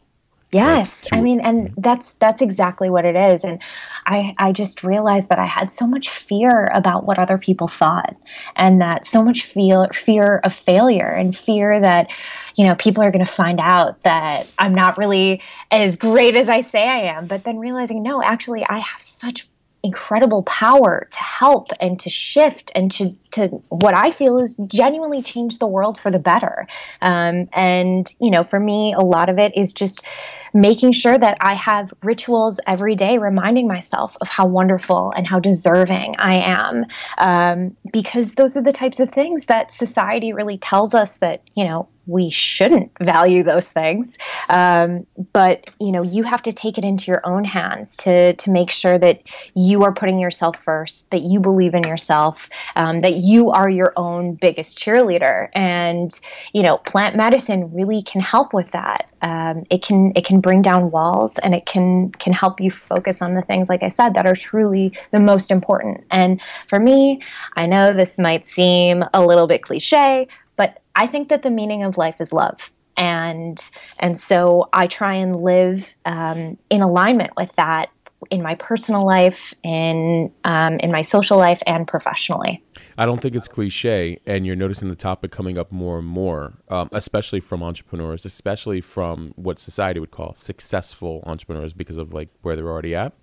Yes. 0.53 1.07
I 1.13 1.21
mean 1.21 1.41
and 1.41 1.73
that's 1.77 2.13
that's 2.19 2.43
exactly 2.43 2.91
what 2.91 3.05
it 3.05 3.15
is. 3.15 3.45
And 3.45 3.63
I 4.07 4.35
I 4.39 4.53
just 4.53 4.83
realized 4.83 5.29
that 5.29 5.39
I 5.39 5.47
had 5.47 5.71
so 5.71 5.87
much 5.87 6.09
fear 6.09 6.69
about 6.75 7.05
what 7.05 7.19
other 7.19 7.39
people 7.39 7.69
thought 7.69 8.17
and 8.57 8.81
that 8.81 9.05
so 9.05 9.23
much 9.23 9.45
fear 9.45 9.89
fear 9.93 10.41
of 10.43 10.53
failure 10.53 11.09
and 11.09 11.37
fear 11.37 11.81
that 11.81 12.11
you 12.57 12.67
know 12.67 12.75
people 12.75 13.03
are 13.05 13.13
going 13.13 13.25
to 13.25 13.33
find 13.33 13.61
out 13.61 14.03
that 14.03 14.49
I'm 14.59 14.75
not 14.75 14.99
really 14.99 15.41
as 15.71 15.97
great 15.97 16.37
as 16.37 16.49
I 16.49 16.63
say 16.63 16.89
I 16.89 17.17
am. 17.17 17.27
But 17.27 17.45
then 17.45 17.59
realizing 17.59 18.03
no 18.03 18.21
actually 18.23 18.67
I 18.69 18.79
have 18.79 19.01
such 19.01 19.50
incredible 19.83 20.43
power 20.43 21.09
to 21.11 21.19
help 21.19 21.69
and 21.81 21.99
to 22.01 22.11
shift 22.11 22.71
and 22.75 22.93
to, 22.93 23.17
to 23.33 23.49
what 23.69 23.97
I 23.97 24.13
feel 24.13 24.39
is 24.39 24.57
genuinely 24.67 25.23
change 25.23 25.59
the 25.59 25.67
world 25.67 25.99
for 25.99 26.11
the 26.11 26.19
better. 26.19 26.67
Um, 27.01 27.49
and, 27.53 28.13
you 28.21 28.31
know, 28.31 28.45
for 28.45 28.61
me, 28.61 28.93
a 28.93 29.01
lot 29.01 29.29
of 29.29 29.39
it 29.39 29.57
is 29.57 29.73
just 29.73 30.05
making 30.53 30.93
sure 30.93 31.17
that 31.17 31.37
I 31.41 31.55
have 31.55 31.93
rituals 32.03 32.61
every 32.67 32.97
day 32.97 33.19
reminding 33.19 33.69
myself 33.69 34.17
of 34.21 34.29
how 34.29 34.47
wonderful 34.47 35.13
and 35.17 35.27
how 35.27 35.39
deserving 35.41 36.17
I 36.19 36.37
am. 36.39 36.85
Um, 37.19 37.77
because 37.93 38.35
those 38.35 38.57
are 38.57 38.63
the 38.63 38.73
types 38.73 39.01
of 39.01 39.11
things 39.11 39.47
that 39.47 39.71
society 39.71 40.33
really 40.33 40.59
tells 40.59 40.95
us 40.95 41.19
that, 41.19 41.43
you 41.55 41.65
know, 41.65 41.89
we 42.11 42.29
shouldn't 42.29 42.91
value 42.99 43.45
those 43.45 43.69
things. 43.69 44.17
Um, 44.49 45.07
but 45.33 45.71
you 45.79 45.93
know, 45.93 46.03
you 46.03 46.25
have 46.25 46.43
to 46.43 46.53
take 46.53 46.77
it 46.77 46.85
into 46.85 47.11
your 47.11 47.21
own 47.25 47.45
hands 47.45 47.97
to 47.99 48.35
to 48.35 48.51
make 48.51 48.71
sure 48.71 48.99
that 48.99 49.23
you 49.55 49.85
are 49.85 49.93
putting 49.93 50.19
yourself 50.19 50.63
first, 50.63 51.11
that 51.11 51.21
you 51.21 51.39
believe 51.41 51.75
in 51.75 51.85
yourself, 51.85 52.49
um, 52.75 53.01
that 53.01 53.17
you 53.17 53.51
are 53.51 53.71
your 53.71 53.93
own 53.97 54.35
biggest 54.35 54.79
cheerleader. 54.79 55.49
And 55.55 56.11
you 56.53 56.63
know, 56.63 56.79
plant 56.79 57.17
medicine 57.17 57.73
really 57.73 58.03
can 58.03 58.21
help 58.21 58.53
with 58.53 58.71
that. 58.73 59.09
Um, 59.23 59.65
it 59.71 59.83
can 59.83 60.13
it 60.17 60.25
can 60.25 60.40
bring 60.41 60.63
down 60.63 60.91
walls 60.91 61.39
and 61.39 61.55
it 61.55 61.67
can 61.67 62.11
can 62.13 62.33
help 62.33 62.61
you 62.61 62.71
focus 62.71 63.23
on 63.23 63.35
the 63.35 63.43
things, 63.43 63.69
like 63.69 63.83
I 63.83 63.89
said, 63.89 64.15
that 64.15 64.27
are 64.27 64.37
truly 64.37 64.97
the 65.11 65.21
most 65.21 65.51
important. 65.51 66.05
And 66.11 66.41
for 66.69 66.79
me, 66.79 67.23
I 67.57 67.67
know 67.67 67.93
this 67.93 68.19
might 68.19 68.47
seem 68.47 69.05
a 69.15 69.25
little 69.25 69.47
bit 69.47 69.63
cliche, 69.63 70.29
but 70.57 70.81
I 70.95 71.07
think 71.07 71.29
that 71.29 71.43
the 71.43 71.51
meaning 71.51 71.85
of 71.85 71.97
life 71.97 72.21
is 72.21 72.33
love. 72.33 72.71
And 72.97 73.63
and 73.99 74.19
so 74.19 74.69
I 74.73 74.87
try 74.87 75.15
and 75.15 75.41
live 75.41 75.95
um, 76.05 76.59
in 76.69 76.83
alignment 76.83 77.33
with 77.37 77.51
that 77.57 77.91
in 78.31 78.43
my 78.43 78.55
personal 78.57 79.07
life, 79.07 79.55
in 79.63 80.31
um, 80.45 80.79
in 80.81 80.93
my 80.93 81.03
social 81.03 81.39
life, 81.39 81.63
and 81.67 81.87
professionally. 81.89 82.63
I 83.01 83.07
don't 83.07 83.19
think 83.19 83.35
it's 83.35 83.49
cliche, 83.49 84.21
and 84.27 84.47
you're 84.47 84.57
noticing 84.57 84.91
the 84.91 84.95
topic 84.95 85.31
coming 85.31 85.57
up 85.57 85.73
more 85.73 86.01
and 86.01 86.07
more, 86.07 86.59
um, 86.69 86.91
especially 86.93 87.41
from 87.41 87.63
entrepreneurs, 87.63 88.27
especially 88.27 88.83
from 88.83 89.33
what 89.37 89.59
society 89.59 89.99
would 89.99 90.11
call 90.11 90.35
successful 90.35 91.23
entrepreneurs, 91.25 91.73
because 91.73 91.97
of 91.97 92.13
like 92.13 92.29
where 92.43 92.55
they're 92.57 92.69
already 92.69 92.95
at. 92.95 93.15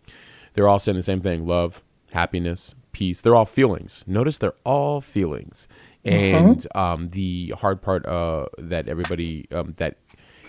They're 0.53 0.67
all 0.67 0.79
saying 0.79 0.95
the 0.95 1.03
same 1.03 1.21
thing: 1.21 1.45
love, 1.45 1.83
happiness, 2.11 2.73
peace. 2.91 3.21
They're 3.21 3.35
all 3.35 3.45
feelings. 3.45 4.03
Notice 4.07 4.39
they're 4.39 4.55
all 4.63 4.99
feelings. 4.99 5.67
Mm-hmm. 6.03 6.35
and 6.35 6.57
mm-hmm. 6.57 6.79
um, 6.79 7.09
the 7.09 7.53
hard 7.59 7.81
part 7.81 8.05
uh, 8.07 8.45
that 8.57 8.87
everybody 8.87 9.45
um, 9.51 9.75
that 9.77 9.97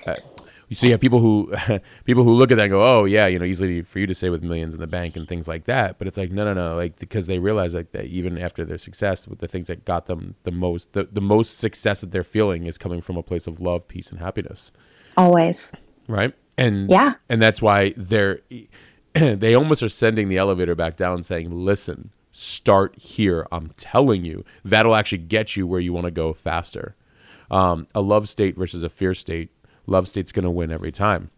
uh, 0.07 0.15
so 0.73 0.87
you 0.87 0.93
have 0.93 1.01
people 1.01 1.21
who 1.21 1.53
people 2.05 2.25
who 2.25 2.35
look 2.35 2.51
at 2.51 2.57
that 2.57 2.65
and 2.65 2.71
go, 2.71 2.83
oh 2.83 3.05
yeah, 3.05 3.27
you 3.27 3.39
know, 3.39 3.45
easily 3.45 3.83
for 3.83 3.99
you 3.99 4.07
to 4.07 4.15
say 4.15 4.31
with 4.31 4.43
millions 4.43 4.75
in 4.75 4.81
the 4.81 4.87
bank 4.87 5.17
and 5.17 5.27
things 5.27 5.49
like 5.49 5.65
that. 5.65 5.99
But 5.99 6.07
it's 6.07 6.19
like 6.19 6.31
no, 6.31 6.45
no, 6.45 6.55
no, 6.55 6.77
like 6.77 6.99
because 6.99 7.27
they 7.27 7.39
realize 7.39 7.75
like 7.75 7.93
that 7.93 8.07
even 8.07 8.39
after 8.39 8.65
their 8.65 8.79
success, 8.79 9.27
with 9.27 9.39
the 9.39 9.49
things 9.49 9.67
that 9.69 9.85
got 9.85 10.07
them 10.07 10.35
the 10.45 10.51
most, 10.51 10.93
the, 10.93 11.09
the 11.11 11.21
most 11.21 11.59
success 11.59 12.01
that 12.01 12.11
they're 12.11 12.25
feeling 12.25 12.67
is 12.67 12.79
coming 12.79 13.01
from 13.01 13.17
a 13.17 13.23
place 13.23 13.47
of 13.47 13.61
love, 13.61 13.89
peace, 13.89 14.11
and 14.11 14.21
happiness. 14.21 14.73
Always. 15.17 15.73
Right. 16.07 16.35
And 16.57 16.91
yeah, 16.91 17.15
and 17.29 17.41
that's 17.41 17.63
why 17.63 17.95
they're 17.97 18.41
they 19.15 19.55
almost 19.55 19.83
are 19.83 19.89
sending 19.89 20.29
the 20.29 20.37
elevator 20.37 20.75
back 20.75 20.97
down, 20.97 21.23
saying, 21.23 21.51
listen, 21.51 22.11
start 22.33 22.97
here. 22.99 23.47
I'm 23.51 23.71
telling 23.77 24.25
you, 24.25 24.45
that'll 24.65 24.95
actually 24.95 25.19
get 25.19 25.57
you 25.57 25.67
where 25.67 25.81
you 25.81 25.93
want 25.93 26.05
to 26.05 26.11
go 26.11 26.33
faster. 26.33 26.95
Um, 27.51 27.87
a 27.95 28.01
love 28.01 28.29
state 28.29 28.57
versus 28.57 28.83
a 28.83 28.89
fear 28.89 29.15
state, 29.15 29.51
love 29.89 30.07
state's 30.07 30.33
going 30.33 30.45
to 30.45 30.51
win 30.51 30.71
every 30.71 30.93
time. 30.93 31.31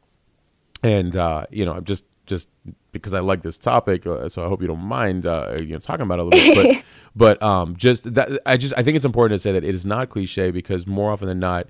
And 0.82 1.16
uh, 1.16 1.46
you 1.50 1.64
know, 1.64 1.72
I'm 1.72 1.84
just 1.84 2.04
just 2.26 2.48
because 2.92 3.14
I 3.14 3.20
like 3.20 3.42
this 3.42 3.58
topic, 3.58 4.06
uh, 4.06 4.28
so 4.28 4.44
I 4.44 4.48
hope 4.48 4.60
you 4.60 4.68
don't 4.68 4.84
mind 4.84 5.26
uh, 5.26 5.56
you 5.58 5.72
know 5.72 5.78
talking 5.78 6.02
about 6.02 6.18
it 6.18 6.22
a 6.22 6.24
little 6.24 6.54
bit. 6.54 6.84
But 7.12 7.38
but 7.40 7.42
um, 7.42 7.76
just 7.76 8.14
that 8.14 8.40
I 8.46 8.56
just 8.56 8.72
I 8.76 8.84
think 8.84 8.96
it's 8.96 9.04
important 9.04 9.38
to 9.38 9.42
say 9.42 9.50
that 9.52 9.64
it 9.64 9.74
is 9.74 9.84
not 9.84 10.10
cliche 10.10 10.52
because 10.52 10.86
more 10.86 11.10
often 11.10 11.26
than 11.26 11.38
not, 11.38 11.66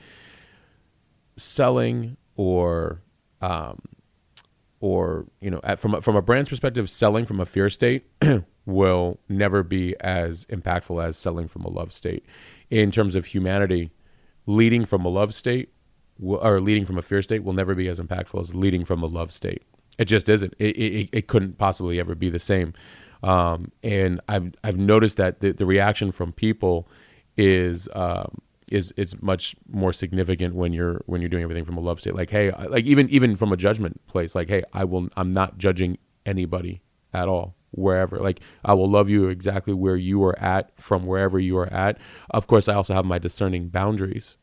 selling 1.37 2.19
or 2.37 3.01
um, 3.41 3.81
or 4.81 5.27
you 5.41 5.51
know, 5.51 5.61
at, 5.65 5.79
from 5.79 5.95
a, 5.95 6.01
from 6.01 6.17
a 6.17 6.23
brand's 6.23 6.49
perspective, 6.49 6.91
selling 6.91 7.27
from 7.27 7.41
a 7.41 7.47
fear 7.47 7.71
state 7.71 8.05
will 8.67 9.19
never 9.29 9.63
be 9.63 9.95
as 10.01 10.45
impactful 10.47 11.03
as 11.03 11.17
selling 11.17 11.49
from 11.49 11.65
a 11.65 11.71
love 11.71 11.93
state. 11.93 12.25
In 12.69 12.91
terms 12.91 13.15
of 13.15 13.27
humanity, 13.27 13.91
leading 14.47 14.85
from 14.85 15.05
a 15.05 15.09
love 15.09 15.35
state 15.35 15.71
or 16.23 16.61
leading 16.61 16.87
from 16.87 16.99
a 16.99 17.03
fear 17.03 17.23
state 17.23 17.45
will 17.45 17.53
never 17.53 17.75
be 17.75 17.89
as 17.89 17.99
impactful 17.99 18.39
as 18.41 18.55
leading 18.55 18.85
from 18.85 19.03
a 19.03 19.07
love 19.07 19.33
state. 19.33 19.63
It 19.99 20.07
just 20.07 20.29
isn't. 20.29 20.55
It, 20.59 20.77
it, 20.77 21.09
it 21.13 21.27
couldn't 21.27 21.59
possibly 21.59 22.01
ever 22.01 22.15
be 22.15 22.31
the 22.31 22.39
same. 22.39 22.73
Um, 23.23 23.71
and 23.83 24.21
I've, 24.29 24.55
I've 24.65 24.79
noticed 24.79 25.19
that 25.19 25.41
the, 25.41 25.53
the 25.53 25.67
reaction 25.67 26.11
from 26.11 26.33
people 26.33 26.89
is, 27.37 27.89
um, 27.95 28.39
is, 28.71 28.93
is 28.97 29.21
much 29.21 29.55
more 29.69 29.93
significant 29.93 30.55
when 30.55 30.73
you're, 30.73 31.03
when 31.07 31.21
you're 31.21 31.29
doing 31.29 31.43
everything 31.43 31.65
from 31.67 31.77
a 31.77 31.81
love 31.81 32.01
state. 32.01 32.15
Like, 32.15 32.31
Hey, 32.31 32.51
like 32.53 32.87
even, 32.87 33.09
even 33.11 33.37
from 33.37 33.53
a 33.53 33.57
judgment 33.57 34.01
place, 34.07 34.35
like, 34.35 34.49
Hey, 34.49 34.63
I 34.73 34.85
will, 34.85 35.09
I'm 35.17 35.33
not 35.33 35.59
judging 35.59 35.99
anybody 36.25 36.81
at 37.13 37.29
all 37.29 37.57
wherever. 37.73 38.19
Like 38.19 38.41
I 38.65 38.75
will 38.75 38.91
love 38.91 39.09
you 39.09 39.29
exactly 39.29 39.75
where 39.75 39.97
you 39.97 40.23
are 40.25 40.39
at 40.39 40.73
from 40.81 41.07
wherever 41.07 41.39
you 41.39 41.57
are 41.59 41.73
at. 41.73 41.99
Of 42.31 42.47
course, 42.47 42.69
I 42.69 42.75
also 42.75 42.95
have 42.95 43.05
my 43.05 43.19
discerning 43.19 43.69
boundaries. 43.69 44.37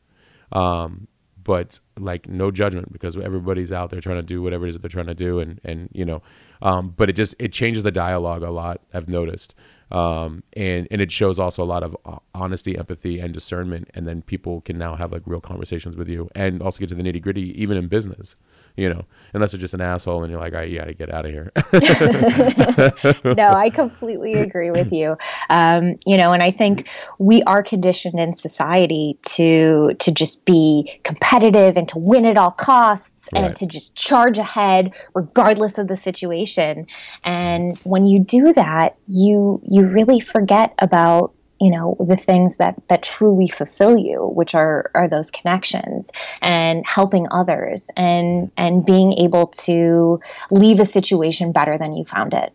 Um, 0.52 1.08
but 1.48 1.80
like 1.98 2.28
no 2.28 2.50
judgment 2.50 2.92
because 2.92 3.16
everybody's 3.16 3.72
out 3.72 3.88
there 3.88 4.02
trying 4.02 4.18
to 4.18 4.22
do 4.22 4.42
whatever 4.42 4.66
it 4.66 4.68
is 4.68 4.74
that 4.74 4.82
they're 4.82 4.90
trying 4.90 5.06
to 5.06 5.14
do 5.14 5.38
and 5.40 5.58
and 5.64 5.88
you 5.94 6.04
know 6.04 6.20
um, 6.60 6.92
but 6.94 7.08
it 7.08 7.14
just 7.14 7.34
it 7.38 7.54
changes 7.54 7.82
the 7.82 7.90
dialogue 7.90 8.42
a 8.42 8.50
lot 8.50 8.82
i've 8.92 9.08
noticed. 9.08 9.54
Um, 9.90 10.42
and 10.52 10.86
and 10.90 11.00
it 11.00 11.10
shows 11.10 11.38
also 11.38 11.62
a 11.62 11.64
lot 11.64 11.82
of 11.82 11.96
uh, 12.04 12.18
honesty 12.34 12.76
empathy 12.76 13.18
and 13.18 13.32
discernment 13.32 13.88
and 13.94 14.06
then 14.06 14.20
people 14.20 14.60
can 14.60 14.76
now 14.76 14.94
have 14.96 15.10
like 15.10 15.22
real 15.24 15.40
conversations 15.40 15.96
with 15.96 16.10
you 16.10 16.28
and 16.34 16.60
also 16.60 16.80
get 16.80 16.90
to 16.90 16.94
the 16.94 17.02
nitty 17.02 17.22
gritty 17.22 17.58
even 17.58 17.78
in 17.78 17.88
business 17.88 18.36
you 18.78 18.88
know, 18.88 19.04
unless 19.34 19.52
you're 19.52 19.60
just 19.60 19.74
an 19.74 19.80
asshole 19.80 20.22
and 20.22 20.30
you're 20.30 20.40
like, 20.40 20.52
all 20.52 20.60
right, 20.60 20.70
you 20.70 20.78
got 20.78 20.84
to 20.84 20.94
get 20.94 21.12
out 21.12 21.26
of 21.26 21.32
here. 21.32 21.50
no, 23.36 23.48
I 23.48 23.70
completely 23.70 24.34
agree 24.34 24.70
with 24.70 24.92
you. 24.92 25.16
Um, 25.50 25.96
you 26.06 26.16
know, 26.16 26.30
and 26.30 26.42
I 26.42 26.52
think 26.52 26.88
we 27.18 27.42
are 27.42 27.62
conditioned 27.62 28.20
in 28.20 28.32
society 28.32 29.18
to 29.22 29.94
to 29.94 30.12
just 30.12 30.44
be 30.44 31.00
competitive 31.02 31.76
and 31.76 31.88
to 31.88 31.98
win 31.98 32.24
at 32.24 32.38
all 32.38 32.52
costs 32.52 33.10
and 33.34 33.46
right. 33.46 33.56
to 33.56 33.66
just 33.66 33.94
charge 33.94 34.38
ahead 34.38 34.94
regardless 35.14 35.76
of 35.76 35.86
the 35.88 35.98
situation 35.98 36.86
and 37.24 37.76
when 37.84 38.04
you 38.04 38.18
do 38.18 38.54
that 38.54 38.96
you 39.06 39.60
you 39.68 39.86
really 39.86 40.18
forget 40.18 40.72
about 40.78 41.34
you 41.60 41.70
know 41.70 41.96
the 42.00 42.16
things 42.16 42.58
that 42.58 42.80
that 42.88 43.02
truly 43.02 43.48
fulfill 43.48 43.96
you 43.96 44.26
which 44.26 44.54
are 44.54 44.90
are 44.94 45.08
those 45.08 45.30
connections 45.30 46.10
and 46.40 46.84
helping 46.86 47.26
others 47.30 47.90
and 47.96 48.50
and 48.56 48.84
being 48.84 49.12
able 49.14 49.48
to 49.48 50.20
leave 50.50 50.80
a 50.80 50.84
situation 50.84 51.52
better 51.52 51.78
than 51.78 51.94
you 51.94 52.04
found 52.04 52.34
it. 52.34 52.52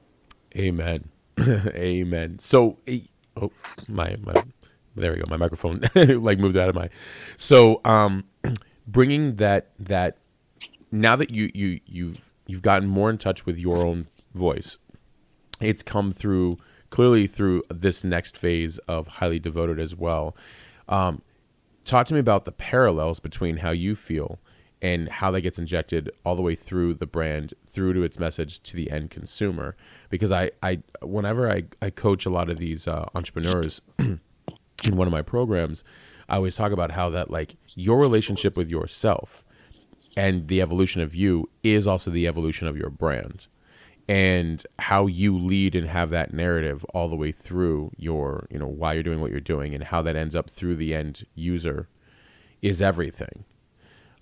Amen. 0.55 1.09
Amen. 1.39 2.39
So 2.39 2.77
oh 3.37 3.51
my 3.87 4.15
my 4.21 4.43
there 4.95 5.11
we 5.11 5.17
go. 5.17 5.23
My 5.29 5.37
microphone 5.37 5.81
like 5.95 6.39
moved 6.39 6.57
out 6.57 6.69
of 6.69 6.75
my 6.75 6.89
so 7.37 7.81
um 7.85 8.25
bringing 8.87 9.35
that 9.37 9.71
that 9.79 10.17
now 10.91 11.15
that 11.15 11.31
you 11.31 11.51
you 11.53 11.79
you've 11.85 12.31
you've 12.47 12.61
gotten 12.61 12.87
more 12.87 13.09
in 13.09 13.17
touch 13.17 13.45
with 13.45 13.57
your 13.57 13.77
own 13.77 14.07
voice 14.33 14.77
it's 15.59 15.81
come 15.81 16.11
through 16.11 16.57
clearly 16.93 17.25
through 17.25 17.63
this 17.69 18.03
next 18.03 18.37
phase 18.37 18.77
of 18.87 19.07
highly 19.07 19.39
devoted 19.39 19.79
as 19.79 19.95
well. 19.95 20.37
Um, 20.87 21.23
talk 21.85 22.05
to 22.05 22.13
me 22.13 22.19
about 22.19 22.45
the 22.45 22.51
parallels 22.51 23.19
between 23.19 23.57
how 23.57 23.71
you 23.71 23.95
feel 23.95 24.37
and 24.79 25.09
how 25.09 25.31
that 25.31 25.41
gets 25.41 25.57
injected 25.57 26.11
all 26.23 26.35
the 26.35 26.43
way 26.43 26.53
through 26.53 26.93
the 26.93 27.07
brand 27.07 27.55
through 27.65 27.93
to 27.93 28.03
its 28.03 28.19
message 28.19 28.61
to 28.61 28.75
the 28.75 28.91
end 28.91 29.09
consumer 29.09 29.75
because 30.09 30.31
i 30.31 30.51
i 30.61 30.79
whenever 31.01 31.49
i, 31.49 31.63
I 31.81 31.89
coach 31.89 32.25
a 32.25 32.29
lot 32.29 32.49
of 32.49 32.57
these 32.57 32.87
uh, 32.87 33.07
entrepreneurs 33.15 33.81
in 33.97 34.19
one 34.83 35.07
of 35.07 35.11
my 35.11 35.21
programs 35.21 35.83
i 36.27 36.35
always 36.35 36.55
talk 36.55 36.73
about 36.73 36.91
how 36.91 37.09
that 37.11 37.31
like 37.31 37.55
your 37.75 37.97
relationship 37.97 38.57
with 38.57 38.69
yourself 38.69 39.43
and 40.17 40.47
the 40.47 40.61
evolution 40.61 41.01
of 41.01 41.15
you 41.15 41.49
is 41.63 41.87
also 41.87 42.11
the 42.11 42.27
evolution 42.27 42.67
of 42.67 42.77
your 42.77 42.89
brand 42.89 43.47
and 44.07 44.65
how 44.79 45.07
you 45.07 45.37
lead 45.37 45.75
and 45.75 45.87
have 45.87 46.09
that 46.09 46.33
narrative 46.33 46.83
all 46.93 47.07
the 47.07 47.15
way 47.15 47.31
through 47.31 47.91
your 47.97 48.47
you 48.49 48.59
know 48.59 48.67
why 48.67 48.93
you're 48.93 49.03
doing 49.03 49.21
what 49.21 49.31
you're 49.31 49.39
doing 49.39 49.73
and 49.73 49.83
how 49.85 50.01
that 50.01 50.15
ends 50.15 50.35
up 50.35 50.49
through 50.49 50.75
the 50.75 50.93
end 50.93 51.25
user 51.35 51.87
is 52.61 52.81
everything. 52.81 53.45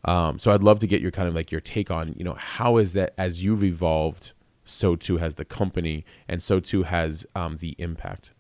Um, 0.03 0.39
so 0.39 0.51
i'd 0.51 0.63
love 0.63 0.79
to 0.79 0.88
get 0.88 0.99
your 0.99 1.11
kind 1.11 1.27
of 1.27 1.36
like 1.36 1.51
your 1.51 1.61
take 1.61 1.91
on 1.91 2.15
you 2.17 2.23
know 2.23 2.34
how 2.34 2.77
is 2.77 2.93
that 2.93 3.13
as 3.19 3.43
you've 3.43 3.63
evolved 3.63 4.32
so 4.63 4.95
too 4.95 5.17
has 5.17 5.36
the 5.36 5.45
company 5.45 6.05
and 6.27 6.41
so 6.41 6.59
too 6.59 6.84
has 6.84 7.23
um, 7.36 7.57
the 7.57 7.75
impact 7.77 8.34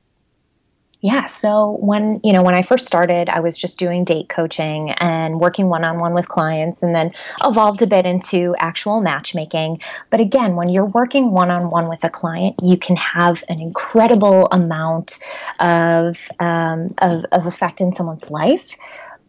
yeah. 1.01 1.25
So 1.25 1.77
when, 1.79 2.19
you 2.23 2.31
know, 2.31 2.43
when 2.43 2.53
I 2.53 2.61
first 2.61 2.85
started, 2.85 3.27
I 3.27 3.39
was 3.39 3.57
just 3.57 3.79
doing 3.79 4.03
date 4.03 4.29
coaching 4.29 4.91
and 4.91 5.39
working 5.39 5.67
one 5.67 5.83
on 5.83 5.99
one 5.99 6.13
with 6.13 6.27
clients 6.27 6.83
and 6.83 6.93
then 6.93 7.11
evolved 7.43 7.81
a 7.81 7.87
bit 7.87 8.05
into 8.05 8.55
actual 8.59 9.01
matchmaking. 9.01 9.81
But 10.11 10.19
again, 10.19 10.55
when 10.55 10.69
you're 10.69 10.85
working 10.85 11.31
one 11.31 11.49
on 11.49 11.71
one 11.71 11.89
with 11.89 12.03
a 12.03 12.09
client, 12.09 12.57
you 12.61 12.77
can 12.77 12.95
have 12.97 13.43
an 13.49 13.59
incredible 13.59 14.47
amount 14.51 15.17
of, 15.59 16.19
um, 16.39 16.93
of, 16.99 17.25
of 17.31 17.47
effect 17.47 17.81
in 17.81 17.93
someone's 17.93 18.29
life 18.29 18.77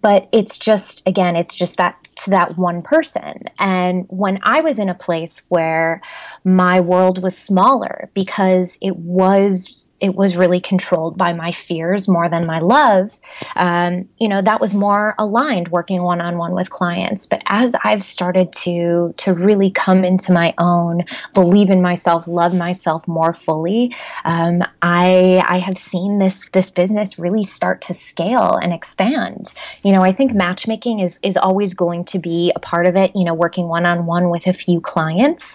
but 0.02 0.28
it's 0.32 0.58
just 0.58 1.06
again 1.06 1.36
it's 1.36 1.54
just 1.54 1.76
that 1.76 1.96
to 2.16 2.30
that 2.30 2.58
one 2.58 2.82
person 2.82 3.44
and 3.60 4.04
when 4.08 4.36
i 4.42 4.60
was 4.60 4.80
in 4.80 4.88
a 4.88 4.94
place 4.94 5.42
where 5.48 6.02
my 6.44 6.80
world 6.80 7.22
was 7.22 7.38
smaller 7.38 8.10
because 8.12 8.76
it 8.82 8.96
was 8.96 9.81
it 10.03 10.16
was 10.16 10.36
really 10.36 10.61
controlled 10.61 11.16
by 11.16 11.32
my 11.32 11.53
fears 11.53 12.09
more 12.09 12.28
than 12.28 12.44
my 12.44 12.59
love. 12.59 13.16
Um, 13.55 14.09
you 14.18 14.28
know, 14.28 14.42
that 14.42 14.61
was 14.61 14.74
more 14.74 15.14
aligned 15.16 15.68
working 15.68 16.03
one 16.03 16.20
on 16.20 16.36
one 16.38 16.53
with 16.53 16.68
clients. 16.70 17.26
But 17.26 17.40
as 17.46 17.74
I've 17.84 18.03
started 18.03 18.53
to 18.64 19.14
to 19.18 19.32
really 19.32 19.70
come 19.70 20.05
into 20.05 20.32
my 20.32 20.55
own, 20.59 21.05
believe 21.34 21.70
in 21.70 21.80
myself, 21.80 22.26
love 22.26 22.53
myself 22.53 23.07
more 23.07 23.32
fully, 23.32 23.94
um, 24.24 24.62
I 24.82 25.40
I 25.46 25.61
have 25.61 25.78
seen 25.78 26.18
this 26.18 26.48
this 26.53 26.70
business 26.70 27.18
really 27.18 27.44
start 27.44 27.80
to 27.82 27.94
scale 27.94 28.59
and 28.61 28.72
expand. 28.72 29.55
You 29.84 29.92
know, 29.92 30.03
I 30.03 30.11
think 30.11 30.34
matchmaking 30.34 30.98
is 30.98 31.20
is 31.22 31.36
always 31.36 31.74
going 31.74 32.05
to 32.07 32.18
be 32.18 32.53
a 32.57 32.59
part 32.59 32.86
of 32.86 32.96
it. 32.96 33.14
You 33.14 33.24
know, 33.24 33.34
working 33.34 33.68
one 33.68 33.86
on 33.86 34.07
one 34.07 34.30
with 34.30 34.48
a 34.48 34.53
few 34.53 34.80
clients 34.80 35.55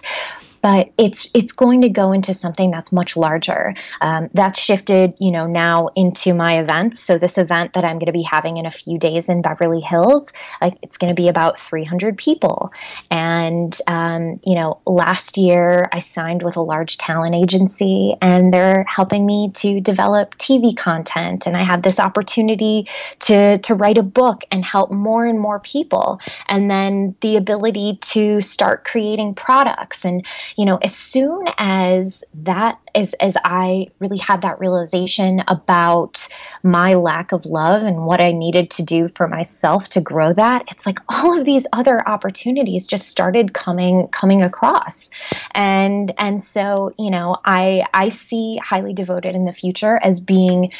but 0.62 0.90
it's 0.98 1.28
it's 1.34 1.52
going 1.52 1.82
to 1.82 1.88
go 1.88 2.12
into 2.12 2.34
something 2.34 2.70
that's 2.70 2.92
much 2.92 3.16
larger. 3.16 3.74
Um, 4.00 4.30
that's 4.34 4.60
shifted, 4.60 5.14
you 5.18 5.30
know, 5.30 5.46
now 5.46 5.88
into 5.94 6.34
my 6.34 6.60
events. 6.60 7.00
So 7.00 7.18
this 7.18 7.38
event 7.38 7.74
that 7.74 7.84
I'm 7.84 7.98
going 7.98 8.06
to 8.06 8.12
be 8.12 8.22
having 8.22 8.56
in 8.56 8.66
a 8.66 8.70
few 8.70 8.98
days 8.98 9.28
in 9.28 9.42
Beverly 9.42 9.80
Hills, 9.80 10.32
like 10.60 10.78
it's 10.82 10.96
going 10.96 11.14
to 11.14 11.20
be 11.20 11.28
about 11.28 11.58
300 11.58 12.16
people. 12.16 12.72
And 13.10 13.76
um, 13.86 14.40
you 14.44 14.54
know, 14.54 14.80
last 14.86 15.36
year 15.36 15.88
I 15.92 16.00
signed 16.00 16.42
with 16.42 16.56
a 16.56 16.62
large 16.62 16.98
talent 16.98 17.34
agency, 17.34 18.14
and 18.20 18.52
they're 18.52 18.84
helping 18.88 19.26
me 19.26 19.50
to 19.54 19.80
develop 19.80 20.36
TV 20.38 20.76
content. 20.76 21.46
And 21.46 21.56
I 21.56 21.64
have 21.64 21.82
this 21.82 21.98
opportunity 21.98 22.88
to 23.20 23.58
to 23.58 23.74
write 23.74 23.98
a 23.98 24.02
book 24.02 24.44
and 24.50 24.64
help 24.64 24.90
more 24.90 25.24
and 25.26 25.38
more 25.38 25.60
people. 25.60 26.20
And 26.48 26.70
then 26.70 27.14
the 27.20 27.36
ability 27.36 27.98
to 28.00 28.40
start 28.40 28.84
creating 28.84 29.34
products 29.34 30.04
and 30.04 30.24
you 30.56 30.64
know, 30.64 30.76
as 30.82 30.94
soon 30.94 31.46
as 31.58 32.24
that, 32.34 32.78
as, 32.94 33.14
as 33.14 33.36
I 33.44 33.88
really 33.98 34.18
had 34.18 34.42
that 34.42 34.60
realization 34.60 35.42
about 35.48 36.26
my 36.62 36.94
lack 36.94 37.32
of 37.32 37.46
love 37.46 37.82
and 37.82 38.04
what 38.04 38.20
I 38.20 38.32
needed 38.32 38.70
to 38.72 38.82
do 38.82 39.08
for 39.14 39.28
myself 39.28 39.88
to 39.90 40.00
grow 40.00 40.32
that, 40.32 40.64
it's 40.70 40.86
like 40.86 40.98
all 41.08 41.38
of 41.38 41.44
these 41.44 41.66
other 41.72 42.06
opportunities 42.06 42.86
just 42.86 43.08
started 43.08 43.54
coming, 43.54 44.08
coming 44.08 44.42
across. 44.42 45.10
And, 45.52 46.12
and 46.18 46.42
so, 46.42 46.92
you 46.98 47.10
know, 47.10 47.36
I, 47.44 47.86
I 47.92 48.08
see 48.08 48.58
highly 48.64 48.94
devoted 48.94 49.34
in 49.34 49.44
the 49.44 49.52
future 49.52 49.98
as 50.02 50.20
being 50.20 50.72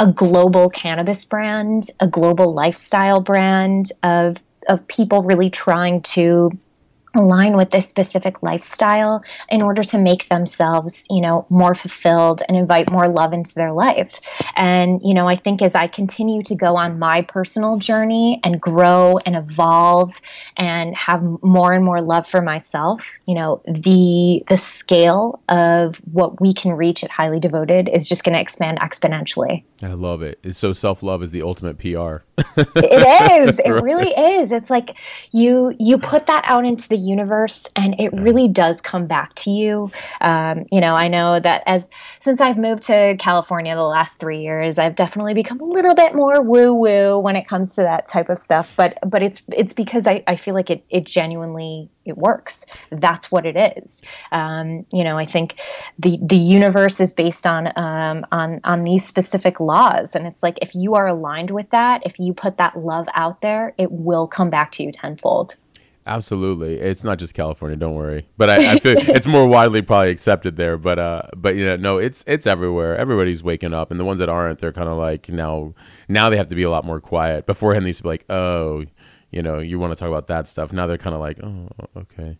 a 0.00 0.10
global 0.10 0.70
cannabis 0.70 1.24
brand, 1.24 1.90
a 2.00 2.08
global 2.08 2.52
lifestyle 2.52 3.20
brand 3.20 3.92
of 4.02 4.36
of 4.68 4.86
people 4.88 5.22
really 5.22 5.50
trying 5.50 6.00
to 6.02 6.50
align 7.14 7.56
with 7.56 7.70
this 7.70 7.88
specific 7.88 8.42
lifestyle 8.42 9.22
in 9.48 9.62
order 9.62 9.82
to 9.82 9.98
make 9.98 10.28
themselves 10.28 11.06
you 11.10 11.20
know 11.20 11.46
more 11.50 11.74
fulfilled 11.74 12.42
and 12.48 12.56
invite 12.56 12.90
more 12.90 13.08
love 13.08 13.32
into 13.32 13.54
their 13.54 13.72
life. 13.72 14.18
And 14.56 15.00
you 15.02 15.14
know 15.14 15.28
i 15.28 15.36
think 15.36 15.62
as 15.62 15.74
i 15.74 15.86
continue 15.86 16.42
to 16.42 16.54
go 16.54 16.76
on 16.76 16.98
my 16.98 17.22
personal 17.22 17.76
journey 17.76 18.40
and 18.44 18.60
grow 18.60 19.18
and 19.26 19.36
evolve 19.36 20.20
and 20.56 20.94
have 20.96 21.22
more 21.42 21.72
and 21.72 21.84
more 21.84 22.00
love 22.00 22.26
for 22.26 22.40
myself 22.40 23.18
you 23.26 23.34
know 23.34 23.62
the 23.66 24.42
the 24.48 24.56
scale 24.56 25.42
of 25.48 25.96
what 26.12 26.40
we 26.40 26.52
can 26.52 26.72
reach 26.72 27.04
at 27.04 27.10
highly 27.10 27.40
devoted 27.40 27.88
is 27.88 28.08
just 28.08 28.24
going 28.24 28.34
to 28.34 28.40
expand 28.40 28.78
exponentially. 28.78 29.62
I 29.82 29.92
love 29.92 30.22
it. 30.22 30.38
It's 30.42 30.58
so 30.58 30.72
self-love 30.72 31.22
is 31.22 31.30
the 31.30 31.42
ultimate 31.42 31.78
pr 31.78 32.24
it 32.56 33.48
is. 33.48 33.60
It 33.64 33.82
really 33.82 34.10
is. 34.10 34.52
It's 34.52 34.70
like 34.70 34.96
you 35.32 35.74
you 35.78 35.98
put 35.98 36.26
that 36.26 36.44
out 36.46 36.64
into 36.64 36.88
the 36.88 36.96
universe 37.04 37.66
and 37.76 37.94
it 37.98 38.12
really 38.12 38.48
does 38.48 38.80
come 38.80 39.06
back 39.06 39.34
to 39.34 39.50
you 39.50 39.90
um, 40.20 40.64
you 40.70 40.80
know 40.80 40.94
i 40.94 41.08
know 41.08 41.38
that 41.40 41.62
as 41.66 41.90
since 42.20 42.40
i've 42.40 42.58
moved 42.58 42.82
to 42.82 43.16
california 43.18 43.74
the 43.74 43.82
last 43.82 44.18
three 44.18 44.40
years 44.40 44.78
i've 44.78 44.94
definitely 44.94 45.34
become 45.34 45.60
a 45.60 45.64
little 45.64 45.94
bit 45.94 46.14
more 46.14 46.42
woo 46.42 46.74
woo 46.74 47.18
when 47.18 47.36
it 47.36 47.46
comes 47.46 47.74
to 47.74 47.82
that 47.82 48.06
type 48.06 48.28
of 48.28 48.38
stuff 48.38 48.74
but 48.76 48.98
but 49.06 49.22
it's 49.22 49.42
it's 49.52 49.72
because 49.72 50.06
i, 50.06 50.22
I 50.26 50.36
feel 50.36 50.54
like 50.54 50.70
it, 50.70 50.84
it 50.90 51.04
genuinely 51.04 51.90
it 52.04 52.16
works. 52.18 52.64
That's 52.90 53.30
what 53.30 53.46
it 53.46 53.56
is. 53.78 54.02
Um, 54.32 54.86
you 54.92 55.04
know, 55.04 55.16
I 55.16 55.26
think 55.26 55.60
the 55.98 56.18
the 56.22 56.36
universe 56.36 57.00
is 57.00 57.12
based 57.12 57.46
on 57.46 57.66
um, 57.76 58.26
on 58.32 58.60
on 58.64 58.84
these 58.84 59.06
specific 59.06 59.60
laws, 59.60 60.14
and 60.14 60.26
it's 60.26 60.42
like 60.42 60.58
if 60.60 60.74
you 60.74 60.94
are 60.94 61.06
aligned 61.06 61.50
with 61.50 61.70
that, 61.70 62.02
if 62.04 62.18
you 62.18 62.34
put 62.34 62.58
that 62.58 62.78
love 62.78 63.06
out 63.14 63.40
there, 63.40 63.74
it 63.78 63.90
will 63.90 64.26
come 64.26 64.50
back 64.50 64.72
to 64.72 64.82
you 64.82 64.92
tenfold. 64.92 65.56
Absolutely, 66.06 66.74
it's 66.80 67.02
not 67.02 67.18
just 67.18 67.32
California. 67.32 67.76
Don't 67.76 67.94
worry, 67.94 68.28
but 68.36 68.50
I, 68.50 68.72
I 68.72 68.78
feel 68.78 68.94
it's 68.98 69.26
more 69.26 69.46
widely 69.46 69.80
probably 69.80 70.10
accepted 70.10 70.56
there. 70.56 70.76
But 70.76 70.98
uh, 70.98 71.22
but 71.34 71.56
you 71.56 71.64
know, 71.64 71.76
no, 71.76 71.98
it's 71.98 72.24
it's 72.26 72.46
everywhere. 72.46 72.94
Everybody's 72.96 73.42
waking 73.42 73.72
up, 73.72 73.90
and 73.90 73.98
the 73.98 74.04
ones 74.04 74.18
that 74.18 74.28
aren't, 74.28 74.58
they're 74.58 74.72
kind 74.72 74.88
of 74.88 74.98
like 74.98 75.30
now 75.30 75.72
now 76.08 76.28
they 76.28 76.36
have 76.36 76.48
to 76.48 76.54
be 76.54 76.62
a 76.62 76.70
lot 76.70 76.84
more 76.84 77.00
quiet. 77.00 77.46
Beforehand, 77.46 77.86
they 77.86 77.90
used 77.90 77.98
to 77.98 78.02
be 78.02 78.10
like, 78.10 78.26
oh, 78.28 78.84
you 79.30 79.42
know, 79.42 79.58
you 79.58 79.78
want 79.78 79.92
to 79.92 79.98
talk 79.98 80.08
about 80.08 80.26
that 80.28 80.46
stuff. 80.46 80.72
Now 80.72 80.86
they're 80.86 80.98
kind 80.98 81.14
of 81.14 81.20
like, 81.20 81.42
oh, 81.42 81.68
okay. 81.96 82.38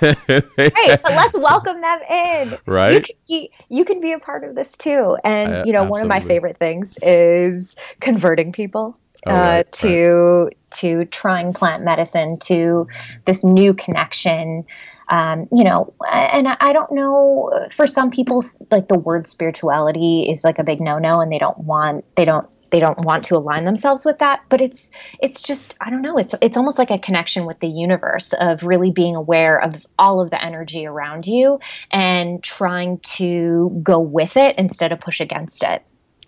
right, 0.00 1.02
but 1.02 1.10
let's 1.10 1.34
welcome 1.38 1.80
them 1.80 2.00
in. 2.10 2.58
Right. 2.66 2.92
You 2.92 3.00
can, 3.00 3.16
you, 3.26 3.48
you 3.68 3.84
can 3.84 4.00
be 4.00 4.12
a 4.12 4.18
part 4.18 4.44
of 4.44 4.54
this 4.54 4.76
too. 4.76 5.16
And, 5.24 5.52
uh, 5.52 5.64
you 5.66 5.72
know, 5.72 5.82
absolutely. 5.82 5.90
one 5.90 6.02
of 6.02 6.08
my 6.08 6.20
favorite 6.20 6.58
things 6.58 6.96
is 7.02 7.74
converting 8.00 8.52
people. 8.52 8.96
Oh, 9.26 9.32
uh, 9.32 9.62
to 9.64 10.44
right. 10.44 10.56
to 10.72 11.04
trying 11.06 11.52
plant 11.52 11.82
medicine 11.82 12.38
to 12.40 12.86
this 13.24 13.42
new 13.42 13.74
connection 13.74 14.64
um, 15.08 15.48
you 15.52 15.64
know 15.64 15.92
and 16.12 16.46
I, 16.46 16.56
I 16.60 16.72
don't 16.72 16.92
know 16.92 17.50
for 17.74 17.88
some 17.88 18.10
people 18.10 18.44
like 18.70 18.86
the 18.86 18.98
word 18.98 19.26
spirituality 19.26 20.28
is 20.30 20.44
like 20.44 20.60
a 20.60 20.64
big 20.64 20.80
no-no 20.80 21.20
and 21.20 21.32
they 21.32 21.38
don't 21.38 21.58
want 21.58 22.04
they 22.14 22.24
don't 22.24 22.48
they 22.70 22.78
don't 22.78 23.04
want 23.04 23.24
to 23.24 23.36
align 23.36 23.64
themselves 23.64 24.04
with 24.04 24.18
that 24.18 24.42
but 24.48 24.60
it's 24.60 24.90
it's 25.20 25.40
just 25.42 25.76
i 25.80 25.90
don't 25.90 26.02
know 26.02 26.18
it's 26.18 26.34
it's 26.40 26.56
almost 26.56 26.78
like 26.78 26.90
a 26.90 26.98
connection 26.98 27.46
with 27.46 27.58
the 27.60 27.68
universe 27.68 28.32
of 28.34 28.62
really 28.62 28.92
being 28.92 29.16
aware 29.16 29.60
of 29.60 29.84
all 29.98 30.20
of 30.20 30.30
the 30.30 30.44
energy 30.44 30.86
around 30.86 31.26
you 31.26 31.58
and 31.90 32.42
trying 32.44 32.98
to 33.00 33.80
go 33.82 33.98
with 33.98 34.36
it 34.36 34.56
instead 34.56 34.92
of 34.92 35.00
push 35.00 35.20
against 35.20 35.64
it 35.64 35.82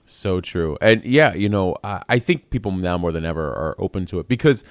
So 0.09 0.41
true. 0.41 0.79
And 0.81 1.05
yeah, 1.05 1.35
you 1.35 1.49
know, 1.49 1.77
I, 1.85 2.03
I 2.09 2.19
think 2.19 2.51
people 2.51 2.73
now 2.73 2.97
more 2.97 3.13
than 3.13 3.25
ever 3.25 3.49
are 3.49 3.77
open 3.79 4.07
to 4.07 4.19
it 4.19 4.27
because 4.27 4.65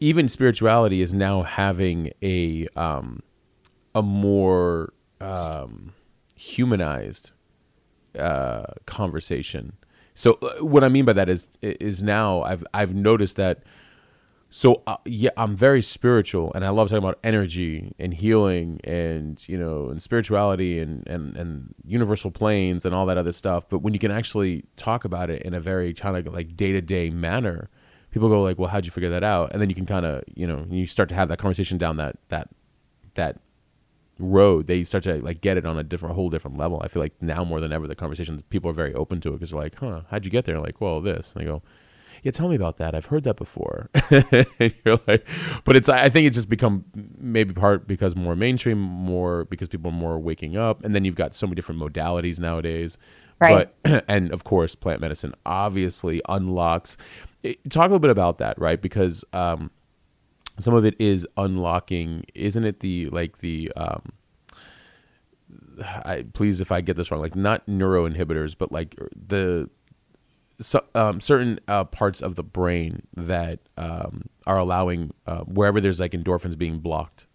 even 0.00 0.28
spirituality 0.28 1.02
is 1.02 1.12
now 1.12 1.42
having 1.42 2.10
a 2.22 2.66
um, 2.74 3.22
a 3.94 4.02
more 4.02 4.94
um, 5.20 5.92
humanized 6.34 7.32
uh, 8.18 8.64
conversation. 8.86 9.74
So 10.14 10.38
uh, 10.42 10.64
what 10.64 10.82
I 10.84 10.88
mean 10.88 11.04
by 11.04 11.12
that 11.12 11.28
is 11.28 11.50
is 11.60 12.02
now 12.02 12.42
I've 12.42 12.64
I've 12.74 12.94
noticed 12.94 13.36
that. 13.36 13.62
So 14.54 14.82
uh, 14.86 14.98
yeah, 15.06 15.30
I'm 15.38 15.56
very 15.56 15.80
spiritual, 15.80 16.52
and 16.54 16.62
I 16.62 16.68
love 16.68 16.88
talking 16.88 17.02
about 17.02 17.18
energy 17.24 17.94
and 17.98 18.12
healing, 18.12 18.80
and 18.84 19.42
you 19.48 19.56
know, 19.56 19.88
and 19.88 20.00
spirituality, 20.00 20.78
and 20.78 21.08
and 21.08 21.34
and 21.38 21.74
universal 21.86 22.30
planes, 22.30 22.84
and 22.84 22.94
all 22.94 23.06
that 23.06 23.16
other 23.16 23.32
stuff. 23.32 23.66
But 23.66 23.78
when 23.78 23.94
you 23.94 23.98
can 23.98 24.10
actually 24.10 24.66
talk 24.76 25.06
about 25.06 25.30
it 25.30 25.40
in 25.40 25.54
a 25.54 25.60
very 25.60 25.94
kind 25.94 26.18
of 26.18 26.34
like 26.34 26.54
day 26.54 26.70
to 26.72 26.82
day 26.82 27.08
manner, 27.08 27.70
people 28.10 28.28
go 28.28 28.42
like, 28.42 28.58
"Well, 28.58 28.68
how'd 28.68 28.84
you 28.84 28.90
figure 28.90 29.08
that 29.08 29.24
out?" 29.24 29.52
And 29.52 29.62
then 29.62 29.70
you 29.70 29.74
can 29.74 29.86
kind 29.86 30.04
of 30.04 30.22
you 30.34 30.46
know 30.46 30.66
you 30.68 30.86
start 30.86 31.08
to 31.08 31.14
have 31.14 31.30
that 31.30 31.38
conversation 31.38 31.78
down 31.78 31.96
that 31.96 32.16
that 32.28 32.50
that 33.14 33.40
road, 34.18 34.66
they 34.66 34.84
start 34.84 35.02
to 35.04 35.14
like 35.22 35.40
get 35.40 35.56
it 35.56 35.64
on 35.64 35.78
a 35.78 35.82
different, 35.82 36.12
a 36.12 36.14
whole 36.14 36.28
different 36.28 36.58
level. 36.58 36.78
I 36.84 36.88
feel 36.88 37.00
like 37.02 37.14
now 37.22 37.42
more 37.42 37.58
than 37.58 37.72
ever, 37.72 37.86
the 37.86 37.94
conversations 37.94 38.42
people 38.42 38.68
are 38.70 38.74
very 38.74 38.92
open 38.92 39.18
to 39.22 39.30
it 39.30 39.32
because 39.32 39.52
they're 39.52 39.60
like, 39.60 39.76
"Huh, 39.76 40.02
how'd 40.10 40.26
you 40.26 40.30
get 40.30 40.44
there?" 40.44 40.60
like, 40.60 40.78
"Well, 40.78 41.00
this." 41.00 41.32
And 41.32 41.40
they 41.40 41.46
go, 41.46 41.62
"Yeah, 42.22 42.32
tell 42.32 42.48
me 42.48 42.56
about 42.56 42.78
that. 42.78 42.94
I've 42.94 43.06
heard 43.06 43.24
that 43.24 43.36
before." 43.36 43.90
you're 44.84 45.00
like, 45.06 45.26
but 45.64 45.76
it's 45.76 45.88
I 45.88 46.08
think 46.08 46.26
it's 46.26 46.36
just 46.36 46.48
become 46.48 46.84
maybe 47.18 47.52
part 47.52 47.86
because 47.86 48.16
more 48.16 48.36
mainstream, 48.36 48.78
more 48.78 49.44
because 49.46 49.68
people 49.68 49.90
are 49.90 49.94
more 49.94 50.18
waking 50.18 50.56
up, 50.56 50.84
and 50.84 50.94
then 50.94 51.04
you've 51.04 51.16
got 51.16 51.34
so 51.34 51.46
many 51.46 51.56
different 51.56 51.80
modalities 51.80 52.38
nowadays. 52.38 52.98
Right. 53.40 53.72
But 53.82 54.04
and 54.08 54.32
of 54.32 54.44
course, 54.44 54.74
plant 54.74 55.00
medicine 55.00 55.34
obviously 55.44 56.20
unlocks. 56.28 56.96
Talk 57.68 57.86
a 57.86 57.88
little 57.88 57.98
bit 57.98 58.10
about 58.10 58.38
that, 58.38 58.56
right? 58.58 58.80
Because 58.80 59.24
um, 59.32 59.72
some 60.58 60.74
of 60.74 60.84
it 60.84 60.94
is 60.98 61.26
unlocking 61.36 62.24
isn't 62.34 62.64
it 62.64 62.80
the 62.80 63.08
like 63.10 63.38
the 63.38 63.72
um 63.76 64.02
I, 65.82 66.24
please 66.32 66.60
if 66.60 66.70
i 66.70 66.80
get 66.80 66.96
this 66.96 67.10
wrong 67.10 67.20
like 67.20 67.36
not 67.36 67.66
neuroinhibitors 67.66 68.54
but 68.56 68.72
like 68.72 68.96
the 69.28 69.68
so, 70.62 70.84
um, 70.94 71.20
certain 71.20 71.60
uh, 71.68 71.84
parts 71.84 72.22
of 72.22 72.36
the 72.36 72.42
brain 72.42 73.02
that 73.16 73.60
um, 73.76 74.24
are 74.46 74.58
allowing 74.58 75.12
uh, 75.26 75.40
wherever 75.40 75.80
there's 75.80 76.00
like 76.00 76.12
endorphins 76.12 76.56
being 76.56 76.78
blocked 76.78 77.26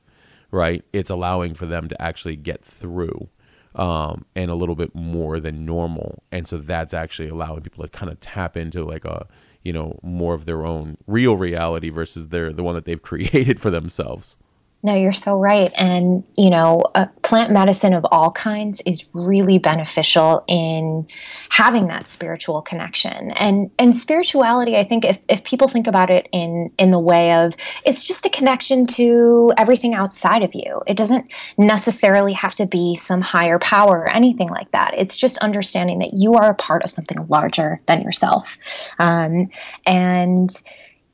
right 0.49 0.83
it's 0.93 1.09
allowing 1.09 1.53
for 1.53 1.65
them 1.65 1.87
to 1.89 2.01
actually 2.01 2.35
get 2.35 2.63
through 2.63 3.29
um, 3.77 4.25
and 4.35 4.49
a 4.49 4.55
little 4.55 4.75
bit 4.75 4.93
more 4.95 5.39
than 5.39 5.65
normal. 5.65 6.23
And 6.31 6.47
so 6.47 6.57
that's 6.57 6.93
actually 6.93 7.29
allowing 7.29 7.61
people 7.61 7.83
to 7.83 7.89
kind 7.89 8.11
of 8.11 8.19
tap 8.19 8.57
into 8.57 8.83
like 8.83 9.05
a 9.05 9.27
you 9.63 9.73
know 9.73 9.99
more 10.01 10.33
of 10.33 10.45
their 10.45 10.65
own 10.65 10.97
real 11.07 11.35
reality 11.37 11.89
versus 11.89 12.29
their 12.29 12.51
the 12.51 12.63
one 12.63 12.75
that 12.75 12.85
they've 12.85 13.01
created 13.01 13.59
for 13.59 13.69
themselves 13.69 14.37
no, 14.83 14.93
you're 14.93 15.11
so 15.11 15.35
right. 15.35 15.71
And, 15.75 16.23
you 16.37 16.51
know, 16.51 16.83
uh, 16.93 17.07
plant 17.23 17.51
medicine 17.51 17.95
of 17.95 18.05
all 18.11 18.31
kinds 18.31 18.79
is 18.85 19.05
really 19.11 19.57
beneficial 19.57 20.43
in 20.47 21.07
having 21.49 21.87
that 21.87 22.07
spiritual 22.07 22.61
connection. 22.61 23.31
And 23.31 23.71
and 23.79 23.97
spirituality, 23.97 24.77
I 24.77 24.83
think 24.83 25.03
if, 25.03 25.19
if 25.27 25.43
people 25.43 25.67
think 25.67 25.87
about 25.87 26.11
it 26.11 26.29
in 26.31 26.71
in 26.77 26.91
the 26.91 26.99
way 26.99 27.33
of 27.33 27.55
it's 27.85 28.05
just 28.05 28.27
a 28.27 28.29
connection 28.29 28.85
to 28.87 29.51
everything 29.57 29.95
outside 29.95 30.43
of 30.43 30.51
you. 30.53 30.81
It 30.85 30.95
doesn't 30.95 31.31
necessarily 31.57 32.33
have 32.33 32.53
to 32.55 32.67
be 32.67 32.95
some 32.97 33.21
higher 33.21 33.57
power 33.57 34.01
or 34.01 34.09
anything 34.09 34.49
like 34.49 34.71
that. 34.71 34.91
It's 34.95 35.17
just 35.17 35.39
understanding 35.39 35.99
that 35.99 36.13
you 36.13 36.35
are 36.35 36.51
a 36.51 36.55
part 36.55 36.83
of 36.83 36.91
something 36.91 37.25
larger 37.27 37.79
than 37.87 38.03
yourself. 38.03 38.59
Um, 38.99 39.49
and 39.87 40.49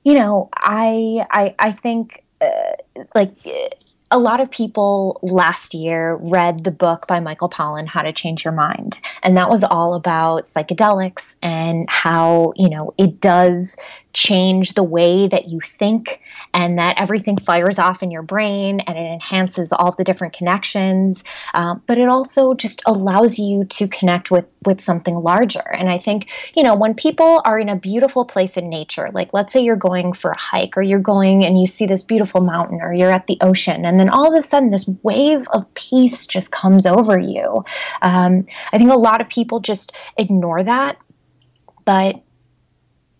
you 0.04 0.16
know, 0.16 0.50
I 0.54 1.26
I 1.32 1.56
I 1.58 1.72
think 1.72 2.23
uh, 2.44 3.04
like 3.16 3.48
a 4.14 4.20
lot 4.20 4.40
of 4.40 4.52
people 4.52 5.20
last 5.24 5.74
year 5.74 6.18
read 6.22 6.64
the 6.64 6.72
book 6.72 7.08
by 7.08 7.20
Michael 7.20 7.50
Pollan, 7.50 7.88
How 7.88 8.04
to 8.04 8.14
Change 8.14 8.46
Your 8.46 8.54
Mind. 8.54 9.00
And 9.24 9.36
that 9.38 9.50
was 9.50 9.64
all 9.64 9.96
about 9.96 10.44
psychedelics 10.44 11.36
and 11.42 11.90
how, 11.90 12.54
you 12.56 12.70
know, 12.70 12.94
it 13.00 13.20
does 13.20 13.76
change 14.14 14.76
the 14.76 14.84
way 14.84 15.28
that 15.28 15.48
you 15.50 15.60
think 15.60 16.22
and 16.54 16.78
that 16.78 17.02
everything 17.02 17.38
fires 17.38 17.80
off 17.80 18.04
in 18.04 18.12
your 18.12 18.22
brain 18.22 18.80
and 18.82 18.96
it 18.96 19.02
enhances 19.02 19.72
all 19.72 19.92
the 19.98 20.04
different 20.04 20.34
connections. 20.34 21.24
Um, 21.56 21.82
but 21.88 21.98
it 21.98 22.08
also 22.08 22.54
just 22.54 22.84
allows 22.86 23.40
you 23.40 23.66
to 23.66 23.88
connect 23.88 24.30
with, 24.30 24.46
with 24.66 24.80
something 24.80 25.16
larger. 25.16 25.68
And 25.68 25.90
I 25.90 25.98
think, 25.98 26.30
you 26.56 26.62
know, 26.62 26.76
when 26.76 26.94
people 26.94 27.42
are 27.44 27.58
in 27.58 27.70
a 27.70 27.76
beautiful 27.76 28.24
place 28.24 28.56
in 28.56 28.70
nature, 28.70 29.10
like 29.14 29.34
let's 29.34 29.52
say 29.52 29.62
you're 29.62 29.76
going 29.76 30.14
for 30.14 30.32
a 30.32 30.40
hike 30.40 30.78
or 30.78 30.84
you're 30.84 31.00
going 31.00 31.44
and 31.44 31.60
you 31.60 31.66
see 31.66 31.88
this 31.88 32.04
beautiful 32.04 32.42
mountain 32.42 32.82
or 32.82 32.94
you're 32.94 33.12
at 33.12 33.26
the 33.26 33.38
ocean 33.42 33.84
and 33.84 34.00
then 34.04 34.10
all 34.10 34.28
of 34.28 34.38
a 34.38 34.42
sudden 34.42 34.70
this 34.70 34.90
wave 35.02 35.48
of 35.54 35.74
peace 35.76 36.28
just 36.28 36.52
comes 36.52 36.86
over 36.86 37.18
you. 37.18 37.64
Um, 38.02 38.46
I 38.74 38.78
think 38.78 38.92
a 38.92 38.96
lot 38.96 39.22
of 39.22 39.30
people 39.30 39.62
just 39.62 39.94
ignore 40.18 40.62
that. 40.62 40.98
But 41.86 42.22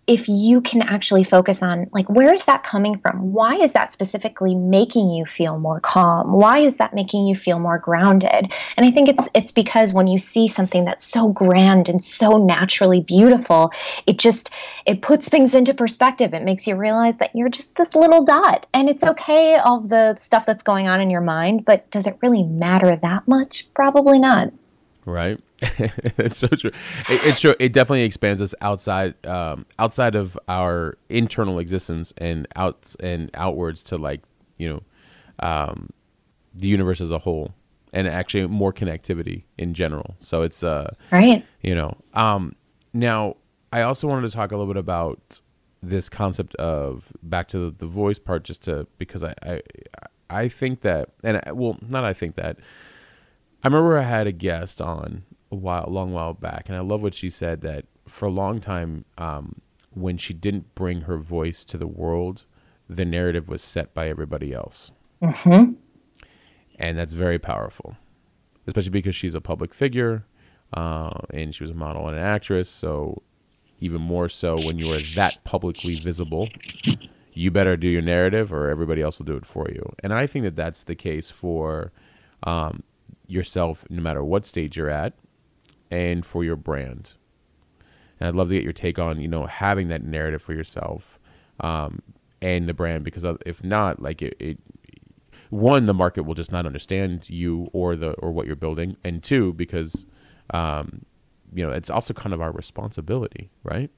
if 0.06 0.28
you 0.28 0.60
can 0.60 0.82
actually 0.82 1.24
focus 1.24 1.64
on 1.64 1.88
like 1.94 2.10
where 2.10 2.34
is 2.34 2.46
that 2.46 2.64
coming 2.64 2.98
from? 3.00 3.32
Why 3.32 3.56
is 3.56 3.74
that 3.74 3.92
specifically 3.92 4.54
making 4.54 5.10
you 5.12 5.26
feel 5.26 5.58
more 5.58 5.80
calm? 5.80 6.34
Why 6.34 6.60
is 6.60 6.78
that 6.78 6.94
making 6.94 7.26
you 7.26 7.36
feel 7.36 7.60
more 7.60 7.78
grounded? 7.78 8.52
And 8.78 8.86
i 8.86 8.92
think 8.92 9.08
it's 9.08 9.30
it's 9.34 9.52
because 9.52 9.94
when 9.94 10.08
you 10.08 10.18
see 10.18 10.48
something 10.48 10.84
that's 10.86 11.06
so 11.06 11.30
grand 11.30 11.88
and 11.88 12.04
so 12.04 12.38
naturally 12.38 13.02
beautiful 13.02 13.72
it 14.06 14.18
just 14.18 14.52
it 14.86 15.02
puts 15.02 15.28
things 15.30 15.56
into 15.56 15.74
perspective. 15.74 16.34
It 16.34 16.44
makes 16.44 16.68
you 16.68 16.76
realize 16.76 17.18
that 17.18 17.34
you're 17.34 17.50
just 17.50 17.76
this 17.76 17.96
little 17.96 18.26
dot 18.26 18.66
and 18.74 18.90
it's 18.90 19.04
okay 19.04 19.56
all 19.56 19.80
the 19.80 20.16
stuff 20.18 20.46
that's 20.46 20.64
going 20.64 20.88
on 20.88 21.00
in 21.00 21.10
your 21.10 21.22
mind 21.22 21.64
but 21.64 21.90
does 21.92 22.08
it 22.08 22.18
really 22.22 22.44
matter 22.44 22.96
that 22.98 23.28
much? 23.28 23.68
Probably 23.74 24.20
not. 24.20 24.52
Right 25.06 25.40
it's 26.18 26.38
so 26.38 26.48
true. 26.48 26.72
It, 27.10 27.22
it's 27.26 27.40
true. 27.40 27.56
It 27.60 27.74
definitely 27.74 28.04
expands 28.04 28.42
us 28.42 28.54
outside, 28.62 29.14
um, 29.26 29.66
outside 29.80 30.16
of 30.16 30.38
our 30.48 30.98
internal 31.10 31.60
existence 31.60 32.14
and 32.18 32.48
outs 32.56 32.96
and 33.00 33.30
outwards 33.34 33.84
to 33.84 33.98
like 33.98 34.22
you 34.58 34.70
know, 34.70 34.84
um, 35.48 35.90
the 36.54 36.68
universe 36.68 37.02
as 37.02 37.12
a 37.12 37.20
whole, 37.20 37.54
and 37.92 38.08
actually 38.08 38.48
more 38.48 38.74
connectivity 38.74 39.44
in 39.58 39.74
general. 39.74 40.16
So 40.20 40.42
it's 40.42 40.64
uh, 40.64 40.94
right. 41.12 41.46
You 41.62 41.76
know, 41.76 41.98
um, 42.14 42.56
now 42.94 43.38
I 43.72 43.82
also 43.82 44.08
wanted 44.08 44.30
to 44.30 44.36
talk 44.36 44.52
a 44.52 44.58
little 44.58 44.72
bit 44.72 44.80
about 44.80 45.42
this 45.82 46.08
concept 46.08 46.56
of 46.56 47.12
back 47.22 47.48
to 47.50 47.60
the, 47.60 47.72
the 47.72 47.86
voice 47.86 48.20
part, 48.20 48.44
just 48.44 48.64
to 48.64 48.88
because 48.98 49.24
I, 49.24 49.34
I 49.44 49.62
I 50.30 50.48
think 50.48 50.82
that, 50.82 51.10
and 51.24 51.42
I, 51.46 51.52
well, 51.52 51.78
not 51.88 52.06
I 52.06 52.14
think 52.14 52.36
that. 52.36 52.58
I 53.64 53.68
remember 53.68 53.98
I 53.98 54.04
had 54.04 54.28
a 54.28 54.32
guest 54.32 54.82
on 54.82 55.24
a 55.54 55.56
while, 55.56 55.86
a 55.88 55.90
long 55.90 56.12
while 56.12 56.34
back, 56.34 56.68
and 56.68 56.78
I 56.78 56.82
love 56.82 57.02
what 57.02 57.14
she 57.14 57.30
said 57.30 57.62
that 57.62 57.86
for 58.08 58.26
a 58.26 58.32
long 58.32 58.60
time, 58.60 59.06
um, 59.18 59.62
when 59.92 60.18
she 60.18 60.34
didn't 60.34 60.76
bring 60.76 61.02
her 61.02 61.18
voice 61.18 61.64
to 61.66 61.78
the 61.78 61.88
world, 61.88 62.46
the 62.90 63.06
narrative 63.06 63.48
was 63.48 63.62
set 63.62 63.94
by 63.94 64.10
everybody 64.10 64.54
else. 64.54 64.92
Mm-hmm. 65.22 65.74
And 66.78 66.98
that's 66.98 67.14
very 67.14 67.40
powerful, 67.40 67.96
especially 68.68 68.90
because 68.90 69.16
she's 69.16 69.36
a 69.36 69.42
public 69.42 69.74
figure 69.74 70.26
uh, 70.74 71.12
and 71.30 71.54
she 71.54 71.64
was 71.64 71.72
a 71.72 71.76
model 71.76 72.08
and 72.08 72.18
an 72.18 72.24
actress. 72.24 72.70
So, 72.70 73.22
even 73.80 74.02
more 74.02 74.30
so 74.30 74.58
when 74.58 74.78
you 74.78 74.92
are 74.94 75.02
that 75.16 75.44
publicly 75.44 75.96
visible, 75.96 76.48
you 77.34 77.52
better 77.52 77.76
do 77.76 77.88
your 77.88 78.02
narrative 78.02 78.54
or 78.54 78.70
everybody 78.70 79.02
else 79.02 79.20
will 79.20 79.26
do 79.26 79.36
it 79.36 79.46
for 79.46 79.68
you. 79.70 79.94
And 80.02 80.14
I 80.14 80.26
think 80.26 80.44
that 80.44 80.56
that's 80.56 80.84
the 80.84 80.96
case 80.96 81.30
for 81.30 81.92
um, 82.44 82.84
yourself, 83.28 83.84
no 83.90 84.02
matter 84.02 84.24
what 84.24 84.46
stage 84.46 84.78
you're 84.78 84.90
at 84.90 85.14
and 85.94 86.26
for 86.26 86.44
your 86.44 86.56
brand. 86.56 87.14
And 88.20 88.28
I'd 88.28 88.36
love 88.36 88.50
to 88.50 88.56
get 88.56 88.64
your 88.64 88.74
take 88.74 88.98
on, 88.98 89.22
you 89.22 89.28
know, 89.28 89.46
having 89.46 89.90
that 89.90 90.04
narrative 90.04 90.42
for 90.42 90.54
yourself 90.54 91.20
um, 91.60 92.02
and 92.42 92.68
the 92.68 92.74
brand, 92.74 93.04
because 93.04 93.24
if 93.46 93.64
not, 93.64 94.02
like 94.02 94.24
it, 94.24 94.36
it, 94.40 94.58
one, 95.52 95.86
the 95.86 95.94
market 95.94 96.24
will 96.24 96.34
just 96.34 96.52
not 96.52 96.66
understand 96.66 97.30
you 97.30 97.68
or 97.74 97.96
the 97.96 98.14
or 98.14 98.32
what 98.32 98.48
you're 98.48 98.56
building, 98.56 98.98
and 99.04 99.22
two, 99.22 99.54
because 99.54 100.08
um, 100.50 101.06
you 101.54 101.64
know, 101.64 101.72
it's 101.72 101.92
also 101.92 102.12
kind 102.14 102.34
of 102.34 102.42
our 102.42 102.52
responsibility, 102.52 103.52
right? 103.64 103.92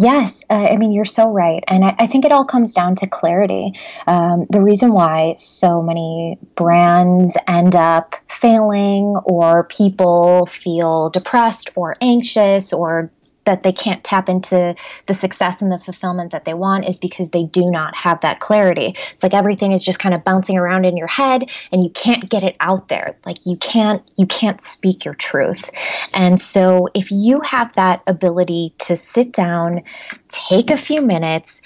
Yes, 0.00 0.42
uh, 0.48 0.54
I 0.54 0.78
mean, 0.78 0.92
you're 0.92 1.04
so 1.04 1.30
right. 1.30 1.62
And 1.68 1.84
I, 1.84 1.94
I, 1.98 2.06
think 2.06 2.24
it 2.24 2.32
all 2.32 2.46
comes 2.46 2.72
down 2.72 2.96
to 2.96 3.06
clarity. 3.06 3.74
Um, 4.06 4.46
the 4.48 4.62
reason 4.62 4.94
why 4.94 5.34
so 5.36 5.82
many 5.82 6.38
brands 6.54 7.36
end 7.46 7.76
up 7.76 8.16
failing 8.26 9.14
or 9.24 9.64
people 9.64 10.46
feel 10.46 11.10
depressed 11.10 11.72
or 11.74 11.98
anxious 12.00 12.72
or 12.72 13.12
that 13.50 13.64
they 13.64 13.72
can't 13.72 14.04
tap 14.04 14.28
into 14.28 14.76
the 15.06 15.14
success 15.14 15.60
and 15.60 15.72
the 15.72 15.78
fulfillment 15.80 16.30
that 16.30 16.44
they 16.44 16.54
want 16.54 16.86
is 16.86 17.00
because 17.00 17.30
they 17.30 17.42
do 17.42 17.68
not 17.68 17.96
have 17.96 18.20
that 18.20 18.38
clarity. 18.38 18.94
It's 19.12 19.24
like 19.24 19.34
everything 19.34 19.72
is 19.72 19.82
just 19.82 19.98
kind 19.98 20.14
of 20.14 20.22
bouncing 20.22 20.56
around 20.56 20.84
in 20.84 20.96
your 20.96 21.08
head 21.08 21.50
and 21.72 21.82
you 21.82 21.90
can't 21.90 22.30
get 22.30 22.44
it 22.44 22.54
out 22.60 22.86
there. 22.86 23.16
Like 23.26 23.44
you 23.46 23.56
can't 23.56 24.08
you 24.16 24.26
can't 24.26 24.60
speak 24.62 25.04
your 25.04 25.14
truth. 25.14 25.68
And 26.14 26.40
so 26.40 26.86
if 26.94 27.10
you 27.10 27.40
have 27.40 27.74
that 27.74 28.02
ability 28.06 28.72
to 28.78 28.94
sit 28.94 29.32
down, 29.32 29.82
take 30.28 30.70
a 30.70 30.76
few 30.76 31.00
minutes, 31.00 31.60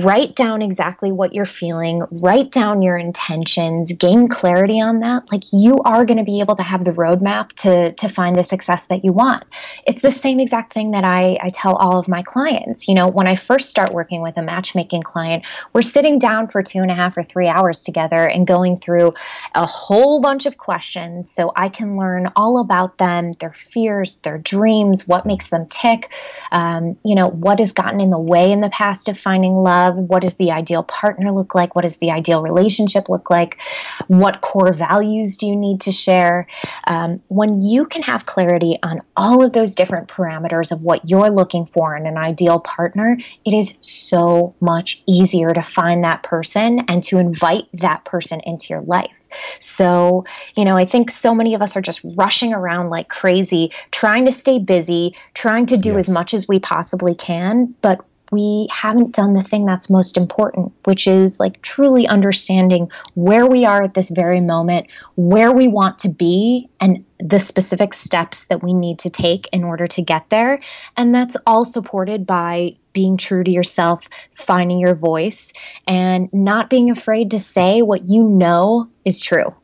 write 0.00 0.34
down 0.34 0.62
exactly 0.62 1.12
what 1.12 1.34
you're 1.34 1.44
feeling, 1.44 2.02
write 2.22 2.50
down 2.50 2.80
your 2.80 2.96
intentions, 2.96 3.92
gain 3.92 4.26
clarity 4.26 4.80
on 4.80 5.00
that, 5.00 5.30
like 5.30 5.42
you 5.52 5.76
are 5.84 6.06
going 6.06 6.18
to 6.18 6.24
be 6.24 6.40
able 6.40 6.56
to 6.56 6.62
have 6.62 6.84
the 6.84 6.92
roadmap 6.92 7.52
to, 7.52 7.92
to 7.92 8.08
find 8.08 8.38
the 8.38 8.42
success 8.42 8.86
that 8.86 9.04
you 9.04 9.12
want. 9.12 9.44
It's 9.86 10.00
the 10.00 10.10
same 10.10 10.40
exact 10.40 10.72
thing 10.72 10.92
that 10.92 11.04
I, 11.04 11.38
I 11.42 11.50
tell 11.50 11.76
all 11.76 11.98
of 11.98 12.08
my 12.08 12.22
clients. 12.22 12.88
You 12.88 12.94
know, 12.94 13.08
when 13.08 13.26
I 13.26 13.36
first 13.36 13.68
start 13.68 13.92
working 13.92 14.22
with 14.22 14.36
a 14.38 14.42
matchmaking 14.42 15.02
client, 15.02 15.44
we're 15.74 15.82
sitting 15.82 16.18
down 16.18 16.48
for 16.48 16.62
two 16.62 16.78
and 16.78 16.90
a 16.90 16.94
half 16.94 17.16
or 17.16 17.22
three 17.22 17.48
hours 17.48 17.82
together 17.82 18.26
and 18.26 18.46
going 18.46 18.78
through 18.78 19.12
a 19.54 19.66
whole 19.66 20.20
bunch 20.20 20.46
of 20.46 20.56
questions 20.56 21.30
so 21.30 21.52
I 21.54 21.68
can 21.68 21.98
learn 21.98 22.28
all 22.34 22.60
about 22.60 22.96
them, 22.96 23.32
their 23.40 23.52
fears, 23.52 24.14
their 24.16 24.38
dreams, 24.38 25.06
what 25.06 25.26
makes 25.26 25.48
them 25.48 25.66
tick, 25.66 26.10
um, 26.50 26.96
you 27.04 27.14
know, 27.14 27.28
what 27.28 27.58
has 27.58 27.72
gotten 27.72 28.00
in 28.00 28.10
the 28.10 28.18
way 28.18 28.52
in 28.52 28.62
the 28.62 28.70
past 28.70 29.08
of 29.08 29.18
finding 29.18 29.54
love 29.54 29.81
love? 29.82 29.96
What 29.96 30.22
does 30.22 30.34
the 30.34 30.50
ideal 30.50 30.82
partner 30.82 31.32
look 31.32 31.54
like? 31.54 31.74
What 31.74 31.82
does 31.82 31.98
the 31.98 32.10
ideal 32.10 32.42
relationship 32.42 33.08
look 33.08 33.30
like? 33.30 33.60
What 34.08 34.40
core 34.40 34.72
values 34.72 35.36
do 35.36 35.46
you 35.46 35.56
need 35.56 35.82
to 35.82 35.92
share? 35.92 36.46
Um, 36.86 37.22
when 37.28 37.60
you 37.60 37.86
can 37.86 38.02
have 38.02 38.26
clarity 38.26 38.78
on 38.82 39.02
all 39.16 39.44
of 39.44 39.52
those 39.52 39.74
different 39.74 40.08
parameters 40.08 40.72
of 40.72 40.82
what 40.82 41.08
you're 41.08 41.30
looking 41.30 41.66
for 41.66 41.96
in 41.96 42.06
an 42.06 42.16
ideal 42.16 42.60
partner, 42.60 43.18
it 43.44 43.54
is 43.54 43.74
so 43.80 44.54
much 44.60 45.02
easier 45.06 45.52
to 45.52 45.62
find 45.62 46.04
that 46.04 46.22
person 46.22 46.80
and 46.88 47.02
to 47.04 47.18
invite 47.18 47.64
that 47.74 48.04
person 48.04 48.40
into 48.40 48.68
your 48.70 48.82
life. 48.82 49.10
So, 49.58 50.24
you 50.56 50.64
know, 50.64 50.76
I 50.76 50.84
think 50.84 51.10
so 51.10 51.34
many 51.34 51.54
of 51.54 51.62
us 51.62 51.76
are 51.76 51.80
just 51.80 52.00
rushing 52.04 52.52
around 52.52 52.90
like 52.90 53.08
crazy, 53.08 53.72
trying 53.90 54.26
to 54.26 54.32
stay 54.32 54.58
busy, 54.58 55.14
trying 55.34 55.66
to 55.66 55.76
do 55.76 55.90
yes. 55.90 55.98
as 56.00 56.08
much 56.08 56.34
as 56.34 56.48
we 56.48 56.58
possibly 56.58 57.14
can. 57.14 57.74
But 57.80 58.04
we 58.32 58.66
haven't 58.70 59.14
done 59.14 59.34
the 59.34 59.42
thing 59.42 59.66
that's 59.66 59.90
most 59.90 60.16
important, 60.16 60.72
which 60.84 61.06
is 61.06 61.38
like 61.38 61.60
truly 61.60 62.08
understanding 62.08 62.90
where 63.14 63.46
we 63.46 63.66
are 63.66 63.82
at 63.82 63.92
this 63.92 64.08
very 64.08 64.40
moment, 64.40 64.86
where 65.16 65.52
we 65.52 65.68
want 65.68 65.98
to 66.00 66.08
be, 66.08 66.68
and 66.80 67.04
the 67.20 67.38
specific 67.38 67.92
steps 67.92 68.46
that 68.46 68.62
we 68.62 68.72
need 68.72 68.98
to 69.00 69.10
take 69.10 69.48
in 69.52 69.62
order 69.62 69.86
to 69.86 70.00
get 70.00 70.30
there. 70.30 70.58
And 70.96 71.14
that's 71.14 71.36
all 71.46 71.66
supported 71.66 72.26
by 72.26 72.76
being 72.94 73.18
true 73.18 73.44
to 73.44 73.50
yourself, 73.50 74.08
finding 74.34 74.80
your 74.80 74.94
voice, 74.94 75.52
and 75.86 76.32
not 76.32 76.70
being 76.70 76.90
afraid 76.90 77.30
to 77.32 77.38
say 77.38 77.82
what 77.82 78.08
you 78.08 78.24
know 78.24 78.88
is 79.04 79.20
true. 79.20 79.54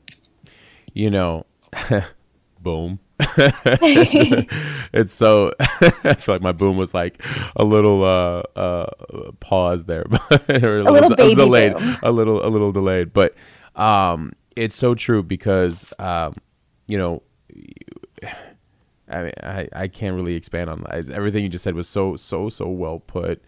You 0.93 1.11
know, 1.11 1.47
boom 2.61 3.01
it's 4.93 5.13
so 5.13 5.53
I 5.61 6.15
feel 6.15 6.37
like 6.37 6.43
my 6.43 6.53
boom 6.53 6.77
was 6.77 6.95
like 6.95 7.21
a 7.57 7.65
little 7.65 8.05
uh 8.05 8.43
uh 8.59 8.87
pause 9.41 9.87
there, 9.87 10.03
a, 10.31 10.37
a 10.49 10.59
little, 10.59 10.93
little 10.93 11.35
delayed, 11.35 11.75
boom. 11.75 11.97
a 12.03 12.13
little 12.13 12.47
a 12.47 12.49
little 12.49 12.71
delayed, 12.71 13.13
but 13.13 13.35
um 13.75 14.33
it's 14.55 14.77
so 14.77 14.95
true 14.95 15.23
because 15.23 15.93
um 15.99 16.35
you 16.87 16.97
know 16.97 17.23
I 19.11 19.23
mean 19.23 19.33
I 19.43 19.69
I 19.73 19.89
can't 19.89 20.15
really 20.15 20.35
expand 20.35 20.71
on 20.71 20.85
that. 20.89 21.11
everything 21.11 21.43
you 21.43 21.49
just 21.49 21.65
said 21.65 21.75
was 21.75 21.89
so 21.89 22.15
so 22.17 22.49
so 22.49 22.69
well 22.69 23.01
put. 23.01 23.43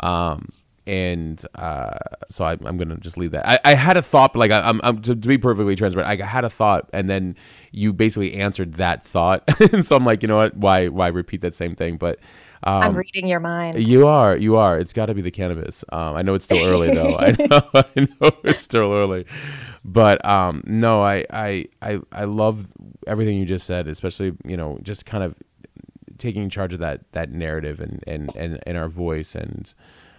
Um 0.00 0.50
and 0.86 1.44
uh, 1.56 1.96
so 2.28 2.44
I, 2.44 2.52
am 2.52 2.76
gonna 2.76 2.96
just 2.98 3.16
leave 3.16 3.32
that. 3.32 3.48
I, 3.48 3.58
I 3.64 3.74
had 3.74 3.96
a 3.96 4.02
thought, 4.02 4.32
but 4.32 4.40
like 4.40 4.50
I, 4.50 4.68
am 4.68 4.80
I'm, 4.84 5.02
to, 5.02 5.14
to, 5.14 5.28
be 5.28 5.38
perfectly 5.38 5.74
transparent, 5.74 6.08
I 6.08 6.24
had 6.24 6.44
a 6.44 6.50
thought, 6.50 6.88
and 6.92 7.10
then 7.10 7.36
you 7.72 7.92
basically 7.92 8.34
answered 8.34 8.74
that 8.74 9.04
thought, 9.04 9.42
and 9.72 9.84
so 9.84 9.96
I'm 9.96 10.04
like, 10.04 10.22
you 10.22 10.28
know 10.28 10.36
what? 10.36 10.56
Why 10.56 10.88
why 10.88 11.08
repeat 11.08 11.40
that 11.40 11.54
same 11.54 11.74
thing? 11.74 11.96
But 11.96 12.20
um, 12.62 12.82
I'm 12.82 12.94
reading 12.94 13.26
your 13.26 13.40
mind. 13.40 13.86
You 13.86 14.06
are, 14.06 14.36
you 14.36 14.56
are. 14.56 14.78
It's 14.78 14.92
got 14.92 15.06
to 15.06 15.14
be 15.14 15.22
the 15.22 15.30
cannabis. 15.30 15.84
Um, 15.90 16.16
I 16.16 16.22
know 16.22 16.34
it's 16.34 16.44
still 16.44 16.64
early 16.64 16.94
though. 16.94 17.16
I 17.16 17.30
know, 17.38 17.60
I 17.74 18.08
know 18.20 18.30
it's 18.44 18.62
still 18.62 18.92
early, 18.92 19.26
but 19.84 20.24
um, 20.24 20.62
no, 20.66 21.02
I, 21.02 21.24
I 21.30 21.66
I 21.82 22.00
I 22.12 22.24
love 22.24 22.72
everything 23.06 23.38
you 23.38 23.44
just 23.44 23.66
said, 23.66 23.88
especially 23.88 24.32
you 24.44 24.56
know 24.56 24.78
just 24.82 25.06
kind 25.06 25.24
of 25.24 25.34
taking 26.18 26.48
charge 26.48 26.72
of 26.72 26.80
that 26.80 27.12
that 27.12 27.30
narrative 27.30 27.80
and 27.80 28.02
and 28.06 28.34
and, 28.36 28.60
and 28.66 28.78
our 28.78 28.88
voice 28.88 29.34
and 29.34 29.74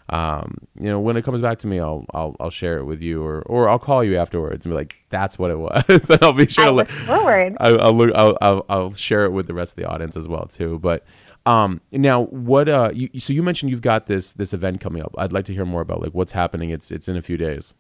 um, 0.10 0.58
you 0.80 0.88
know, 0.88 1.00
when 1.00 1.18
it 1.18 1.26
comes 1.26 1.42
back 1.42 1.60
to 1.60 1.68
me, 1.68 1.80
I'll 1.80 2.06
I'll 2.14 2.36
I'll 2.40 2.50
share 2.50 2.78
it 2.78 2.86
with 2.86 3.02
you, 3.02 3.24
or 3.24 3.42
or 3.42 3.68
I'll 3.68 3.80
call 3.80 4.04
you 4.04 4.18
afterwards 4.18 4.66
and 4.66 4.72
be 4.72 4.76
like, 4.76 5.04
"That's 5.10 5.38
what 5.38 5.52
it 5.52 5.60
was," 5.60 5.84
and 6.10 6.24
I'll 6.24 6.34
be 6.34 6.48
sure 6.48 6.64
I 6.64 6.68
to 6.68 6.74
look 6.74 6.90
forward. 6.90 7.58
I, 7.60 7.72
will 7.72 7.94
look. 7.94 8.16
I'll, 8.16 8.38
I'll 8.42 8.66
I'll 8.70 8.94
share 8.94 9.26
it 9.26 9.32
with 9.32 9.48
the 9.48 9.54
rest 9.54 9.74
of 9.74 9.76
the 9.78 9.90
audience 9.90 10.16
as 10.16 10.28
well 10.28 10.46
too. 10.46 10.80
But 10.80 11.04
um, 11.46 11.82
now 11.92 12.24
what? 12.24 12.70
Uh, 12.70 12.92
you, 12.94 13.20
so 13.20 13.34
you 13.34 13.44
mentioned 13.44 13.70
you've 13.70 13.82
got 13.82 14.06
this 14.06 14.34
this 14.34 14.54
event 14.54 14.80
coming 14.80 15.02
up. 15.02 15.14
I'd 15.18 15.34
like 15.34 15.46
to 15.46 15.54
hear 15.54 15.66
more 15.66 15.82
about 15.82 16.02
like 16.02 16.14
what's 16.14 16.32
happening. 16.32 16.70
It's 16.70 16.90
it's 16.90 17.10
in 17.10 17.18
a 17.18 17.22
few 17.22 17.38
days. 17.38 17.74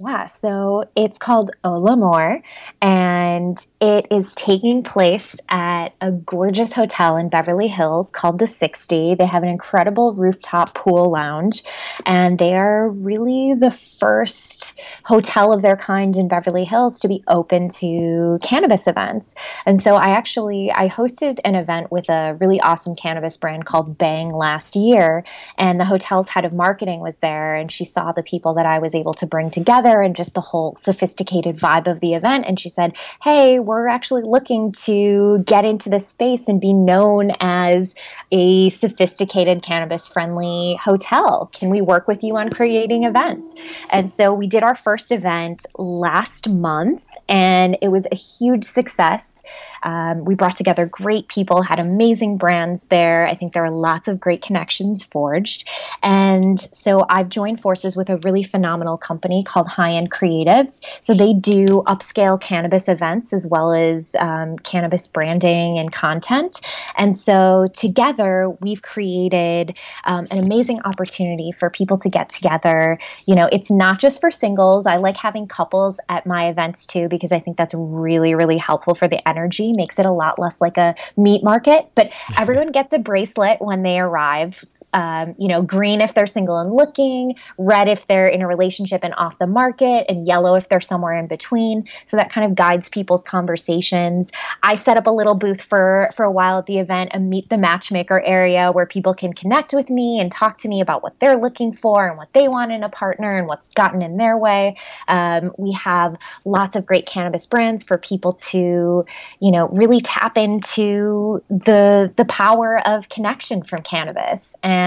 Yeah, 0.00 0.26
so 0.26 0.84
it's 0.94 1.18
called 1.18 1.50
Olamore, 1.64 2.44
and 2.80 3.66
it 3.80 4.06
is 4.12 4.32
taking 4.34 4.84
place 4.84 5.34
at 5.48 5.88
a 6.00 6.12
gorgeous 6.12 6.72
hotel 6.72 7.16
in 7.16 7.28
Beverly 7.28 7.66
Hills 7.66 8.12
called 8.12 8.38
the 8.38 8.46
60. 8.46 9.16
They 9.16 9.26
have 9.26 9.42
an 9.42 9.48
incredible 9.48 10.14
rooftop 10.14 10.72
pool 10.72 11.10
lounge, 11.10 11.64
and 12.06 12.38
they 12.38 12.54
are 12.54 12.88
really 12.88 13.54
the 13.54 13.72
first 13.72 14.78
hotel 15.02 15.52
of 15.52 15.62
their 15.62 15.74
kind 15.74 16.14
in 16.14 16.28
Beverly 16.28 16.64
Hills 16.64 17.00
to 17.00 17.08
be 17.08 17.24
open 17.26 17.68
to 17.70 18.38
cannabis 18.40 18.86
events. 18.86 19.34
And 19.66 19.82
so 19.82 19.96
I 19.96 20.10
actually 20.10 20.70
I 20.70 20.88
hosted 20.88 21.40
an 21.44 21.56
event 21.56 21.90
with 21.90 22.08
a 22.08 22.36
really 22.38 22.60
awesome 22.60 22.94
cannabis 22.94 23.36
brand 23.36 23.64
called 23.64 23.98
Bang 23.98 24.28
last 24.28 24.76
year, 24.76 25.24
and 25.56 25.80
the 25.80 25.84
hotel's 25.84 26.28
head 26.28 26.44
of 26.44 26.52
marketing 26.52 27.00
was 27.00 27.18
there, 27.18 27.56
and 27.56 27.72
she 27.72 27.84
saw 27.84 28.12
the 28.12 28.22
people 28.22 28.54
that 28.54 28.66
I 28.66 28.78
was 28.78 28.94
able 28.94 29.14
to 29.14 29.26
bring 29.26 29.50
together 29.50 29.87
and 29.88 30.14
just 30.14 30.34
the 30.34 30.40
whole 30.40 30.76
sophisticated 30.76 31.56
vibe 31.56 31.86
of 31.86 32.00
the 32.00 32.14
event. 32.14 32.44
And 32.46 32.58
she 32.58 32.70
said, 32.70 32.96
Hey, 33.22 33.58
we're 33.58 33.88
actually 33.88 34.22
looking 34.22 34.72
to 34.84 35.42
get 35.44 35.64
into 35.64 35.88
this 35.88 36.06
space 36.06 36.48
and 36.48 36.60
be 36.60 36.72
known 36.72 37.32
as 37.40 37.94
a 38.30 38.70
sophisticated 38.70 39.62
cannabis 39.62 40.08
friendly 40.08 40.78
hotel. 40.82 41.50
Can 41.52 41.70
we 41.70 41.80
work 41.80 42.08
with 42.08 42.22
you 42.22 42.36
on 42.36 42.50
creating 42.50 43.04
events? 43.04 43.54
And 43.90 44.10
so 44.10 44.32
we 44.32 44.46
did 44.46 44.62
our 44.62 44.76
first 44.76 45.12
event 45.12 45.66
last 45.76 46.48
month, 46.48 47.06
and 47.28 47.76
it 47.82 47.88
was 47.88 48.06
a 48.10 48.16
huge 48.16 48.64
success. 48.64 49.42
Um, 49.82 50.24
we 50.24 50.34
brought 50.34 50.56
together 50.56 50.86
great 50.86 51.28
people, 51.28 51.62
had 51.62 51.80
amazing 51.80 52.36
brands 52.36 52.86
there. 52.86 53.26
I 53.26 53.34
think 53.34 53.52
there 53.52 53.64
are 53.64 53.70
lots 53.70 54.08
of 54.08 54.20
great 54.20 54.42
connections 54.42 55.04
forged. 55.04 55.68
And 56.02 56.60
so 56.60 57.04
I've 57.08 57.28
joined 57.28 57.60
forces 57.60 57.96
with 57.96 58.10
a 58.10 58.18
really 58.18 58.42
phenomenal 58.42 58.96
company 58.98 59.44
called 59.44 59.68
High 59.78 59.92
End 59.92 60.10
Creatives. 60.10 60.80
So 61.02 61.14
they 61.14 61.32
do 61.34 61.84
upscale 61.86 62.40
cannabis 62.40 62.88
events 62.88 63.32
as 63.32 63.46
well 63.46 63.72
as 63.72 64.16
um, 64.18 64.58
cannabis 64.58 65.06
branding 65.06 65.78
and 65.78 65.92
content. 65.92 66.60
And 66.96 67.14
so 67.14 67.68
together 67.72 68.50
we've 68.60 68.82
created 68.82 69.78
um, 70.04 70.26
an 70.32 70.38
amazing 70.44 70.80
opportunity 70.84 71.52
for 71.52 71.70
people 71.70 71.96
to 71.98 72.08
get 72.08 72.28
together. 72.28 72.98
You 73.26 73.36
know, 73.36 73.48
it's 73.52 73.70
not 73.70 74.00
just 74.00 74.20
for 74.20 74.32
singles. 74.32 74.84
I 74.84 74.96
like 74.96 75.16
having 75.16 75.46
couples 75.46 76.00
at 76.08 76.26
my 76.26 76.48
events 76.48 76.84
too 76.84 77.06
because 77.08 77.30
I 77.30 77.38
think 77.38 77.56
that's 77.56 77.74
really, 77.74 78.34
really 78.34 78.58
helpful 78.58 78.96
for 78.96 79.06
the 79.06 79.26
energy 79.28 79.72
makes 79.74 80.00
it 80.00 80.06
a 80.06 80.12
lot 80.12 80.40
less 80.40 80.60
like 80.60 80.76
a 80.76 80.96
meat 81.16 81.44
market. 81.44 81.88
But 81.94 82.10
everyone 82.36 82.72
gets 82.72 82.92
a 82.92 82.98
bracelet 82.98 83.60
when 83.60 83.84
they 83.84 84.00
arrive. 84.00 84.64
Um, 84.94 85.34
you 85.38 85.48
know, 85.48 85.60
green 85.60 86.00
if 86.00 86.14
they're 86.14 86.26
single 86.26 86.58
and 86.58 86.72
looking, 86.72 87.36
red 87.58 87.88
if 87.88 88.06
they're 88.06 88.28
in 88.28 88.40
a 88.40 88.46
relationship 88.46 89.00
and 89.04 89.14
off 89.18 89.38
the 89.38 89.46
market, 89.46 90.06
and 90.08 90.26
yellow 90.26 90.54
if 90.54 90.68
they're 90.68 90.80
somewhere 90.80 91.18
in 91.18 91.26
between. 91.26 91.86
So 92.06 92.16
that 92.16 92.30
kind 92.30 92.46
of 92.46 92.54
guides 92.56 92.88
people's 92.88 93.22
conversations. 93.22 94.32
I 94.62 94.76
set 94.76 94.96
up 94.96 95.06
a 95.06 95.10
little 95.10 95.34
booth 95.34 95.60
for 95.60 96.10
for 96.16 96.24
a 96.24 96.32
while 96.32 96.58
at 96.58 96.66
the 96.66 96.78
event, 96.78 97.10
a 97.12 97.20
meet 97.20 97.48
the 97.50 97.58
matchmaker 97.58 98.20
area 98.22 98.72
where 98.72 98.86
people 98.86 99.14
can 99.14 99.32
connect 99.32 99.74
with 99.74 99.90
me 99.90 100.20
and 100.20 100.32
talk 100.32 100.56
to 100.58 100.68
me 100.68 100.80
about 100.80 101.02
what 101.02 101.18
they're 101.20 101.36
looking 101.36 101.72
for 101.72 102.08
and 102.08 102.16
what 102.16 102.32
they 102.32 102.48
want 102.48 102.72
in 102.72 102.82
a 102.82 102.88
partner 102.88 103.36
and 103.36 103.46
what's 103.46 103.68
gotten 103.68 104.00
in 104.00 104.16
their 104.16 104.38
way. 104.38 104.76
Um, 105.08 105.52
we 105.58 105.72
have 105.72 106.16
lots 106.44 106.76
of 106.76 106.86
great 106.86 107.06
cannabis 107.06 107.46
brands 107.46 107.82
for 107.82 107.98
people 107.98 108.32
to, 108.32 109.04
you 109.40 109.50
know, 109.50 109.68
really 109.68 110.00
tap 110.00 110.38
into 110.38 111.42
the 111.50 112.10
the 112.16 112.24
power 112.24 112.80
of 112.86 113.08
connection 113.08 113.62
from 113.62 113.82
cannabis 113.82 114.56
and 114.62 114.77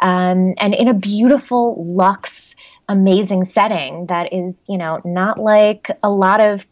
um, 0.00 0.54
and 0.58 0.74
in 0.74 0.88
a 0.88 0.94
beautiful 0.94 1.84
luxe 1.86 2.54
amazing 2.88 3.44
setting 3.44 4.06
that 4.06 4.32
is 4.32 4.64
you 4.68 4.78
know 4.78 5.00
not 5.04 5.38
like 5.38 5.90
a 6.02 6.10
lot 6.10 6.40
of 6.40 6.66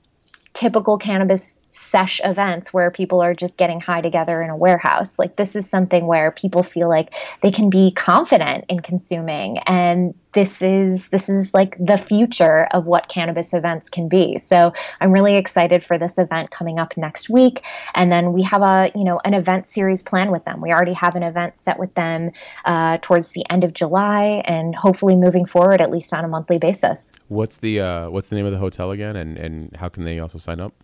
typical 0.55 0.97
cannabis 0.97 1.56
sesh 1.87 2.21
events 2.25 2.73
where 2.73 2.91
people 2.91 3.21
are 3.21 3.35
just 3.35 3.57
getting 3.57 3.81
high 3.81 4.01
together 4.01 4.43
in 4.43 4.51
a 4.51 4.57
warehouse. 4.57 5.19
Like 5.19 5.37
this 5.37 5.55
is 5.55 5.69
something 5.69 6.07
where 6.07 6.31
people 6.33 6.63
feel 6.63 6.89
like 6.89 7.15
they 7.43 7.51
can 7.51 7.71
be 7.71 7.93
confident 7.93 8.65
in 8.69 8.81
consuming 8.81 9.59
and 9.59 10.15
this 10.33 10.61
is 10.61 11.09
this 11.09 11.31
is 11.31 11.55
like 11.55 11.79
the 11.79 11.97
future 11.97 12.67
of 12.73 12.85
what 12.85 13.09
cannabis 13.09 13.55
events 13.55 13.89
can 13.89 14.09
be. 14.09 14.39
So 14.39 14.73
I'm 15.01 15.13
really 15.13 15.37
excited 15.37 15.83
for 15.83 15.97
this 15.97 16.19
event 16.19 16.51
coming 16.51 16.79
up 16.79 16.97
next 16.97 17.31
week 17.31 17.65
and 17.95 18.13
then 18.13 18.33
we 18.33 18.43
have 18.43 18.63
a 18.63 18.91
you 18.95 19.05
know 19.05 19.19
an 19.25 19.33
event 19.33 19.67
series 19.67 20.03
plan 20.03 20.31
with 20.31 20.45
them. 20.45 20.61
We 20.61 20.73
already 20.73 20.93
have 20.93 21.17
an 21.17 21.23
event 21.23 21.57
set 21.57 21.79
with 21.79 21.95
them 21.95 22.33
uh, 22.65 22.99
towards 23.01 23.31
the 23.31 23.49
end 23.51 23.65
of 23.65 23.73
July 23.73 24.43
and 24.45 24.75
hopefully 24.75 25.17
moving 25.17 25.47
forward 25.47 25.81
at 25.81 25.91
least 25.91 26.13
on 26.13 26.25
a 26.25 26.29
monthly 26.29 26.59
basis. 26.59 27.13
What's 27.29 27.59
the 27.59 27.81
uh, 27.81 28.11
what's 28.11 28.29
the 28.29 28.37
name 28.37 28.47
of 28.47 28.53
the 28.53 28.59
hotel 28.59 28.91
again 28.91 29.17
and 29.17 29.39
and 29.39 29.75
how 29.77 29.89
can 29.89 30.05
they 30.05 30.19
also 30.19 30.37
sign 30.39 30.61
up? 30.61 30.75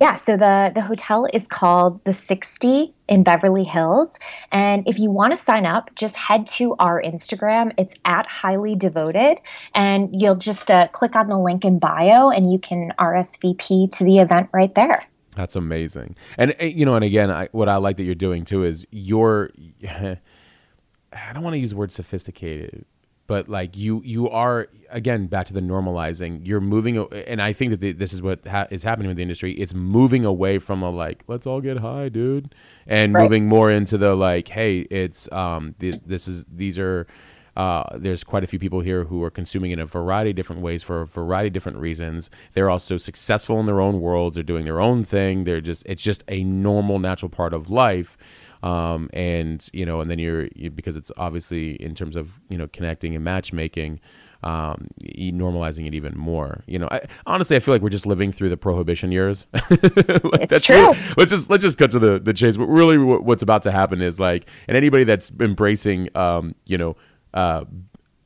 Yeah, 0.00 0.14
so 0.14 0.38
the 0.38 0.72
the 0.74 0.80
hotel 0.80 1.28
is 1.34 1.46
called 1.46 2.02
the 2.04 2.14
60 2.14 2.94
in 3.08 3.22
Beverly 3.24 3.64
Hills, 3.64 4.18
and 4.50 4.88
if 4.88 4.98
you 4.98 5.10
want 5.10 5.32
to 5.32 5.36
sign 5.36 5.66
up, 5.66 5.94
just 5.94 6.16
head 6.16 6.46
to 6.48 6.74
our 6.78 7.02
Instagram. 7.02 7.72
It's 7.76 7.94
at 8.06 8.26
highly 8.26 8.74
devoted, 8.74 9.38
and 9.74 10.08
you'll 10.18 10.36
just 10.36 10.70
uh, 10.70 10.88
click 10.88 11.14
on 11.14 11.28
the 11.28 11.38
link 11.38 11.66
in 11.66 11.78
bio, 11.78 12.30
and 12.30 12.50
you 12.50 12.58
can 12.58 12.94
RSVP 12.98 13.90
to 13.98 14.04
the 14.04 14.20
event 14.20 14.48
right 14.54 14.74
there. 14.74 15.04
That's 15.36 15.56
amazing, 15.56 16.16
and 16.38 16.54
eh, 16.58 16.66
you 16.74 16.86
know, 16.86 16.94
and 16.94 17.04
again, 17.04 17.30
I, 17.30 17.48
what 17.52 17.68
I 17.68 17.76
like 17.76 17.98
that 17.98 18.04
you're 18.04 18.14
doing 18.14 18.46
too 18.46 18.64
is 18.64 18.86
you're. 18.90 19.50
I 21.14 21.34
don't 21.34 21.42
want 21.42 21.52
to 21.52 21.58
use 21.58 21.70
the 21.70 21.76
word 21.76 21.92
sophisticated, 21.92 22.86
but 23.26 23.48
like 23.48 23.76
you 23.76 24.02
you 24.04 24.28
are 24.28 24.68
again 24.90 25.26
back 25.26 25.46
to 25.46 25.52
the 25.52 25.60
normalizing 25.60 26.40
you're 26.46 26.60
moving 26.60 26.98
and 27.26 27.40
i 27.40 27.52
think 27.52 27.70
that 27.70 27.80
the, 27.80 27.92
this 27.92 28.12
is 28.12 28.20
what 28.20 28.46
ha- 28.46 28.66
is 28.70 28.82
happening 28.82 29.08
with 29.08 29.16
the 29.16 29.22
industry 29.22 29.52
it's 29.54 29.74
moving 29.74 30.24
away 30.24 30.58
from 30.58 30.82
a 30.82 30.90
like 30.90 31.24
let's 31.28 31.46
all 31.46 31.60
get 31.60 31.78
high 31.78 32.08
dude 32.08 32.54
and 32.86 33.14
right. 33.14 33.22
moving 33.22 33.46
more 33.46 33.70
into 33.70 33.96
the 33.96 34.14
like 34.14 34.48
hey 34.48 34.80
it's 34.80 35.30
um 35.32 35.74
this, 35.78 35.98
this 36.04 36.28
is 36.28 36.44
these 36.52 36.78
are 36.78 37.06
uh, 37.54 37.98
there's 37.98 38.24
quite 38.24 38.42
a 38.42 38.46
few 38.46 38.58
people 38.58 38.80
here 38.80 39.04
who 39.04 39.22
are 39.22 39.30
consuming 39.30 39.72
in 39.72 39.78
a 39.78 39.84
variety 39.84 40.30
of 40.30 40.36
different 40.36 40.62
ways 40.62 40.82
for 40.82 41.02
a 41.02 41.06
variety 41.06 41.48
of 41.48 41.52
different 41.52 41.78
reasons. 41.78 42.30
They're 42.54 42.70
also 42.70 42.96
successful 42.96 43.60
in 43.60 43.66
their 43.66 43.80
own 43.80 44.00
worlds. 44.00 44.36
They're 44.36 44.42
doing 44.42 44.64
their 44.64 44.80
own 44.80 45.04
thing. 45.04 45.44
They're 45.44 45.60
just 45.60 45.82
it's 45.84 46.02
just 46.02 46.24
a 46.28 46.44
normal, 46.44 46.98
natural 46.98 47.28
part 47.28 47.52
of 47.52 47.70
life 47.70 48.16
um, 48.62 49.10
and 49.12 49.68
you 49.72 49.84
know, 49.84 50.00
and 50.00 50.10
then 50.10 50.18
you're 50.18 50.48
you, 50.54 50.70
because 50.70 50.96
it's 50.96 51.10
obviously 51.16 51.72
in 51.82 51.94
terms 51.94 52.16
of 52.16 52.40
you 52.48 52.56
know 52.56 52.68
connecting 52.68 53.14
and 53.14 53.24
matchmaking, 53.24 54.00
um, 54.42 54.88
normalizing 55.02 55.86
it 55.86 55.94
even 55.94 56.16
more. 56.16 56.62
You 56.66 56.78
know, 56.78 56.88
I, 56.90 57.02
honestly, 57.26 57.56
I 57.56 57.60
feel 57.60 57.74
like 57.74 57.82
we're 57.82 57.88
just 57.88 58.06
living 58.06 58.32
through 58.32 58.48
the 58.50 58.56
prohibition 58.56 59.12
years. 59.12 59.46
like, 59.52 59.62
it's 59.72 60.50
that's 60.50 60.62
true. 60.62 60.76
Really, 60.76 60.98
let's 61.16 61.30
just 61.30 61.50
let's 61.50 61.62
just 61.62 61.78
cut 61.78 61.90
to 61.92 61.98
the 61.98 62.18
the 62.18 62.32
chase. 62.32 62.56
But 62.56 62.66
really, 62.66 62.98
what's 62.98 63.42
about 63.42 63.62
to 63.64 63.72
happen 63.72 64.02
is 64.02 64.20
like, 64.20 64.48
and 64.68 64.76
anybody 64.76 65.04
that's 65.04 65.32
embracing, 65.40 66.08
um, 66.16 66.54
you 66.66 66.78
know, 66.78 66.96
uh, 67.34 67.64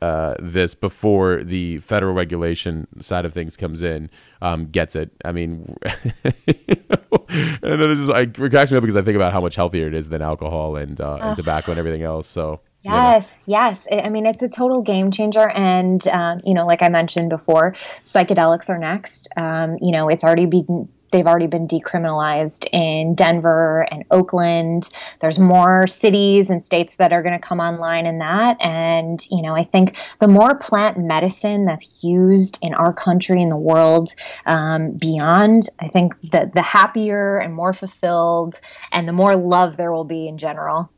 uh, 0.03 0.35
this 0.39 0.75
before 0.75 1.43
the 1.43 1.79
federal 1.79 2.15
regulation 2.15 2.87
side 3.01 3.25
of 3.25 3.33
things 3.33 3.57
comes 3.57 3.83
in 3.83 4.11
um, 4.43 4.67
gets 4.67 4.95
it. 4.97 5.11
I 5.25 5.33
mean, 5.33 5.77
and 5.83 7.63
then 7.63 7.81
it 7.91 7.95
just 7.97 8.09
like, 8.09 8.39
it 8.39 8.51
cracks 8.51 8.71
me 8.71 8.77
up 8.77 8.83
because 8.83 8.97
I 8.97 9.03
think 9.03 9.17
about 9.17 9.33
how 9.33 9.41
much 9.41 9.55
healthier 9.57 9.87
it 9.87 9.95
is 9.95 10.09
than 10.09 10.23
alcohol 10.23 10.77
and, 10.77 11.01
uh, 11.01 11.19
and 11.21 11.37
tobacco 11.37 11.73
and 11.73 11.79
everything 11.79 12.03
else. 12.03 12.27
So 12.27 12.61
Yes, 12.87 13.43
you 13.47 13.53
know. 13.53 13.61
yes. 13.61 13.87
I 13.91 14.09
mean, 14.09 14.27
it's 14.27 14.43
a 14.43 14.49
total 14.49 14.83
game 14.83 15.11
changer. 15.11 15.49
And, 15.49 16.07
um, 16.09 16.41
you 16.45 16.55
know, 16.55 16.67
like 16.67 16.83
I 16.83 16.89
mentioned 16.89 17.31
before, 17.31 17.73
psychedelics 18.03 18.69
are 18.69 18.79
next. 18.79 19.29
Um, 19.37 19.77
you 19.81 19.91
know, 19.91 20.09
it's 20.09 20.23
already 20.23 20.47
been 20.47 20.89
they've 21.11 21.27
already 21.27 21.47
been 21.47 21.69
decriminalized 21.69 22.67
in 22.73 23.15
Denver 23.15 23.87
and 23.91 24.05
Oakland. 24.11 24.89
There's 25.21 25.39
more 25.39 25.87
cities 25.87 26.51
and 26.51 26.63
states 26.63 26.97
that 26.97 27.13
are 27.13 27.23
going 27.23 27.35
to 27.35 27.47
come 27.47 27.61
online 27.61 28.07
in 28.07 28.19
that. 28.19 28.57
And, 28.61 29.25
you 29.31 29.43
know, 29.43 29.55
I 29.55 29.65
think 29.65 29.97
the 30.19 30.29
more 30.29 30.57
plant 30.57 30.99
medicine 30.99 31.65
that's 31.65 32.03
used 32.03 32.59
in 32.63 32.75
our 32.75 32.93
country 32.93 33.43
and 33.43 33.51
the 33.51 33.57
world 33.57 34.15
um, 34.47 34.93
beyond, 34.93 35.69
I 35.81 35.89
think 35.89 36.21
that 36.33 36.55
the 36.55 36.63
happier 36.63 37.39
and 37.39 37.55
more 37.55 37.73
fulfilled 37.73 38.61
and 38.93 39.07
the 39.07 39.13
more 39.13 39.37
love 39.37 39.77
there 39.77 39.93
will 39.93 40.05
be 40.05 40.29
in 40.29 40.39
general. 40.39 40.91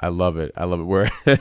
I 0.00 0.08
love 0.08 0.36
it. 0.36 0.52
I 0.56 0.64
love 0.64 0.80
it. 0.80 0.84
Where, 0.84 1.06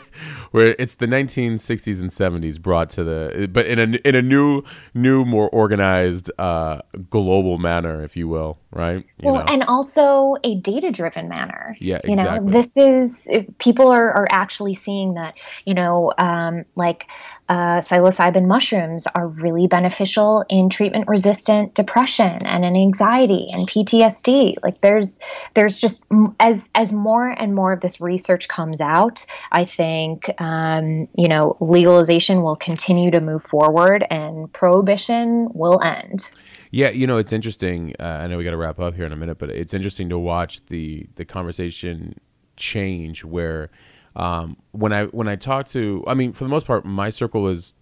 where 0.51 0.76
it's 0.78 0.95
the 0.95 1.08
1960s 1.08 2.01
and 2.01 2.10
70s 2.10 2.62
brought 2.62 2.89
to 2.91 3.04
the, 3.04 3.49
but 3.51 3.66
in 3.66 3.80
a 3.80 3.97
in 4.08 4.16
a 4.16 4.22
new, 4.22 4.64
new, 4.93 5.26
more 5.26 5.49
organized, 5.49 6.32
uh, 6.38 6.82
global 7.10 7.58
manner, 7.58 8.04
if 8.04 8.16
you 8.16 8.28
will, 8.28 8.60
right? 8.72 9.04
You 9.18 9.32
well, 9.32 9.36
know. 9.36 9.45
and 9.47 9.64
also 9.64 10.36
a 10.43 10.56
data-driven 10.56 11.28
manner. 11.28 11.76
Yeah, 11.80 11.99
you 12.04 12.12
exactly. 12.12 12.45
know, 12.45 12.51
this 12.51 12.78
is 12.78 13.28
people 13.58 13.91
are 13.91 14.12
are 14.12 14.28
actually 14.30 14.76
seeing 14.76 15.16
that. 15.16 15.34
You 15.66 15.74
know, 15.74 16.14
um, 16.20 16.66
like 16.76 17.08
uh, 17.50 17.78
psilocybin 17.78 18.46
mushrooms 18.46 19.08
are 19.08 19.28
really 19.28 19.68
beneficial 19.68 20.44
in 20.50 20.70
treatment-resistant 20.70 21.74
depression 21.76 22.46
and 22.46 22.66
in 22.66 22.76
anxiety 22.76 23.48
and 23.52 23.68
PTSD. 23.68 24.56
Like, 24.64 24.82
there's 24.82 25.20
there's 25.54 25.80
just 25.80 26.06
as 26.39 26.70
as 26.76 26.91
more 26.91 27.28
and 27.28 27.54
more 27.54 27.74
of 27.74 27.82
this 27.82 28.02
research 28.02 28.34
research 28.34 28.48
comes 28.48 28.82
out, 28.82 29.26
I 29.52 29.66
think 29.66 30.30
um, 30.41 31.08
you 31.16 31.28
know 31.28 31.58
legalization 31.60 32.41
will 32.41 32.56
continue 32.56 33.12
to 33.12 33.22
move 33.22 33.44
forward 33.44 34.06
and 34.10 34.52
prohibition 34.54 35.50
will 35.54 35.82
end. 35.84 36.32
Yeah, 36.72 36.89
you 36.89 37.08
know 37.08 37.18
it's 37.18 37.34
interesting. 37.34 37.94
Uh, 38.00 38.22
I 38.24 38.28
know 38.28 38.38
we 38.38 38.44
got 38.44 38.52
to 38.52 38.58
wrap 38.58 38.80
up 38.80 38.96
here 38.96 39.06
in 39.06 39.12
a 39.12 39.16
minute, 39.16 39.38
but 39.38 39.50
it's 39.50 39.74
interesting 39.74 40.10
to 40.10 40.18
watch 40.18 40.66
the 40.68 41.08
the 41.16 41.26
conversation 41.26 42.16
change 42.56 43.24
where 43.24 43.70
um, 44.16 44.57
when 44.72 44.93
I 44.93 45.05
when 45.05 45.28
I 45.28 45.36
talk 45.36 45.68
to, 45.68 46.03
I 46.07 46.14
mean, 46.14 46.34
for 46.34 46.43
the 46.43 46.49
most 46.49 46.68
part, 46.68 46.86
my 46.86 47.09
circle 47.09 47.47
is 47.47 47.74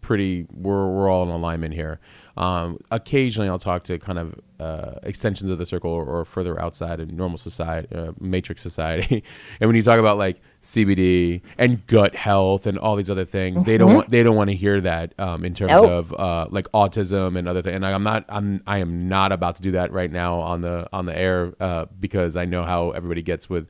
pretty. 0.00 0.46
We're 0.52 0.88
we're 0.88 1.10
all 1.10 1.22
in 1.24 1.30
alignment 1.30 1.74
here. 1.74 2.00
Um, 2.36 2.78
occasionally, 2.90 3.48
I'll 3.48 3.58
talk 3.58 3.84
to 3.84 3.98
kind 3.98 4.18
of 4.18 4.40
uh, 4.58 4.98
extensions 5.04 5.50
of 5.50 5.58
the 5.58 5.66
circle 5.66 5.90
or, 5.90 6.04
or, 6.04 6.24
further 6.24 6.60
outside 6.60 6.98
in 6.98 7.14
normal 7.16 7.38
society, 7.38 7.94
uh, 7.94 8.12
matrix 8.18 8.60
society. 8.60 9.22
and 9.60 9.68
when 9.68 9.76
you 9.76 9.82
talk 9.82 10.00
about 10.00 10.18
like 10.18 10.40
CBD 10.60 11.42
and 11.58 11.86
gut 11.86 12.16
health 12.16 12.66
and 12.66 12.76
all 12.78 12.96
these 12.96 13.10
other 13.10 13.24
things, 13.24 13.62
mm-hmm. 13.62 13.70
they 13.70 13.78
don't 13.78 13.88
mm-hmm. 13.88 13.96
want 13.96 14.10
they 14.10 14.22
don't 14.22 14.36
want 14.36 14.50
to 14.50 14.56
hear 14.56 14.80
that 14.80 15.14
um, 15.18 15.44
in 15.44 15.54
terms 15.54 15.72
nope. 15.72 15.86
of 15.86 16.14
uh, 16.14 16.46
like 16.50 16.70
autism 16.72 17.38
and 17.38 17.48
other 17.48 17.62
things. 17.62 17.76
And 17.76 17.86
I'm 17.86 18.02
not 18.02 18.24
I'm 18.28 18.62
I 18.66 18.78
am 18.78 19.08
not 19.08 19.30
about 19.30 19.56
to 19.56 19.62
do 19.62 19.72
that 19.72 19.92
right 19.92 20.10
now 20.10 20.40
on 20.40 20.60
the 20.60 20.88
on 20.92 21.06
the 21.06 21.16
air 21.16 21.54
uh, 21.60 21.86
because 22.00 22.36
I 22.36 22.44
know 22.44 22.64
how 22.64 22.90
everybody 22.90 23.22
gets 23.22 23.48
with. 23.48 23.68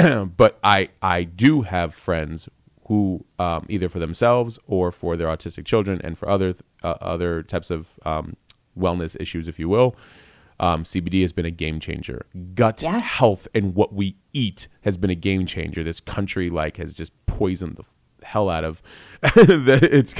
but 0.36 0.58
I 0.62 0.88
I 1.02 1.24
do 1.24 1.62
have 1.62 1.94
friends 1.94 2.48
who 2.86 3.24
um, 3.38 3.66
either 3.68 3.88
for 3.88 3.98
themselves 3.98 4.58
or 4.66 4.90
for 4.90 5.16
their 5.16 5.28
autistic 5.28 5.64
children 5.64 6.00
and 6.02 6.18
for 6.18 6.28
other 6.28 6.54
uh, 6.82 6.94
other 7.00 7.42
types 7.42 7.70
of 7.70 7.98
um, 8.04 8.36
wellness 8.78 9.16
issues, 9.20 9.48
if 9.48 9.58
you 9.58 9.68
will. 9.68 9.96
Um, 10.58 10.84
CBD 10.84 11.22
has 11.22 11.32
been 11.32 11.46
a 11.46 11.50
game 11.50 11.80
changer. 11.80 12.26
Gut 12.54 12.82
yes. 12.82 13.02
health 13.02 13.48
and 13.54 13.74
what 13.74 13.94
we 13.94 14.16
eat 14.34 14.68
has 14.82 14.98
been 14.98 15.08
a 15.08 15.14
game 15.14 15.46
changer. 15.46 15.82
This 15.82 16.00
country 16.00 16.50
like 16.50 16.76
has 16.76 16.92
just 16.92 17.12
poisoned 17.26 17.76
the 17.76 17.84
hell 18.30 18.48
out 18.48 18.64
of. 18.64 18.80
that 19.22 19.80
it's 19.82 20.14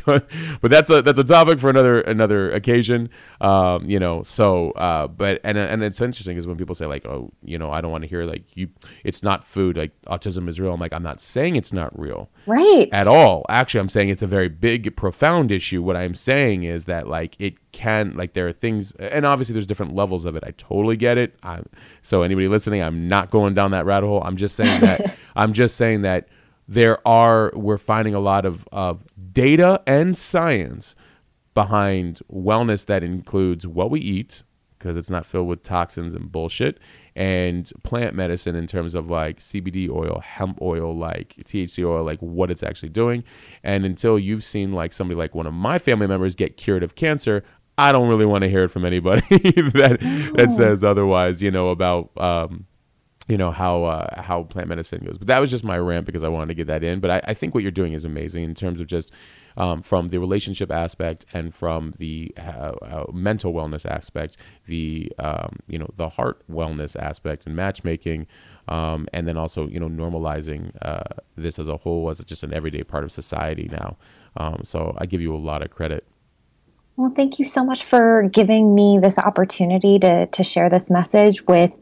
but 0.60 0.70
that's 0.70 0.90
a 0.90 1.00
that's 1.00 1.18
a 1.18 1.24
topic 1.24 1.58
for 1.58 1.70
another 1.70 2.02
another 2.02 2.50
occasion. 2.50 3.08
Um, 3.40 3.88
you 3.88 3.98
know, 3.98 4.22
so 4.24 4.72
uh, 4.72 5.06
but 5.06 5.40
and 5.42 5.56
and 5.56 5.82
it's 5.82 5.98
interesting 6.02 6.34
because 6.34 6.46
when 6.46 6.58
people 6.58 6.74
say 6.74 6.84
like, 6.84 7.06
oh, 7.06 7.32
you 7.42 7.56
know, 7.56 7.70
I 7.70 7.80
don't 7.80 7.90
want 7.90 8.02
to 8.02 8.08
hear 8.08 8.24
like 8.24 8.42
you, 8.54 8.68
it's 9.02 9.22
not 9.22 9.42
food. 9.42 9.78
Like 9.78 9.92
autism 10.02 10.50
is 10.50 10.60
real. 10.60 10.74
I'm 10.74 10.80
like, 10.80 10.92
I'm 10.92 11.02
not 11.02 11.18
saying 11.18 11.56
it's 11.56 11.72
not 11.72 11.98
real, 11.98 12.28
right? 12.46 12.90
At 12.92 13.06
all. 13.06 13.46
Actually, 13.48 13.80
I'm 13.80 13.88
saying 13.88 14.10
it's 14.10 14.22
a 14.22 14.26
very 14.26 14.50
big, 14.50 14.94
profound 14.96 15.50
issue. 15.50 15.82
What 15.82 15.96
I'm 15.96 16.14
saying 16.14 16.64
is 16.64 16.84
that 16.84 17.08
like 17.08 17.36
it 17.38 17.54
can 17.72 18.14
like 18.16 18.34
there 18.34 18.48
are 18.48 18.52
things, 18.52 18.92
and 18.98 19.24
obviously 19.24 19.54
there's 19.54 19.66
different 19.66 19.94
levels 19.94 20.26
of 20.26 20.36
it. 20.36 20.44
I 20.46 20.50
totally 20.58 20.98
get 20.98 21.16
it. 21.16 21.38
I'm, 21.42 21.66
so 22.02 22.20
anybody 22.20 22.48
listening, 22.48 22.82
I'm 22.82 23.08
not 23.08 23.30
going 23.30 23.54
down 23.54 23.70
that 23.70 23.86
rabbit 23.86 24.08
hole. 24.08 24.22
I'm 24.22 24.36
just 24.36 24.56
saying 24.56 24.82
that 24.82 25.16
I'm 25.36 25.54
just 25.54 25.76
saying 25.76 26.02
that 26.02 26.28
there 26.70 27.06
are 27.06 27.50
we're 27.54 27.76
finding 27.78 28.14
a 28.14 28.20
lot 28.20 28.46
of, 28.46 28.66
of 28.70 29.04
data 29.32 29.82
and 29.88 30.16
science 30.16 30.94
behind 31.52 32.20
wellness 32.32 32.86
that 32.86 33.02
includes 33.02 33.66
what 33.66 33.90
we 33.90 33.98
eat 33.98 34.44
because 34.78 34.96
it's 34.96 35.10
not 35.10 35.26
filled 35.26 35.48
with 35.48 35.64
toxins 35.64 36.14
and 36.14 36.30
bullshit 36.30 36.78
and 37.16 37.72
plant 37.82 38.14
medicine 38.14 38.54
in 38.54 38.68
terms 38.68 38.94
of 38.94 39.10
like 39.10 39.40
CBD 39.40 39.90
oil, 39.90 40.22
hemp 40.24 40.62
oil, 40.62 40.96
like 40.96 41.34
THC 41.44 41.84
oil, 41.84 42.04
like 42.04 42.20
what 42.20 42.52
it's 42.52 42.62
actually 42.62 42.88
doing. 42.88 43.24
And 43.64 43.84
until 43.84 44.16
you've 44.16 44.44
seen 44.44 44.72
like 44.72 44.92
somebody 44.92 45.18
like 45.18 45.34
one 45.34 45.48
of 45.48 45.52
my 45.52 45.76
family 45.76 46.06
members 46.06 46.36
get 46.36 46.56
cured 46.56 46.84
of 46.84 46.94
cancer, 46.94 47.42
I 47.76 47.90
don't 47.90 48.08
really 48.08 48.26
want 48.26 48.42
to 48.42 48.48
hear 48.48 48.62
it 48.62 48.68
from 48.68 48.84
anybody 48.84 49.22
that 49.30 50.32
that 50.36 50.52
says 50.52 50.84
otherwise, 50.84 51.42
you 51.42 51.50
know, 51.50 51.70
about 51.70 52.10
um, 52.16 52.66
you 53.30 53.38
know 53.38 53.52
how 53.52 53.84
uh, 53.84 54.22
how 54.22 54.42
plant 54.42 54.68
medicine 54.68 55.04
goes. 55.04 55.16
But 55.16 55.28
that 55.28 55.40
was 55.40 55.50
just 55.50 55.64
my 55.64 55.78
rant 55.78 56.04
because 56.04 56.24
I 56.24 56.28
wanted 56.28 56.48
to 56.48 56.54
get 56.54 56.66
that 56.66 56.82
in. 56.82 57.00
But 57.00 57.10
I, 57.10 57.20
I 57.28 57.34
think 57.34 57.54
what 57.54 57.62
you're 57.62 57.70
doing 57.70 57.92
is 57.92 58.04
amazing 58.04 58.42
in 58.44 58.54
terms 58.54 58.80
of 58.80 58.88
just 58.88 59.12
um, 59.56 59.82
from 59.82 60.08
the 60.08 60.18
relationship 60.18 60.70
aspect 60.70 61.24
and 61.32 61.54
from 61.54 61.92
the 61.98 62.32
uh, 62.36 62.72
uh, 62.82 63.04
mental 63.12 63.52
wellness 63.52 63.86
aspect, 63.86 64.36
the 64.66 65.12
um, 65.18 65.56
you 65.68 65.78
know 65.78 65.88
the 65.96 66.08
heart 66.08 66.42
wellness 66.50 67.00
aspect 67.00 67.46
and 67.46 67.54
matchmaking, 67.54 68.26
um, 68.68 69.06
and 69.12 69.28
then 69.28 69.36
also 69.36 69.68
you 69.68 69.78
know 69.78 69.88
normalizing 69.88 70.72
uh, 70.82 71.02
this 71.36 71.58
as 71.58 71.68
a 71.68 71.76
whole 71.76 72.10
as 72.10 72.18
just 72.24 72.42
an 72.42 72.52
everyday 72.52 72.82
part 72.82 73.04
of 73.04 73.12
society 73.12 73.68
now. 73.70 73.96
Um, 74.36 74.60
so 74.64 74.94
I 74.98 75.06
give 75.06 75.20
you 75.20 75.34
a 75.34 75.38
lot 75.38 75.62
of 75.62 75.70
credit. 75.70 76.04
Well, 77.00 77.08
thank 77.08 77.38
you 77.38 77.46
so 77.46 77.64
much 77.64 77.84
for 77.84 78.28
giving 78.30 78.74
me 78.74 78.98
this 79.00 79.18
opportunity 79.18 79.98
to, 80.00 80.26
to 80.26 80.44
share 80.44 80.68
this 80.68 80.90
message 80.90 81.46
with 81.46 81.74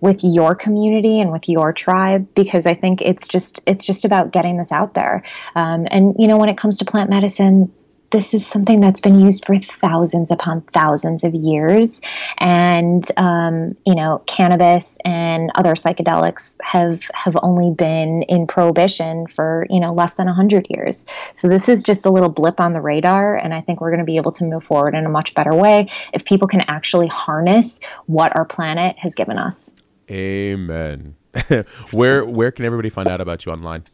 with 0.00 0.20
your 0.22 0.54
community 0.54 1.20
and 1.20 1.30
with 1.30 1.46
your 1.46 1.74
tribe 1.74 2.26
because 2.34 2.64
I 2.64 2.72
think 2.72 3.02
it's 3.02 3.28
just 3.28 3.60
it's 3.66 3.84
just 3.84 4.06
about 4.06 4.32
getting 4.32 4.56
this 4.56 4.72
out 4.72 4.94
there. 4.94 5.24
Um, 5.54 5.86
and 5.90 6.14
you 6.18 6.26
know, 6.26 6.38
when 6.38 6.48
it 6.48 6.56
comes 6.56 6.78
to 6.78 6.86
plant 6.86 7.10
medicine, 7.10 7.70
this 8.12 8.34
is 8.34 8.46
something 8.46 8.80
that's 8.80 9.00
been 9.00 9.20
used 9.20 9.46
for 9.46 9.58
thousands 9.58 10.30
upon 10.30 10.60
thousands 10.72 11.24
of 11.24 11.34
years. 11.34 12.00
And, 12.38 13.04
um, 13.16 13.76
you 13.84 13.94
know, 13.94 14.22
cannabis 14.26 14.98
and 15.04 15.50
other 15.54 15.72
psychedelics 15.72 16.58
have, 16.62 17.00
have 17.14 17.36
only 17.42 17.72
been 17.74 18.22
in 18.24 18.46
prohibition 18.46 19.26
for, 19.26 19.66
you 19.70 19.80
know, 19.80 19.92
less 19.92 20.16
than 20.16 20.26
100 20.26 20.66
years. 20.70 21.06
So 21.32 21.48
this 21.48 21.68
is 21.68 21.82
just 21.82 22.06
a 22.06 22.10
little 22.10 22.28
blip 22.28 22.60
on 22.60 22.74
the 22.74 22.80
radar. 22.80 23.36
And 23.36 23.52
I 23.52 23.62
think 23.62 23.80
we're 23.80 23.90
going 23.90 24.00
to 24.00 24.04
be 24.04 24.16
able 24.18 24.32
to 24.32 24.44
move 24.44 24.64
forward 24.64 24.94
in 24.94 25.06
a 25.06 25.10
much 25.10 25.34
better 25.34 25.54
way 25.54 25.88
if 26.12 26.24
people 26.24 26.46
can 26.46 26.60
actually 26.68 27.08
harness 27.08 27.80
what 28.06 28.36
our 28.36 28.44
planet 28.44 28.96
has 28.98 29.14
given 29.14 29.38
us. 29.38 29.72
Amen. 30.10 31.16
where 31.90 32.24
where 32.26 32.50
can 32.50 32.66
everybody 32.66 32.90
find 32.90 33.08
out 33.08 33.20
about 33.20 33.46
you 33.46 33.52
online? 33.52 33.84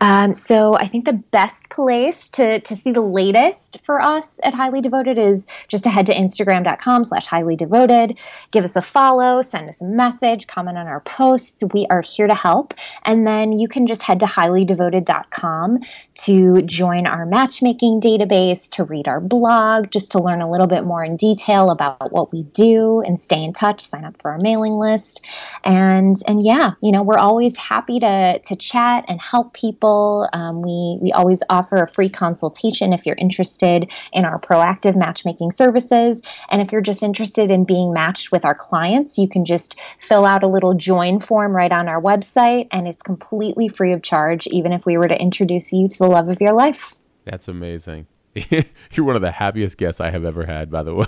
Um, 0.00 0.34
so 0.34 0.74
I 0.74 0.88
think 0.88 1.04
the 1.04 1.12
best 1.12 1.68
place 1.70 2.28
to, 2.30 2.60
to 2.60 2.76
see 2.76 2.92
the 2.92 3.00
latest 3.00 3.78
for 3.82 4.00
us 4.00 4.40
at 4.42 4.54
Highly 4.54 4.80
Devoted 4.80 5.18
is 5.18 5.46
just 5.68 5.84
to 5.84 5.90
head 5.90 6.06
to 6.06 6.14
Instagram.com 6.14 7.04
slash 7.04 7.26
highly 7.26 7.56
devoted. 7.56 8.18
Give 8.50 8.64
us 8.64 8.76
a 8.76 8.82
follow, 8.82 9.42
send 9.42 9.68
us 9.68 9.80
a 9.80 9.84
message, 9.84 10.46
comment 10.46 10.78
on 10.78 10.86
our 10.86 11.00
posts. 11.00 11.62
We 11.72 11.86
are 11.90 12.02
here 12.02 12.26
to 12.26 12.34
help. 12.34 12.74
And 13.04 13.26
then 13.26 13.52
you 13.52 13.68
can 13.68 13.86
just 13.86 14.02
head 14.02 14.20
to 14.20 14.26
highlydevoted.com 14.26 15.80
to 16.14 16.62
join 16.62 17.06
our 17.06 17.26
matchmaking 17.26 18.00
database, 18.00 18.70
to 18.70 18.84
read 18.84 19.08
our 19.08 19.20
blog, 19.20 19.90
just 19.90 20.12
to 20.12 20.18
learn 20.18 20.40
a 20.40 20.50
little 20.50 20.66
bit 20.66 20.84
more 20.84 21.04
in 21.04 21.16
detail 21.16 21.70
about 21.70 22.12
what 22.12 22.32
we 22.32 22.44
do 22.44 23.00
and 23.00 23.18
stay 23.18 23.42
in 23.42 23.52
touch, 23.52 23.80
sign 23.80 24.04
up 24.04 24.20
for 24.20 24.30
our 24.30 24.38
mailing 24.40 24.74
list. 24.74 25.24
And 25.64 26.16
and 26.26 26.42
yeah, 26.44 26.72
you 26.82 26.92
know, 26.92 27.02
we're 27.02 27.18
always 27.18 27.56
happy 27.56 28.00
to 28.00 28.38
to 28.38 28.56
chat 28.56 29.04
and 29.08 29.20
help 29.20 29.57
people. 29.58 30.28
Um, 30.32 30.62
we 30.62 30.98
we 31.00 31.12
always 31.12 31.42
offer 31.50 31.76
a 31.76 31.88
free 31.88 32.08
consultation 32.08 32.92
if 32.92 33.04
you're 33.06 33.16
interested 33.16 33.90
in 34.12 34.24
our 34.24 34.38
proactive 34.38 34.96
matchmaking 34.96 35.50
services, 35.50 36.22
and 36.50 36.62
if 36.62 36.72
you're 36.72 36.80
just 36.80 37.02
interested 37.02 37.50
in 37.50 37.64
being 37.64 37.92
matched 37.92 38.30
with 38.32 38.44
our 38.44 38.54
clients, 38.54 39.18
you 39.18 39.28
can 39.28 39.44
just 39.44 39.78
fill 40.00 40.24
out 40.24 40.42
a 40.42 40.48
little 40.48 40.74
join 40.74 41.20
form 41.20 41.54
right 41.54 41.72
on 41.72 41.88
our 41.88 42.00
website, 42.00 42.68
and 42.72 42.86
it's 42.86 43.02
completely 43.02 43.68
free 43.68 43.92
of 43.92 44.02
charge, 44.02 44.46
even 44.48 44.72
if 44.72 44.86
we 44.86 44.96
were 44.96 45.08
to 45.08 45.20
introduce 45.20 45.72
you 45.72 45.88
to 45.88 45.98
the 45.98 46.06
love 46.06 46.28
of 46.28 46.40
your 46.40 46.52
life. 46.52 46.94
That's 47.24 47.48
amazing. 47.48 48.06
You're 48.92 49.06
one 49.06 49.16
of 49.16 49.22
the 49.22 49.30
happiest 49.30 49.78
guests 49.78 50.00
I 50.00 50.10
have 50.10 50.24
ever 50.24 50.44
had, 50.44 50.70
by 50.70 50.82
the 50.82 50.94
way. 50.94 51.06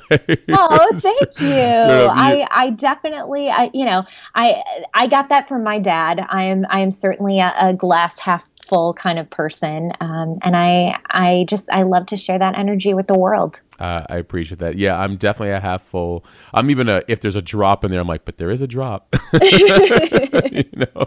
oh, 0.50 0.90
thank 0.96 1.40
you. 1.40 1.48
I, 1.52 2.46
I 2.50 2.70
definitely, 2.70 3.48
I, 3.48 3.70
you 3.72 3.84
know, 3.84 4.04
I, 4.34 4.62
I 4.94 5.06
got 5.06 5.28
that 5.28 5.48
from 5.48 5.62
my 5.62 5.78
dad. 5.78 6.24
I 6.28 6.44
am, 6.44 6.66
I 6.70 6.80
am 6.80 6.90
certainly 6.90 7.40
a, 7.40 7.54
a 7.58 7.74
glass 7.74 8.18
half 8.18 8.48
full 8.70 8.94
kind 8.94 9.18
of 9.18 9.28
person, 9.28 9.92
um, 10.00 10.36
and 10.42 10.56
I, 10.56 10.96
I 11.10 11.44
just, 11.48 11.68
I 11.72 11.82
love 11.82 12.06
to 12.06 12.16
share 12.16 12.38
that 12.38 12.56
energy 12.56 12.94
with 12.94 13.08
the 13.08 13.18
world. 13.18 13.60
Uh, 13.80 14.04
I 14.08 14.16
appreciate 14.16 14.60
that. 14.60 14.76
Yeah, 14.76 14.96
I'm 14.96 15.16
definitely 15.16 15.50
a 15.50 15.60
half 15.60 15.82
full. 15.82 16.24
I'm 16.54 16.70
even 16.70 16.88
a 16.88 17.02
if 17.08 17.20
there's 17.20 17.34
a 17.34 17.42
drop 17.42 17.82
in 17.82 17.90
there, 17.90 18.00
I'm 18.00 18.06
like, 18.06 18.24
but 18.24 18.36
there 18.36 18.50
is 18.50 18.62
a 18.62 18.66
drop. 18.66 19.16
you 19.42 20.64
know. 20.76 21.06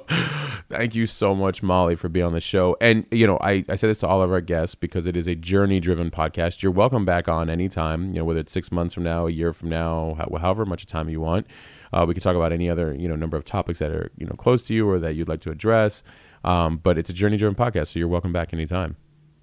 Thank 0.69 0.95
you 0.95 1.05
so 1.05 1.35
much, 1.35 1.61
Molly, 1.61 1.95
for 1.95 2.09
being 2.09 2.25
on 2.25 2.33
the 2.33 2.41
show. 2.41 2.75
And 2.81 3.05
you 3.11 3.27
know, 3.27 3.37
I, 3.41 3.63
I 3.69 3.75
say 3.75 3.87
this 3.87 3.99
to 3.99 4.07
all 4.07 4.23
of 4.23 4.31
our 4.31 4.41
guests 4.41 4.73
because 4.73 5.05
it 5.05 5.15
is 5.15 5.27
a 5.27 5.35
journey 5.35 5.79
driven 5.79 6.09
podcast. 6.09 6.63
You're 6.63 6.71
welcome 6.71 7.05
back 7.05 7.29
on 7.29 7.47
anytime. 7.47 8.07
You 8.07 8.19
know, 8.19 8.25
whether 8.25 8.39
it's 8.39 8.51
six 8.51 8.71
months 8.71 8.95
from 8.95 9.03
now, 9.03 9.27
a 9.27 9.31
year 9.31 9.53
from 9.53 9.69
now, 9.69 10.15
however 10.17 10.65
much 10.65 10.85
time 10.87 11.09
you 11.09 11.21
want. 11.21 11.45
Uh, 11.93 12.05
we 12.07 12.15
can 12.15 12.23
talk 12.23 12.35
about 12.35 12.51
any 12.51 12.69
other 12.69 12.95
you 12.95 13.07
know 13.07 13.15
number 13.15 13.37
of 13.37 13.45
topics 13.45 13.77
that 13.79 13.91
are 13.91 14.11
you 14.17 14.25
know 14.25 14.33
close 14.33 14.63
to 14.63 14.73
you 14.73 14.89
or 14.89 14.97
that 14.97 15.13
you'd 15.13 15.29
like 15.29 15.41
to 15.41 15.51
address. 15.51 16.01
Um, 16.43 16.77
but 16.77 16.97
it's 16.97 17.09
a 17.09 17.13
journey 17.13 17.37
driven 17.37 17.55
podcast, 17.55 17.87
so 17.93 17.99
you're 17.99 18.07
welcome 18.07 18.33
back 18.33 18.53
anytime. 18.53 18.97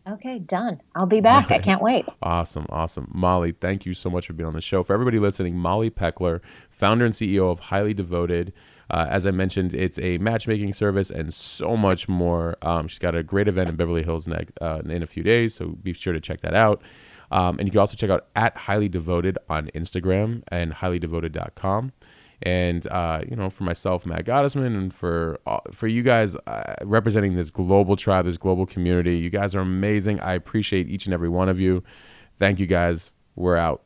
Okay, 0.09 0.39
done. 0.39 0.81
I'll 0.95 1.07
be 1.07 1.21
back. 1.21 1.51
I 1.51 1.59
can't 1.59 1.83
wait. 1.83 2.07
Awesome, 2.23 2.67
awesome. 2.71 3.11
Molly, 3.13 3.53
thank 3.53 3.85
you 3.87 3.95
so 3.95 4.11
much 4.11 4.27
for 4.27 4.33
being 4.33 4.47
on 4.47 4.55
the 4.55 4.61
show. 4.61 4.83
For 4.83 4.95
everybody 4.95 5.19
listening, 5.19 5.57
Molly 5.57 5.91
Peckler, 5.91 6.41
founder 6.71 7.05
and 7.05 7.15
CEO 7.15 7.51
of 7.51 7.61
Highly 7.61 7.95
Devoted. 7.95 8.53
Uh, 8.91 9.07
as 9.09 9.25
I 9.27 9.31
mentioned, 9.31 9.73
it's 9.73 9.99
a 10.01 10.19
matchmaking 10.19 10.73
service 10.73 11.11
and 11.11 11.33
so 11.33 11.77
much 11.77 12.09
more. 12.09 12.57
Um, 12.63 12.89
she's 12.89 12.99
got 12.99 13.15
a 13.15 13.23
great 13.23 13.47
event 13.47 13.69
in 13.69 13.77
Beverly 13.77 14.03
Hills 14.03 14.27
next, 14.27 14.53
uh, 14.61 14.81
in 14.85 15.03
a 15.03 15.07
few 15.07 15.23
days, 15.23 15.55
so 15.55 15.69
be 15.69 15.93
sure 15.93 16.13
to 16.13 16.21
check 16.21 16.41
that 16.41 16.55
out. 16.55 16.83
Um, 17.31 17.59
and 17.61 17.69
you 17.69 17.71
can 17.71 17.79
also 17.79 17.95
check 17.95 18.11
out 18.11 18.27
at 18.35 18.57
Highly 18.57 18.89
Devoted 18.89 19.39
on 19.49 19.71
Instagram 19.75 20.43
and 20.49 20.73
highlydevoted.com. 20.73 21.93
And 22.43 22.87
uh, 22.87 23.23
you 23.29 23.37
know, 23.37 23.51
for 23.51 23.65
myself, 23.65 24.07
Matt 24.07 24.25
Gottesman, 24.25 24.77
and 24.77 24.95
for 24.95 25.41
uh, 25.47 25.61
for 25.73 25.87
you 25.87 26.03
guys 26.03 26.37
uh, 26.47 26.75
representing 26.83 27.35
this 27.35 27.51
global 27.51 27.97
tribe, 27.97 28.25
this 28.25 28.39
global 28.39 28.65
community, 28.65 29.19
you 29.19 29.29
guys 29.29 29.55
are 29.55 29.61
amazing. 29.61 30.21
I 30.21 30.35
appreciate 30.35 30.89
each 30.89 31.05
and 31.05 31.13
every 31.13 31.29
one 31.29 31.49
of 31.49 31.61
you. 31.61 31.83
Thank 32.39 32.59
you, 32.59 32.67
guys. 32.67 33.13
We're 33.37 33.57
out. 33.57 33.83